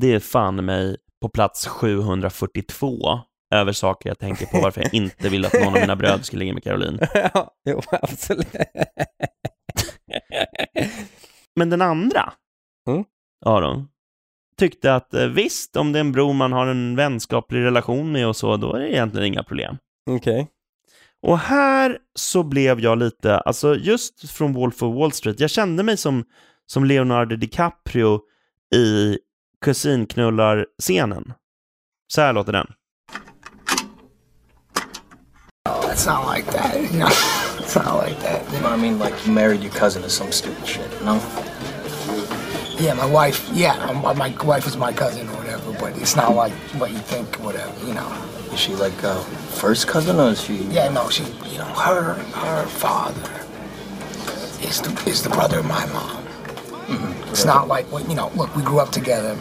Det 0.00 0.12
är 0.12 0.20
fan 0.20 0.64
mig 0.64 0.96
på 1.20 1.28
plats 1.28 1.66
742 1.66 3.20
över 3.54 3.72
saker 3.72 4.10
jag 4.10 4.18
tänker 4.18 4.46
på 4.46 4.60
varför 4.60 4.80
jag 4.80 4.94
inte 4.94 5.28
vill 5.28 5.44
att 5.44 5.52
någon 5.52 5.74
av 5.74 5.80
mina 5.80 5.96
bröder 5.96 6.22
ska 6.22 6.36
ligga 6.36 6.54
med 6.54 6.64
Caroline. 6.64 6.98
ja, 7.34 7.54
jo, 7.64 7.82
absolut. 7.90 8.54
Men 11.56 11.70
den 11.70 11.82
andra 11.82 12.32
Mm. 12.88 13.04
Aron 13.46 13.88
tyckte 14.56 14.94
att 14.94 15.14
eh, 15.14 15.26
visst, 15.26 15.76
om 15.76 15.92
det 15.92 15.98
är 15.98 16.00
en 16.00 16.12
bror 16.12 16.32
man 16.32 16.52
har 16.52 16.66
en 16.66 16.96
vänskaplig 16.96 17.60
relation 17.60 18.12
med 18.12 18.28
och 18.28 18.36
så, 18.36 18.56
då 18.56 18.74
är 18.74 18.80
det 18.80 18.92
egentligen 18.92 19.26
inga 19.26 19.42
problem. 19.42 19.76
Okej. 20.10 20.48
Och 21.22 21.38
här 21.38 21.98
så 22.14 22.42
blev 22.42 22.80
jag 22.80 22.98
lite, 22.98 23.38
alltså 23.38 23.76
just 23.76 24.30
från 24.30 24.52
Wolf 24.52 24.82
of 24.82 24.94
Wall 24.96 25.12
Street, 25.12 25.40
jag 25.40 25.50
kände 25.50 25.82
mig 25.82 25.96
som, 25.96 26.24
som 26.66 26.84
Leonardo 26.84 27.36
DiCaprio 27.36 28.20
i 28.74 29.18
kusinknullar-scenen. 29.64 31.32
Så 32.12 32.20
här 32.20 32.32
låter 32.32 32.52
den. 32.52 32.66
It's 35.96 36.04
not 36.04 36.26
like 36.26 36.44
that, 36.48 36.74
you 36.92 36.98
know. 36.98 37.06
It's 37.06 37.74
not 37.74 37.96
like 37.96 38.20
that. 38.20 38.44
You 38.52 38.58
know 38.58 38.64
what 38.64 38.72
I 38.72 38.76
mean? 38.76 38.98
Like 38.98 39.14
you 39.26 39.32
married 39.32 39.62
your 39.62 39.72
cousin 39.72 40.04
or 40.04 40.10
some 40.10 40.30
stupid 40.30 40.66
shit, 40.66 40.90
no? 41.02 41.14
Yeah, 42.78 42.92
my 42.92 43.06
wife. 43.06 43.48
Yeah, 43.54 43.72
um, 43.86 44.02
my 44.18 44.28
wife 44.44 44.66
is 44.66 44.76
my 44.76 44.92
cousin 44.92 45.26
or 45.26 45.36
whatever, 45.36 45.72
but 45.80 45.96
it's 45.96 46.14
not 46.14 46.34
like 46.34 46.52
what 46.78 46.90
you 46.90 46.98
think, 46.98 47.36
whatever. 47.36 47.72
You 47.86 47.94
know. 47.94 48.12
Is 48.52 48.60
she 48.60 48.74
like 48.74 49.02
uh, 49.02 49.18
first 49.56 49.88
cousin 49.88 50.20
or 50.20 50.28
is 50.32 50.42
she? 50.42 50.56
Yeah, 50.64 50.90
no, 50.90 51.08
she. 51.08 51.24
You 51.50 51.60
know, 51.60 51.64
her 51.64 52.12
her 52.12 52.66
father 52.66 53.30
is 54.68 54.82
the 54.82 54.92
is 55.08 55.22
the 55.22 55.30
brother 55.30 55.60
of 55.60 55.64
my 55.64 55.86
mom. 55.86 56.26
It's 57.30 57.46
not 57.46 57.68
like 57.68 57.90
what 57.90 58.06
you 58.06 58.14
know. 58.14 58.30
Look, 58.36 58.54
we 58.54 58.62
grew 58.62 58.80
up 58.80 58.90
together, 58.90 59.34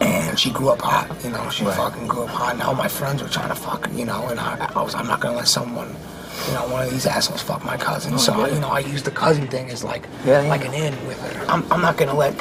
and 0.00 0.38
she 0.38 0.50
grew 0.50 0.68
up 0.70 0.80
hot. 0.82 1.08
You 1.24 1.30
know, 1.30 1.48
she 1.50 1.64
Right. 1.64 1.76
fucking 1.76 2.06
grew 2.06 2.24
up 2.24 2.30
hot. 2.30 2.52
And 2.54 2.62
all 2.62 2.74
my 2.74 2.88
friends 2.88 3.22
were 3.22 3.28
trying 3.28 3.48
to 3.48 3.54
fuck 3.54 3.86
her. 3.86 3.92
You 3.92 4.04
know, 4.04 4.26
and 4.28 4.38
I, 4.40 4.70
I 4.74 4.82
was 4.82 4.94
I'm 4.94 5.06
not 5.06 5.20
gonna 5.20 5.36
let 5.36 5.48
someone. 5.48 5.94
You 6.48 6.52
know, 6.54 6.68
one 6.68 6.82
of 6.84 6.90
these 6.90 7.06
assholes 7.06 7.42
fuck 7.42 7.64
my 7.64 7.76
cousin. 7.76 8.14
Oh, 8.14 8.18
so 8.18 8.46
yeah. 8.46 8.54
you 8.54 8.60
know, 8.60 8.68
I 8.68 8.80
use 8.80 9.02
the 9.02 9.10
cousin 9.10 9.46
thing 9.48 9.70
as 9.70 9.82
like 9.82 10.06
Yeah, 10.24 10.42
yeah. 10.42 10.48
like 10.48 10.64
an 10.64 10.74
in 10.74 10.92
with 11.06 11.20
her. 11.22 11.44
I'm 11.50 11.64
I'm 11.72 11.80
not 11.80 11.96
gonna 11.96 12.14
let 12.14 12.34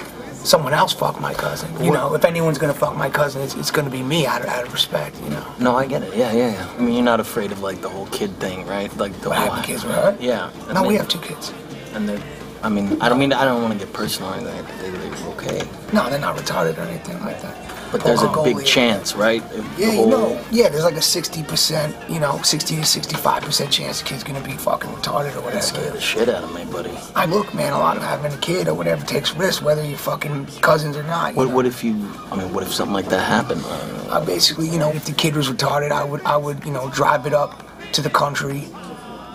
someone 0.44 0.74
else 0.74 0.94
fuck 0.94 1.20
my 1.20 1.34
cousin. 1.34 1.72
You 1.82 1.90
What- 1.92 1.94
know, 1.98 2.14
if 2.14 2.24
anyone's 2.26 2.58
gonna 2.60 2.74
fuck 2.74 2.96
my 2.96 3.10
cousin, 3.10 3.42
it's, 3.42 3.56
it's 3.56 3.72
gonna 3.72 3.90
be 3.90 4.04
me 4.04 4.28
out 4.28 4.42
of, 4.42 4.48
out 4.48 4.66
of 4.68 4.74
respect. 4.74 5.16
You 5.24 5.30
know. 5.30 5.46
No, 5.60 5.76
I 5.76 5.88
get 5.88 6.04
it. 6.04 6.14
Yeah, 6.16 6.32
yeah, 6.34 6.52
yeah. 6.52 6.68
I 6.78 6.82
mean, 6.82 6.94
you're 6.96 7.04
not 7.04 7.20
afraid 7.20 7.52
of 7.52 7.62
like 7.62 7.82
the 7.82 7.90
whole 7.90 8.06
kid 8.08 8.32
thing, 8.40 8.68
right? 8.68 8.96
Like 8.98 9.14
the 9.22 9.30
What 9.30 9.38
whole 9.48 9.64
kids 9.64 9.84
with 9.86 9.96
her? 9.96 10.16
Yeah. 10.20 10.52
No, 10.74 10.84
we 10.84 10.96
have 10.96 11.08
two 11.08 11.20
kids. 11.20 11.52
And 11.96 12.10
they're. 12.10 12.22
I 12.66 12.70
mean, 12.70 13.00
I 13.00 13.10
don't 13.10 13.20
mean. 13.20 13.32
I 13.32 13.46
don't 13.46 13.62
want 13.62 13.74
to 13.74 13.86
get 13.86 13.94
personal 13.94 14.32
or 14.32 14.38
anything. 14.38 14.66
They, 14.80 14.90
they're 14.90 15.28
okay. 15.34 15.70
No, 15.94 16.10
they're 16.10 16.18
not 16.18 16.36
retarded 16.36 16.80
or 16.80 16.82
anything 16.82 17.20
like 17.24 17.40
that. 17.44 17.56
But 17.92 18.04
there's 18.04 18.24
a 18.24 18.28
big 18.44 18.58
Goalie- 18.58 18.66
chance, 18.66 19.16
right? 19.16 19.44
If 19.54 19.80
Yeah, 19.80 19.92
you 19.92 20.08
know, 20.08 20.44
yeah, 20.50 20.70
there's 20.70 20.84
like 20.84 20.96
a 20.96 20.98
60%, 20.98 22.10
you 22.10 22.20
know, 22.20 22.42
60 22.42 22.76
to 22.78 22.82
65% 22.82 23.70
chance 23.70 24.02
the 24.02 24.06
kid's 24.08 24.24
gonna 24.24 24.42
be 24.42 24.54
fucking 24.54 24.90
retarded 24.90 25.36
or 25.36 25.42
whatever. 25.42 25.52
That 25.52 25.64
scared 25.64 25.94
the 25.94 26.02
shit 26.02 26.28
out 26.28 26.44
of 26.44 26.56
me, 26.56 26.66
buddy. 26.66 26.92
I 27.16 27.26
look, 27.28 27.54
man, 27.54 27.72
a 27.72 27.78
lot 27.78 27.98
of 27.98 28.04
having 28.04 28.34
a 28.34 28.38
kid 28.38 28.68
or 28.68 28.74
whatever 28.74 29.06
takes 29.06 29.36
risks, 29.36 29.62
whether 29.62 29.86
you're 29.86 30.00
fucking 30.00 30.48
cousins 30.62 30.98
or 30.98 31.04
not. 31.04 31.36
What, 31.36 31.50
know? 31.50 31.56
what 31.56 31.68
if 31.68 31.84
you? 31.84 31.94
I 32.32 32.36
mean, 32.36 32.52
what 32.52 32.64
if 32.64 32.74
something 32.74 32.96
like 32.96 33.10
that 33.10 33.24
happened? 33.24 33.62
I. 33.64 34.18
I 34.18 34.26
basically, 34.26 34.70
you 34.70 34.80
know, 34.80 34.90
if 34.90 35.06
the 35.06 35.14
kid 35.14 35.36
was 35.36 35.50
retarded, 35.50 35.92
I 35.92 36.04
would, 36.04 36.22
I 36.24 36.36
would, 36.36 36.66
you 36.66 36.72
know, 36.72 36.90
drive 36.90 37.28
it 37.28 37.34
up 37.34 37.64
to 37.92 38.02
the 38.02 38.10
country 38.10 38.68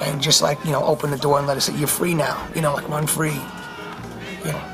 and 0.01 0.21
just 0.21 0.43
like, 0.43 0.63
you 0.65 0.73
know, 0.73 0.85
open 0.85 1.11
the 1.11 1.19
door 1.19 1.39
and 1.39 1.47
let 1.47 1.61
say, 1.63 1.75
you're 1.77 1.89
free 1.89 2.15
now, 2.15 2.47
you 2.55 2.61
know, 2.61 2.75
like 2.75 2.89
run 2.89 3.07
free. 3.07 3.41
You 4.45 4.53
know, 4.53 4.71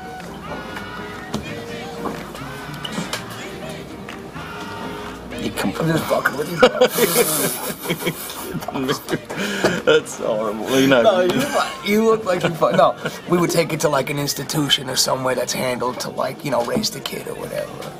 You 5.41 5.51
come 5.51 5.73
I'm 5.79 5.87
just 5.87 6.03
fucking 6.05 6.37
with 6.37 6.51
you. 6.51 6.59
That's 9.85 10.17
horrible. 10.17 10.79
You 10.79 10.87
know. 10.87 11.03
No, 11.03 11.21
you, 11.21 11.93
you 11.93 12.05
look 12.05 12.25
like 12.25 12.43
you 12.43 12.49
fuck. 12.49 12.75
No, 12.75 12.97
we 13.29 13.37
would 13.37 13.51
take 13.51 13.71
it 13.71 13.79
to 13.81 13.89
like 13.89 14.09
an 14.09 14.17
institution 14.17 14.89
or 14.89 14.95
somewhere 14.95 15.35
that's 15.35 15.53
handled 15.53 15.99
to 16.01 16.09
like 16.09 16.43
you 16.43 16.51
know 16.51 16.65
raise 16.65 16.89
the 16.89 16.99
kid 16.99 17.27
or 17.27 17.35
whatever. 17.35 17.93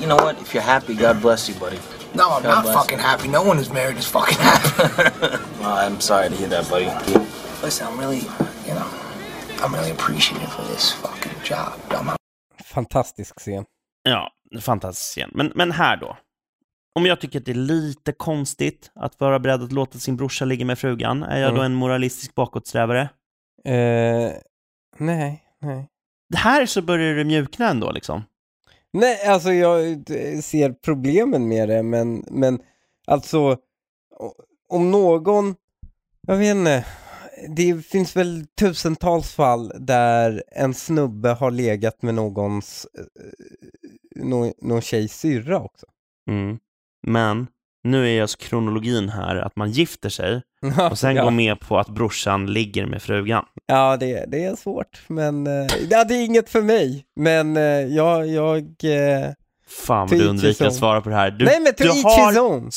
You 0.00 0.08
know 0.08 0.16
what? 0.16 0.40
If 0.40 0.54
you're 0.54 0.62
happy, 0.62 0.94
God 0.94 1.22
bless 1.22 1.48
you, 1.48 1.54
buddy. 1.54 1.78
No, 2.14 2.28
I'm 2.36 2.42
God 2.42 2.64
not 2.64 2.74
fucking 2.74 2.98
happy. 2.98 3.28
No 3.28 3.42
one 3.42 3.56
who's 3.58 3.72
married 3.72 3.98
is 3.98 4.06
fucking 4.06 4.38
happy. 4.38 5.38
Well, 5.62 5.78
I'm 5.86 6.00
sorry 6.00 6.28
to 6.28 6.34
hear 6.34 6.48
that, 6.48 6.68
buddy. 6.70 6.90
Listen, 7.62 7.86
I'm 7.86 7.98
really, 8.00 8.22
you 8.66 8.74
know, 8.74 8.86
I'm 9.64 9.72
really 9.74 9.90
appreciative 9.92 10.48
for 10.52 10.62
this 10.62 10.92
fucking 10.92 11.38
job. 11.44 11.72
I'm 11.90 12.16
Fantastisk 12.64 13.40
scen. 13.40 13.64
Ja, 14.02 14.30
fantastisk 14.60 15.12
scen. 15.12 15.30
Men, 15.34 15.52
men 15.54 15.72
här 15.72 15.96
då. 15.96 16.16
Om 16.94 17.06
jag 17.06 17.20
tycker 17.20 17.38
att 17.38 17.44
det 17.44 17.52
är 17.52 17.54
lite 17.54 18.12
konstigt 18.12 18.90
att 18.94 19.20
vara 19.20 19.38
beredd 19.38 19.62
att 19.62 19.72
låta 19.72 19.98
sin 19.98 20.16
brorsa 20.16 20.44
ligga 20.44 20.64
med 20.64 20.78
frugan, 20.78 21.22
är 21.22 21.36
jag 21.40 21.48
Mm. 21.48 21.56
då 21.58 21.62
en 21.62 21.74
moralistisk 21.74 22.34
bakåtsträvare? 22.34 23.00
Eh, 23.64 24.32
nej, 24.98 25.44
nej. 25.60 25.88
Det 26.28 26.38
här 26.38 26.66
så 26.66 26.82
börjar 26.82 27.14
det 27.14 27.24
mjukna 27.24 27.68
ändå 27.68 27.92
liksom. 27.92 28.24
Nej, 28.92 29.26
alltså 29.26 29.52
jag 29.52 29.90
eh, 29.90 30.40
ser 30.40 30.72
problemen 30.72 31.48
med 31.48 31.68
det, 31.68 31.82
men, 31.82 32.24
men 32.30 32.60
alltså 33.06 33.58
om 34.68 34.90
någon, 34.90 35.54
jag 36.26 36.36
vet 36.36 36.56
inte, 36.56 36.84
det 37.56 37.86
finns 37.86 38.16
väl 38.16 38.46
tusentals 38.60 39.34
fall 39.34 39.72
där 39.78 40.42
en 40.46 40.74
snubbe 40.74 41.28
har 41.28 41.50
legat 41.50 42.02
med 42.02 42.14
någons, 42.14 42.86
eh, 42.98 44.22
någon, 44.24 44.52
någon 44.62 44.80
tjejs 44.80 45.18
syrra 45.18 45.60
också. 45.60 45.86
Mm. 46.30 46.58
Men 47.06 47.46
nu 47.84 48.04
är 48.04 48.10
just 48.10 48.34
alltså 48.34 48.48
kronologin 48.48 49.08
här 49.08 49.36
att 49.36 49.56
man 49.56 49.70
gifter 49.70 50.08
sig 50.08 50.42
och 50.90 50.98
sen 50.98 51.16
ja. 51.16 51.24
går 51.24 51.30
med 51.30 51.60
på 51.60 51.78
att 51.78 51.88
brorsan 51.88 52.52
ligger 52.52 52.86
med 52.86 53.02
frugan. 53.02 53.44
Ja, 53.66 53.96
det, 53.96 54.24
det 54.28 54.44
är 54.44 54.56
svårt, 54.56 55.00
men 55.06 55.46
eh, 55.46 55.66
ja, 55.90 56.04
det 56.04 56.14
är 56.14 56.24
inget 56.24 56.50
för 56.50 56.62
mig. 56.62 57.04
Men 57.16 57.56
eh, 57.56 57.62
jag, 57.62 58.26
jag 58.26 58.58
eh, 58.82 59.30
Fan 59.68 60.08
vad 60.08 60.18
du 60.18 60.28
undviker 60.28 60.66
att 60.66 60.74
svara 60.74 61.00
på 61.00 61.08
det 61.08 61.14
här. 61.14 61.30
Du, 61.30 61.44
nej 61.44 61.60
men 61.60 61.74
to 61.74 61.82
du 61.82 61.88
har... 61.88 62.70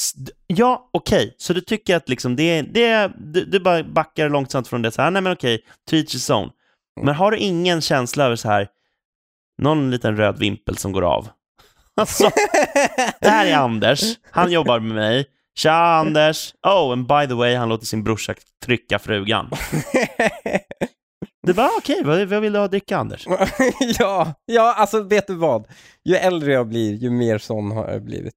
Ja, 0.48 0.90
okej. 0.94 1.36
Så 1.38 1.54
du 1.54 1.62
tycker 1.62 1.96
att 1.96 2.10
liksom 2.10 2.36
det, 2.36 2.62
det, 2.62 3.12
du, 3.18 3.46
du 3.46 3.60
bara 3.60 3.84
backar 3.84 4.30
långsamt 4.30 4.68
från 4.68 4.82
det 4.82 4.92
så 4.92 5.02
här, 5.02 5.12
nej 5.12 5.22
men 5.22 5.34
okej, 5.34 5.62
to 5.90 5.96
each 5.96 6.14
his 6.14 6.30
own. 6.30 6.50
Men 7.02 7.16
har 7.16 7.32
du 7.32 7.38
ingen 7.38 7.82
känsla 7.82 8.26
över 8.26 8.36
så 8.36 8.48
här, 8.48 8.68
någon 9.58 9.92
liten 9.92 10.18
röd 10.18 10.40
vimpel 10.40 10.78
som 10.78 10.92
går 10.92 11.02
av? 11.02 11.28
Alltså, 11.96 12.24
det 13.20 13.30
här 13.30 13.46
är 13.46 13.56
Anders, 13.56 14.02
han 14.32 14.52
jobbar 14.52 14.80
med 14.80 14.96
mig. 14.96 15.26
Tja 15.58 15.72
Anders! 15.72 16.54
Oh, 16.68 16.92
and 16.92 17.08
by 17.08 17.28
the 17.28 17.34
way, 17.34 17.56
han 17.56 17.70
låter 17.70 17.86
sin 17.86 18.04
brorsa 18.04 18.34
trycka 18.66 19.00
frugan. 19.00 19.50
Det 21.44 21.54
var 21.54 21.70
okej, 21.78 22.02
vad, 22.04 22.28
vad 22.28 22.42
vill 22.42 22.54
du 22.54 22.60
ha 22.60 22.66
att 22.66 22.72
dricka 22.72 22.98
Anders? 22.98 23.28
ja, 24.00 24.34
ja, 24.46 24.74
alltså 24.74 25.02
vet 25.02 25.28
du 25.28 25.36
vad? 25.36 25.68
Ju 26.04 26.16
äldre 26.16 26.54
jag 26.54 26.68
blir, 26.68 26.94
ju 26.94 27.10
mer 27.10 27.38
sån 27.38 27.72
har 27.72 27.92
jag 27.92 28.04
blivit. 28.04 28.36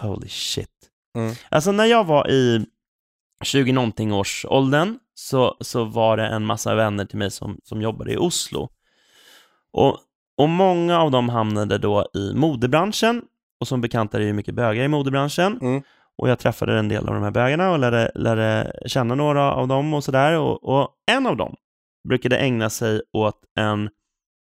Holy 0.00 0.28
shit. 0.28 0.68
Mm. 1.16 1.34
Alltså 1.48 1.72
när 1.72 1.84
jag 1.84 2.04
var 2.04 2.30
i 2.30 2.66
20 3.44 3.72
någonting 3.72 4.12
års 4.12 4.46
åldern 4.48 4.98
så, 5.14 5.56
så 5.60 5.84
var 5.84 6.16
det 6.16 6.26
en 6.26 6.46
massa 6.46 6.74
vänner 6.74 7.04
till 7.04 7.18
mig 7.18 7.30
som, 7.30 7.58
som 7.64 7.82
jobbade 7.82 8.12
i 8.12 8.16
Oslo. 8.16 8.68
Och, 9.72 9.98
och 10.36 10.48
många 10.48 11.00
av 11.00 11.10
dem 11.10 11.28
hamnade 11.28 11.78
då 11.78 12.06
i 12.14 12.34
modebranschen. 12.34 13.22
Och 13.60 13.68
som 13.68 13.80
bekant 13.80 14.14
är 14.14 14.18
det 14.18 14.24
ju 14.24 14.32
mycket 14.32 14.54
bögar 14.54 14.84
i 14.84 14.88
modebranschen. 14.88 15.58
Mm. 15.60 15.82
Och 16.18 16.28
jag 16.28 16.38
träffade 16.38 16.78
en 16.78 16.88
del 16.88 17.08
av 17.08 17.14
de 17.14 17.22
här 17.22 17.30
bögarna 17.30 17.70
och 17.70 17.78
lärde, 17.78 18.12
lärde 18.14 18.72
känna 18.86 19.14
några 19.14 19.52
av 19.52 19.68
dem 19.68 19.94
och 19.94 20.04
sådär. 20.04 20.38
Och, 20.38 20.64
och 20.64 20.94
en 21.10 21.26
av 21.26 21.36
dem 21.36 21.56
brukade 22.08 22.38
ägna 22.38 22.70
sig 22.70 23.02
åt 23.12 23.40
en 23.58 23.90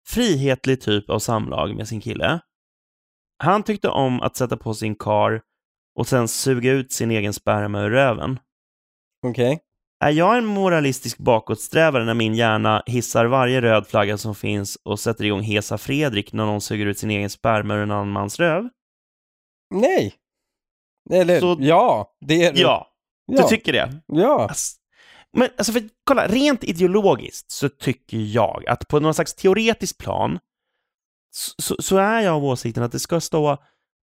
frihetlig 0.08 0.82
typ 0.82 1.10
av 1.10 1.20
samlag 1.20 1.76
med 1.76 1.88
sin 1.88 2.02
kille. 2.02 2.40
Han 3.44 3.64
tyckte 3.64 3.90
om 3.90 4.22
att 4.22 4.36
sätta 4.36 4.58
på 4.58 4.74
sin 4.74 4.96
kar 4.96 5.42
och 6.00 6.08
sen 6.08 6.28
suga 6.28 6.72
ut 6.72 6.92
sin 6.92 7.12
egen 7.12 7.34
sperma 7.34 7.82
ur 7.82 7.90
röven. 7.90 8.40
Okej. 9.28 9.60
Är 10.00 10.12
jag 10.12 10.38
en 10.38 10.46
moralistisk 10.46 11.18
bakåtsträvare 11.18 12.06
när 12.06 12.14
min 12.14 12.36
hjärna 12.36 12.84
hissar 12.86 13.26
varje 13.26 13.62
röd 13.62 13.88
flagga 13.88 14.18
som 14.18 14.36
finns 14.36 14.76
och 14.84 15.00
sätter 15.00 15.26
igång 15.26 15.42
Hesa 15.42 15.78
Fredrik 15.78 16.34
när 16.34 16.46
någon 16.46 16.62
suger 16.62 16.86
ut 16.86 17.00
sin 17.00 17.12
egen 17.12 17.30
sperma 17.30 17.76
ur 17.76 17.82
en 17.82 17.92
annan 17.92 18.12
mans 18.12 18.40
röv? 18.40 18.70
Nej. 19.76 20.16
Eller 21.12 21.40
Så- 21.40 21.58
ja, 21.60 22.12
det 22.26 22.44
är 22.46 22.54
det. 22.54 22.60
Ja, 22.60 22.88
ja. 23.26 23.42
du 23.42 23.48
tycker 23.48 23.74
det? 23.74 24.02
Ja. 24.08 24.48
Ass- 24.52 24.76
Men 25.34 25.50
alltså, 25.58 25.74
för, 25.74 25.84
kolla, 26.04 26.28
rent 26.28 26.64
ideologiskt 26.64 27.52
så 27.52 27.70
tycker 27.70 28.18
jag 28.18 28.68
att 28.68 28.88
på 28.88 29.00
någon 29.00 29.14
slags 29.14 29.36
teoretisk 29.36 29.98
plan 29.98 30.40
så, 31.32 31.54
så, 31.62 31.76
så 31.82 31.98
är 31.98 32.22
jag 32.22 32.36
av 32.36 32.46
åsikten 32.46 32.84
att 32.84 32.92
det 32.92 33.00
ska 33.00 33.20
stå 33.20 33.58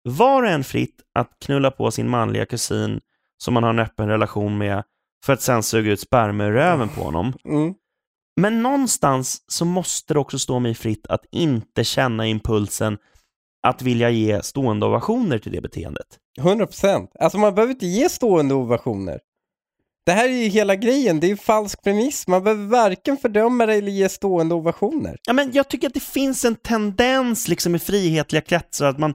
var 0.09 0.43
och 0.43 0.49
en 0.49 0.65
fritt 0.65 1.01
att 1.15 1.31
knulla 1.45 1.71
på 1.71 1.91
sin 1.91 2.09
manliga 2.09 2.47
kusin 2.47 3.01
som 3.45 3.55
man 3.55 3.63
har 3.63 3.71
en 3.71 3.79
öppen 3.79 4.09
relation 4.09 4.59
med 4.59 4.83
för 5.25 5.33
att 5.33 5.43
sen 5.43 5.63
suga 5.63 5.93
ut 5.93 6.01
sperma 6.01 6.45
ur 6.45 6.53
röven 6.53 6.89
på 6.89 7.03
honom. 7.03 7.33
Mm. 7.45 7.75
Men 8.41 8.63
någonstans 8.63 9.45
så 9.47 9.65
måste 9.65 10.15
det 10.15 10.21
också 10.21 10.39
stå 10.39 10.59
mig 10.59 10.75
fritt 10.75 11.07
att 11.07 11.25
inte 11.31 11.85
känna 11.85 12.27
impulsen 12.27 12.99
att 13.63 13.83
vilja 13.83 14.11
ge 14.11 14.43
stående 14.43 14.87
ovationer 14.87 15.39
till 15.39 15.53
det 15.53 15.61
beteendet. 15.61 16.07
100 16.39 16.67
procent. 16.67 17.11
Alltså 17.19 17.39
man 17.39 17.55
behöver 17.55 17.73
inte 17.73 17.87
ge 17.87 18.09
stående 18.09 18.55
ovationer. 18.55 19.21
Det 20.07 20.13
här 20.13 20.29
är 20.29 20.33
ju 20.33 20.49
hela 20.49 20.77
grejen, 20.77 21.21
det 21.21 21.27
är 21.27 21.29
ju 21.29 21.37
falsk 21.37 21.83
premiss. 21.83 22.27
Man 22.27 22.45
behöver 22.45 22.67
varken 22.67 23.17
fördöma 23.17 23.67
det 23.67 23.75
eller 23.75 23.93
ge 23.93 24.09
stående 24.09 24.55
ovationer. 24.55 25.19
Ja, 25.27 25.33
men 25.33 25.53
jag 25.53 25.69
tycker 25.69 25.87
att 25.87 25.95
det 25.95 26.03
finns 26.03 26.45
en 26.45 26.55
tendens 26.55 27.49
liksom 27.49 27.75
i 27.75 27.79
frihetliga 27.79 28.43
kretsar 28.43 28.87
att 28.87 28.99
man, 28.99 29.15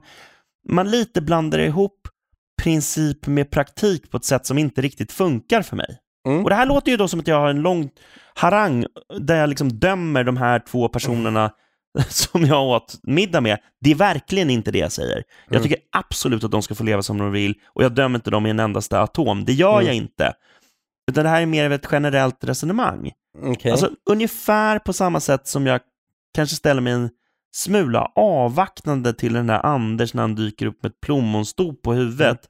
man 0.68 0.90
lite 0.90 1.20
blandar 1.20 1.58
ihop 1.58 2.08
princip 2.62 3.26
med 3.26 3.50
praktik 3.50 4.10
på 4.10 4.16
ett 4.16 4.24
sätt 4.24 4.46
som 4.46 4.58
inte 4.58 4.80
riktigt 4.80 5.12
funkar 5.12 5.62
för 5.62 5.76
mig. 5.76 5.98
Mm. 6.26 6.44
Och 6.44 6.50
det 6.50 6.56
här 6.56 6.66
låter 6.66 6.90
ju 6.90 6.96
då 6.96 7.08
som 7.08 7.20
att 7.20 7.26
jag 7.26 7.40
har 7.40 7.48
en 7.48 7.62
lång 7.62 7.90
harang 8.34 8.86
där 9.18 9.36
jag 9.36 9.48
liksom 9.48 9.68
dömer 9.68 10.24
de 10.24 10.36
här 10.36 10.58
två 10.58 10.88
personerna 10.88 11.50
som 12.08 12.44
jag 12.44 12.66
åt 12.66 12.98
middag 13.02 13.40
med. 13.40 13.58
Det 13.80 13.90
är 13.90 13.94
verkligen 13.94 14.50
inte 14.50 14.70
det 14.70 14.78
jag 14.78 14.92
säger. 14.92 15.22
Jag 15.46 15.56
Mm. 15.56 15.62
tycker 15.62 15.78
absolut 15.92 16.44
att 16.44 16.50
de 16.50 16.62
ska 16.62 16.74
få 16.74 16.84
leva 16.84 17.02
som 17.02 17.18
de 17.18 17.32
vill 17.32 17.54
och 17.66 17.84
jag 17.84 17.92
dömer 17.94 18.18
inte 18.18 18.30
dem 18.30 18.46
i 18.46 18.50
en 18.50 18.60
endaste 18.60 19.00
atom. 19.00 19.44
Det 19.44 19.52
gör 19.52 19.74
Mm. 19.74 19.86
jag 19.86 19.94
inte. 19.94 20.32
Utan 21.10 21.24
det 21.24 21.30
här 21.30 21.42
är 21.42 21.46
mer 21.46 21.64
av 21.66 21.72
ett 21.72 21.86
generellt 21.92 22.44
resonemang. 22.44 23.12
Okej. 23.42 23.70
Alltså 23.72 23.90
ungefär 24.10 24.78
på 24.78 24.92
samma 24.92 25.20
sätt 25.20 25.48
som 25.48 25.66
jag 25.66 25.80
kanske 26.34 26.56
ställer 26.56 26.80
mig 26.80 26.92
en 26.92 27.10
smula 27.54 28.12
avvaktande 28.14 29.12
till 29.12 29.32
den 29.32 29.46
där 29.46 29.66
Anders 29.66 30.14
när 30.14 30.22
han 30.22 30.34
dyker 30.34 30.66
upp 30.66 30.82
med 30.82 30.90
ett 30.90 31.00
plommonstop 31.00 31.82
på 31.82 31.92
huvudet. 31.92 32.40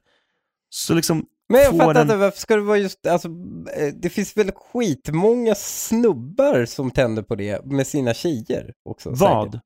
Så 0.69 0.93
liksom 0.93 1.25
Men 1.49 1.61
jag 1.61 1.77
fattar 1.77 2.01
inte, 2.01 2.15
varför 2.15 2.39
ska 2.39 2.55
det 2.55 2.61
vara 2.61 2.77
just, 2.77 3.07
alltså, 3.07 3.27
eh, 3.75 3.93
det 3.93 4.09
finns 4.09 4.37
väl 4.37 4.51
skitmånga 4.51 5.55
snubbar 5.55 6.65
som 6.65 6.91
tänder 6.91 7.23
på 7.23 7.35
det 7.35 7.65
med 7.65 7.87
sina 7.87 8.13
tjejer 8.13 8.73
också. 8.89 9.09
vad? 9.09 9.51
Säkert. 9.51 9.61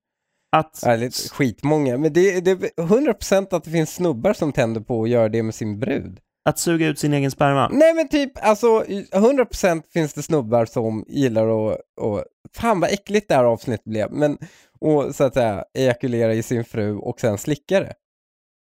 Att, 0.56 0.84
Eller 0.84 1.30
skitmånga, 1.34 1.98
men 1.98 2.14
det, 2.14 2.42
det 2.42 2.52
är 2.52 2.56
100% 2.56 3.56
att 3.56 3.64
det 3.64 3.72
finns 3.72 3.96
snubbar 3.96 4.34
som 4.34 4.52
tänder 4.54 4.82
på 4.82 5.04
att 5.04 5.10
göra 5.10 5.30
det 5.30 5.44
med 5.44 5.56
sin 5.56 5.80
brud. 5.80 6.20
att 6.50 6.60
suga 6.60 6.88
ut 6.88 7.00
sin 7.00 7.14
egen 7.14 7.32
sperma? 7.32 7.70
Nej 7.74 7.94
men 7.94 8.08
typ, 8.08 8.32
alltså 8.36 8.68
100% 8.84 9.84
finns 9.94 10.14
det 10.14 10.24
snubbar 10.24 10.66
som 10.66 11.06
gillar 11.08 11.72
att, 11.72 11.80
och, 12.02 12.24
fan 12.56 12.80
vad 12.80 12.92
äckligt 12.92 13.28
det 13.28 13.36
här 13.36 13.44
avsnittet 13.44 13.86
blev, 13.86 14.12
men 14.12 14.38
och 14.80 15.16
så 15.16 15.24
att 15.24 15.34
säga 15.34 15.66
ejakulera 15.74 16.34
i 16.34 16.44
sin 16.44 16.66
fru 16.66 16.96
och 16.96 17.20
sen 17.20 17.38
slicka 17.38 17.80
det. 17.80 17.94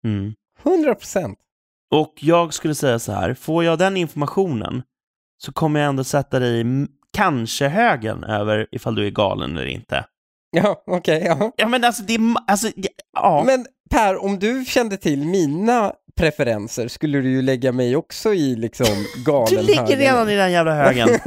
Mm. 0.04 0.34
100%. 0.62 1.34
Och 1.90 2.14
jag 2.20 2.54
skulle 2.54 2.74
säga 2.74 2.98
så 2.98 3.12
här, 3.12 3.34
får 3.34 3.64
jag 3.64 3.78
den 3.78 3.96
informationen 3.96 4.82
så 5.42 5.52
kommer 5.52 5.80
jag 5.80 5.88
ändå 5.88 6.04
sätta 6.04 6.38
dig 6.38 6.56
i 6.58 6.60
m- 6.60 6.88
kanske 7.12 7.68
högen 7.68 8.24
över 8.24 8.66
ifall 8.72 8.94
du 8.94 9.06
är 9.06 9.10
galen 9.10 9.56
eller 9.56 9.66
inte. 9.66 10.04
Ja, 10.50 10.82
okej, 10.86 11.22
ja. 11.26 11.52
Ja 11.56 11.68
men 11.68 11.84
alltså 11.84 12.02
det 12.02 12.14
är, 12.14 12.20
alltså, 12.46 12.68
ja. 13.12 13.42
Men 13.46 13.66
Per, 13.90 14.24
om 14.24 14.38
du 14.38 14.64
kände 14.64 14.96
till 14.96 15.26
mina 15.26 15.92
preferenser 16.16 16.88
skulle 16.88 17.18
du 17.20 17.30
ju 17.30 17.42
lägga 17.42 17.72
mig 17.72 17.96
också 17.96 18.34
i 18.34 18.56
liksom 18.56 18.86
galen 19.26 19.46
du 19.50 19.62
ligger 19.62 19.96
redan 19.96 20.28
i 20.30 20.36
den 20.36 20.52
jävla 20.52 20.74
högen. 20.74 21.08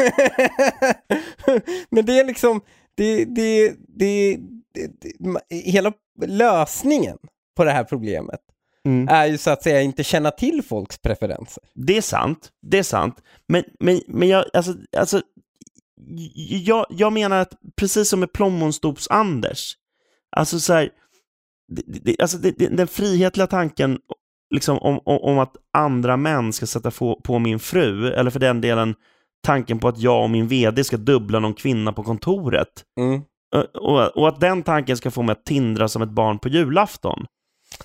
Men 1.89 2.05
det 2.05 2.19
är 2.19 2.25
liksom, 2.25 2.61
det, 2.95 3.25
det, 3.25 3.73
det, 3.87 4.37
det, 4.73 5.39
hela 5.49 5.93
lösningen 6.25 7.17
på 7.57 7.63
det 7.63 7.71
här 7.71 7.83
problemet 7.83 8.39
Mm. 8.85 9.07
är 9.07 9.25
ju 9.25 9.37
så 9.37 9.49
att 9.51 9.63
säga 9.63 9.81
inte 9.81 10.03
känna 10.03 10.31
till 10.31 10.63
folks 10.63 10.97
preferenser. 10.97 11.63
Det 11.73 11.97
är 11.97 12.01
sant, 12.01 12.49
det 12.61 12.79
är 12.79 12.83
sant. 12.83 13.15
Men, 13.47 13.63
men, 13.79 14.01
men 14.07 14.29
jag, 14.29 14.45
alltså, 14.53 14.73
alltså, 14.97 15.21
jag, 16.65 16.85
jag 16.89 17.13
menar 17.13 17.39
att 17.39 17.53
precis 17.75 18.09
som 18.09 18.19
med 18.19 18.29
plommonstops-Anders, 18.31 19.73
alltså 20.35 20.59
så 20.59 20.73
här, 20.73 20.89
det, 21.67 21.99
det, 22.03 22.21
alltså 22.21 22.37
det, 22.37 22.51
den 22.51 22.87
frihetliga 22.87 23.47
tanken 23.47 23.99
liksom, 24.53 24.77
om, 24.77 24.99
om, 25.05 25.17
om 25.21 25.39
att 25.39 25.55
andra 25.73 26.17
män 26.17 26.53
ska 26.53 26.65
sätta 26.65 26.91
på, 26.91 27.21
på 27.23 27.39
min 27.39 27.59
fru, 27.59 28.11
eller 28.13 28.31
för 28.31 28.39
den 28.39 28.61
delen 28.61 28.95
tanken 29.43 29.79
på 29.79 29.87
att 29.87 29.99
jag 29.99 30.23
och 30.23 30.29
min 30.29 30.47
vd 30.47 30.83
ska 30.83 30.97
dubbla 30.97 31.39
någon 31.39 31.53
kvinna 31.53 31.93
på 31.93 32.03
kontoret, 32.03 32.83
Mm. 32.99 33.21
och, 33.55 33.75
och, 33.75 34.17
och 34.17 34.27
att 34.27 34.39
den 34.39 34.63
tanken 34.63 34.97
ska 34.97 35.11
få 35.11 35.21
mig 35.21 35.33
att 35.33 35.45
tindra 35.45 35.87
som 35.87 36.01
ett 36.01 36.09
barn 36.09 36.39
på 36.39 36.49
julafton. 36.49 37.25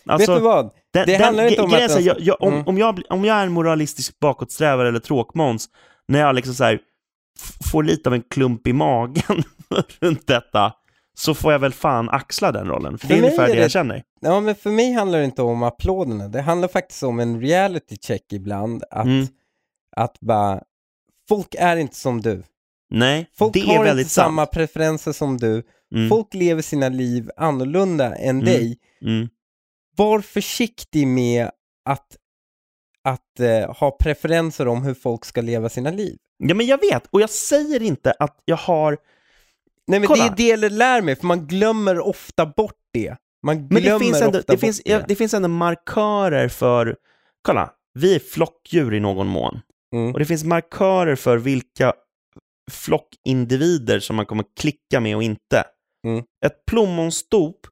Alltså, 0.07 0.33
Vet 0.33 0.41
du 0.41 0.45
vad? 0.45 0.71
Den, 0.97 1.07
Det 1.07 1.13
den, 1.13 1.23
handlar 1.25 1.47
inte 1.47 1.63
om 1.63 1.75
att 1.75 1.89
den- 1.89 2.05
jag, 2.05 2.21
jag, 2.21 2.43
om, 2.43 2.53
Mm. 2.53 2.67
om, 2.67 2.79
jag, 2.79 3.03
om 3.09 3.25
jag 3.25 3.37
är 3.37 3.43
en 3.47 3.53
moralistisk 3.53 4.19
bakåtsträvare 4.19 4.89
eller 4.89 4.99
tråkmåns, 4.99 5.69
när 6.09 6.19
jag 6.21 6.35
liksom 6.35 6.55
så 6.55 6.65
här, 6.65 6.79
får 7.73 7.83
lite 7.83 8.09
av 8.09 8.15
en 8.15 8.23
klump 8.23 8.67
i 8.67 8.73
magen 8.73 9.43
runt 10.01 10.27
detta, 10.27 10.73
så 11.19 11.35
får 11.35 11.53
jag 11.53 11.59
väl 11.59 11.73
fan 11.73 12.11
axla 12.11 12.53
den 12.53 12.67
rollen. 12.69 12.99
För 12.99 13.09
det 13.09 13.15
är 13.15 13.19
För 13.19 13.25
ungefär 13.25 13.43
är 13.45 13.49
det 13.49 13.55
det- 13.55 13.61
jag 13.61 13.71
känner. 13.71 14.03
Ja, 14.21 14.41
men 14.41 14.55
för 14.55 14.71
mig 14.71 14.93
handlar 14.93 15.19
det 15.19 15.25
inte 15.25 15.43
om 15.43 15.63
applåderna. 15.63 16.29
Det 16.29 16.41
handlar 16.43 16.69
faktiskt 16.69 17.03
om 17.03 17.21
en 17.21 17.41
reality 17.41 17.97
check 18.01 18.33
ibland. 18.33 18.85
Att, 18.91 19.05
Mm. 19.07 19.27
att 19.97 20.21
bara, 20.21 20.61
folk 21.29 21.55
är 21.59 21.77
inte 21.77 21.97
som 21.97 22.21
du. 22.23 22.43
Nej, 22.91 23.31
Folk 23.39 23.53
det 23.53 23.61
är 23.61 23.77
har 23.77 23.85
väldigt 23.85 24.05
inte 24.05 24.15
samma 24.15 24.43
sant. 24.43 24.51
preferenser 24.53 25.13
som 25.13 25.37
du. 25.37 25.63
Mm, 25.95 26.09
Folk 26.09 26.35
lever 26.35 26.63
sina 26.63 26.89
liv 26.89 27.31
annorlunda 27.37 28.15
än 28.17 28.31
Mm. 28.31 28.45
dig. 28.45 28.79
mm, 29.03 29.29
Var 29.97 30.21
försiktig 30.21 31.07
med 31.07 31.51
att, 31.85 32.17
att 33.05 33.41
eh, 33.41 33.75
ha 33.75 33.91
preferenser 33.91 34.69
om 34.69 34.83
hur 34.83 34.95
folk 34.95 35.25
ska 35.25 35.41
leva 35.41 35.69
sina 35.69 35.91
liv. 35.91 36.17
Ja, 36.39 36.55
men 36.55 36.67
jag 36.67 36.81
vet, 36.81 37.07
och 37.11 37.21
jag 37.21 37.31
säger 37.31 37.83
inte 37.83 38.13
att 38.13 38.43
jag 38.45 38.57
har... 38.57 38.99
Nej 39.87 40.01
men 40.01 40.07
Kolla. 40.07 40.35
det 40.37 40.51
är 40.51 40.57
det 40.57 40.69
det 40.69 40.75
lär 40.75 41.03
mig, 41.03 41.17
för 41.17 41.27
man 41.27 41.47
glömmer 41.47 42.01
ofta 42.01 42.47
bort 42.47 42.81
det. 42.93 43.17
Man 43.43 43.57
Men 43.57 43.67
glömmer 43.69 43.99
det 43.99 44.05
finns, 44.05 44.23
ändå, 44.23 44.39
ofta 44.39 44.53
det, 44.53 44.59
finns, 44.59 44.79
bort 44.79 44.87
det. 44.87 45.05
det 45.09 45.15
finns 45.15 45.35
ändå 45.35 45.49
markörer 45.49 46.49
för... 46.49 46.97
Kolla, 47.43 47.73
vi 47.95 48.15
är 48.15 48.19
flockdjur 48.19 48.95
i 48.95 49.01
någon 49.01 49.27
mån. 49.27 49.61
Mm. 49.95 50.13
Och 50.13 50.19
det 50.19 50.25
finns 50.25 50.45
markörer 50.45 51.17
för 51.17 51.39
vilka 51.39 51.93
flockindivider 52.71 54.01
som 54.01 54.17
man 54.17 54.27
kommer 54.27 54.45
klicka 54.61 55.01
med 55.01 55.17
och 55.17 55.23
inte. 55.23 55.65
Mm. 56.07 56.25
Ett 56.47 56.67
plommonstop 56.67 57.67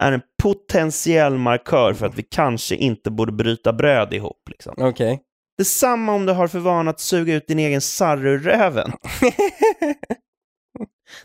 är 0.00 0.12
en 0.12 0.22
potentiell 0.42 1.38
markör 1.38 1.94
för 1.94 2.06
att 2.06 2.14
vi 2.14 2.22
kanske 2.22 2.76
inte 2.76 3.10
borde 3.10 3.32
bryta 3.32 3.72
bröd 3.72 4.14
ihop. 4.14 4.48
Liksom. 4.50 4.74
Okej. 4.78 5.22
Detsamma 5.58 6.12
om 6.14 6.26
du 6.26 6.32
har 6.32 6.48
för 6.48 6.58
vana 6.58 6.90
att 6.90 7.00
suga 7.00 7.34
ut 7.34 7.46
din 7.46 7.58
egen 7.58 7.80
sarr 7.80 8.26
ur 8.26 8.38
röven. 8.38 8.92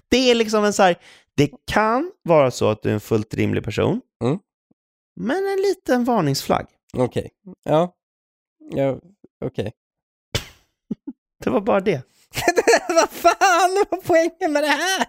Det 0.09 0.32
är 0.32 0.36
liksom 0.36 0.63
en 0.63 0.73
så 0.73 0.84
här, 0.84 0.95
det 1.38 1.51
kan 1.71 2.11
vara 2.23 2.51
så 2.51 2.69
att 2.69 2.82
du 2.84 2.89
är 2.89 2.93
en 2.93 2.99
fullt 2.99 3.34
rimlig 3.34 3.63
person, 3.63 4.01
Mm. 4.23 4.39
men 5.19 5.38
en 5.38 5.61
liten 5.61 6.03
varningsflagg. 6.03 6.65
Okej. 6.97 7.30
Ja. 7.63 7.93
Ja, 8.73 8.99
okej. 9.45 9.71
Det 11.43 11.49
var 11.49 11.61
bara 11.61 11.80
det. 11.80 12.01
Vad 12.89 13.09
fan 13.09 13.86
var 13.91 14.01
poängen 14.01 14.53
med 14.53 14.63
det 14.63 14.67
här? 14.67 15.05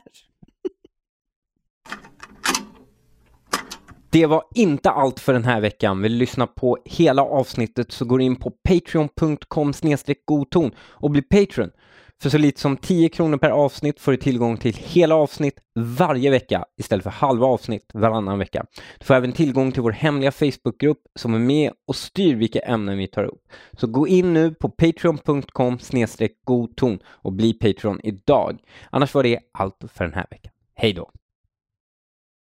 Det 4.10 4.26
var 4.26 4.42
inte 4.54 4.90
allt 4.90 5.20
för 5.20 5.32
den 5.32 5.44
här 5.44 5.60
veckan. 5.60 6.02
Vill 6.02 6.12
du 6.12 6.18
lyssna 6.18 6.46
på 6.46 6.78
hela 6.84 7.22
avsnittet 7.22 7.92
så 7.92 8.04
går 8.04 8.18
du 8.18 8.24
in 8.24 8.36
på 8.36 8.50
patreon.com 8.50 9.72
godton 10.24 10.70
och 10.78 11.10
bli 11.10 11.22
Patreon. 11.22 11.70
För 12.22 12.30
så 12.30 12.38
lite 12.38 12.60
som 12.60 12.76
10 12.76 13.08
kronor 13.08 13.38
per 13.38 13.50
avsnitt 13.50 14.00
får 14.00 14.12
du 14.12 14.18
tillgång 14.18 14.56
till 14.56 14.74
hela 14.74 15.14
avsnitt 15.14 15.58
varje 15.74 16.30
vecka 16.30 16.64
istället 16.78 17.02
för 17.02 17.10
halva 17.10 17.46
avsnitt 17.46 17.90
varannan 17.94 18.38
vecka. 18.38 18.66
Du 18.98 19.04
får 19.04 19.14
även 19.14 19.32
tillgång 19.32 19.72
till 19.72 19.82
vår 19.82 19.92
hemliga 19.92 20.32
Facebookgrupp 20.32 20.98
som 21.14 21.34
är 21.34 21.38
med 21.38 21.72
och 21.86 21.96
styr 21.96 22.34
vilka 22.34 22.58
ämnen 22.58 22.98
vi 22.98 23.06
tar 23.06 23.24
upp. 23.24 23.42
Så 23.72 23.86
gå 23.86 24.08
in 24.08 24.34
nu 24.34 24.54
på 24.54 24.68
patreon.com 24.68 25.78
godton 26.44 26.98
och 27.06 27.32
bli 27.32 27.52
Patreon 27.52 28.00
idag. 28.02 28.58
Annars 28.90 29.14
var 29.14 29.22
det 29.22 29.38
allt 29.52 29.84
för 29.94 30.04
den 30.04 30.14
här 30.14 30.26
veckan. 30.30 30.52
Hej 30.74 30.92
då! 30.92 31.10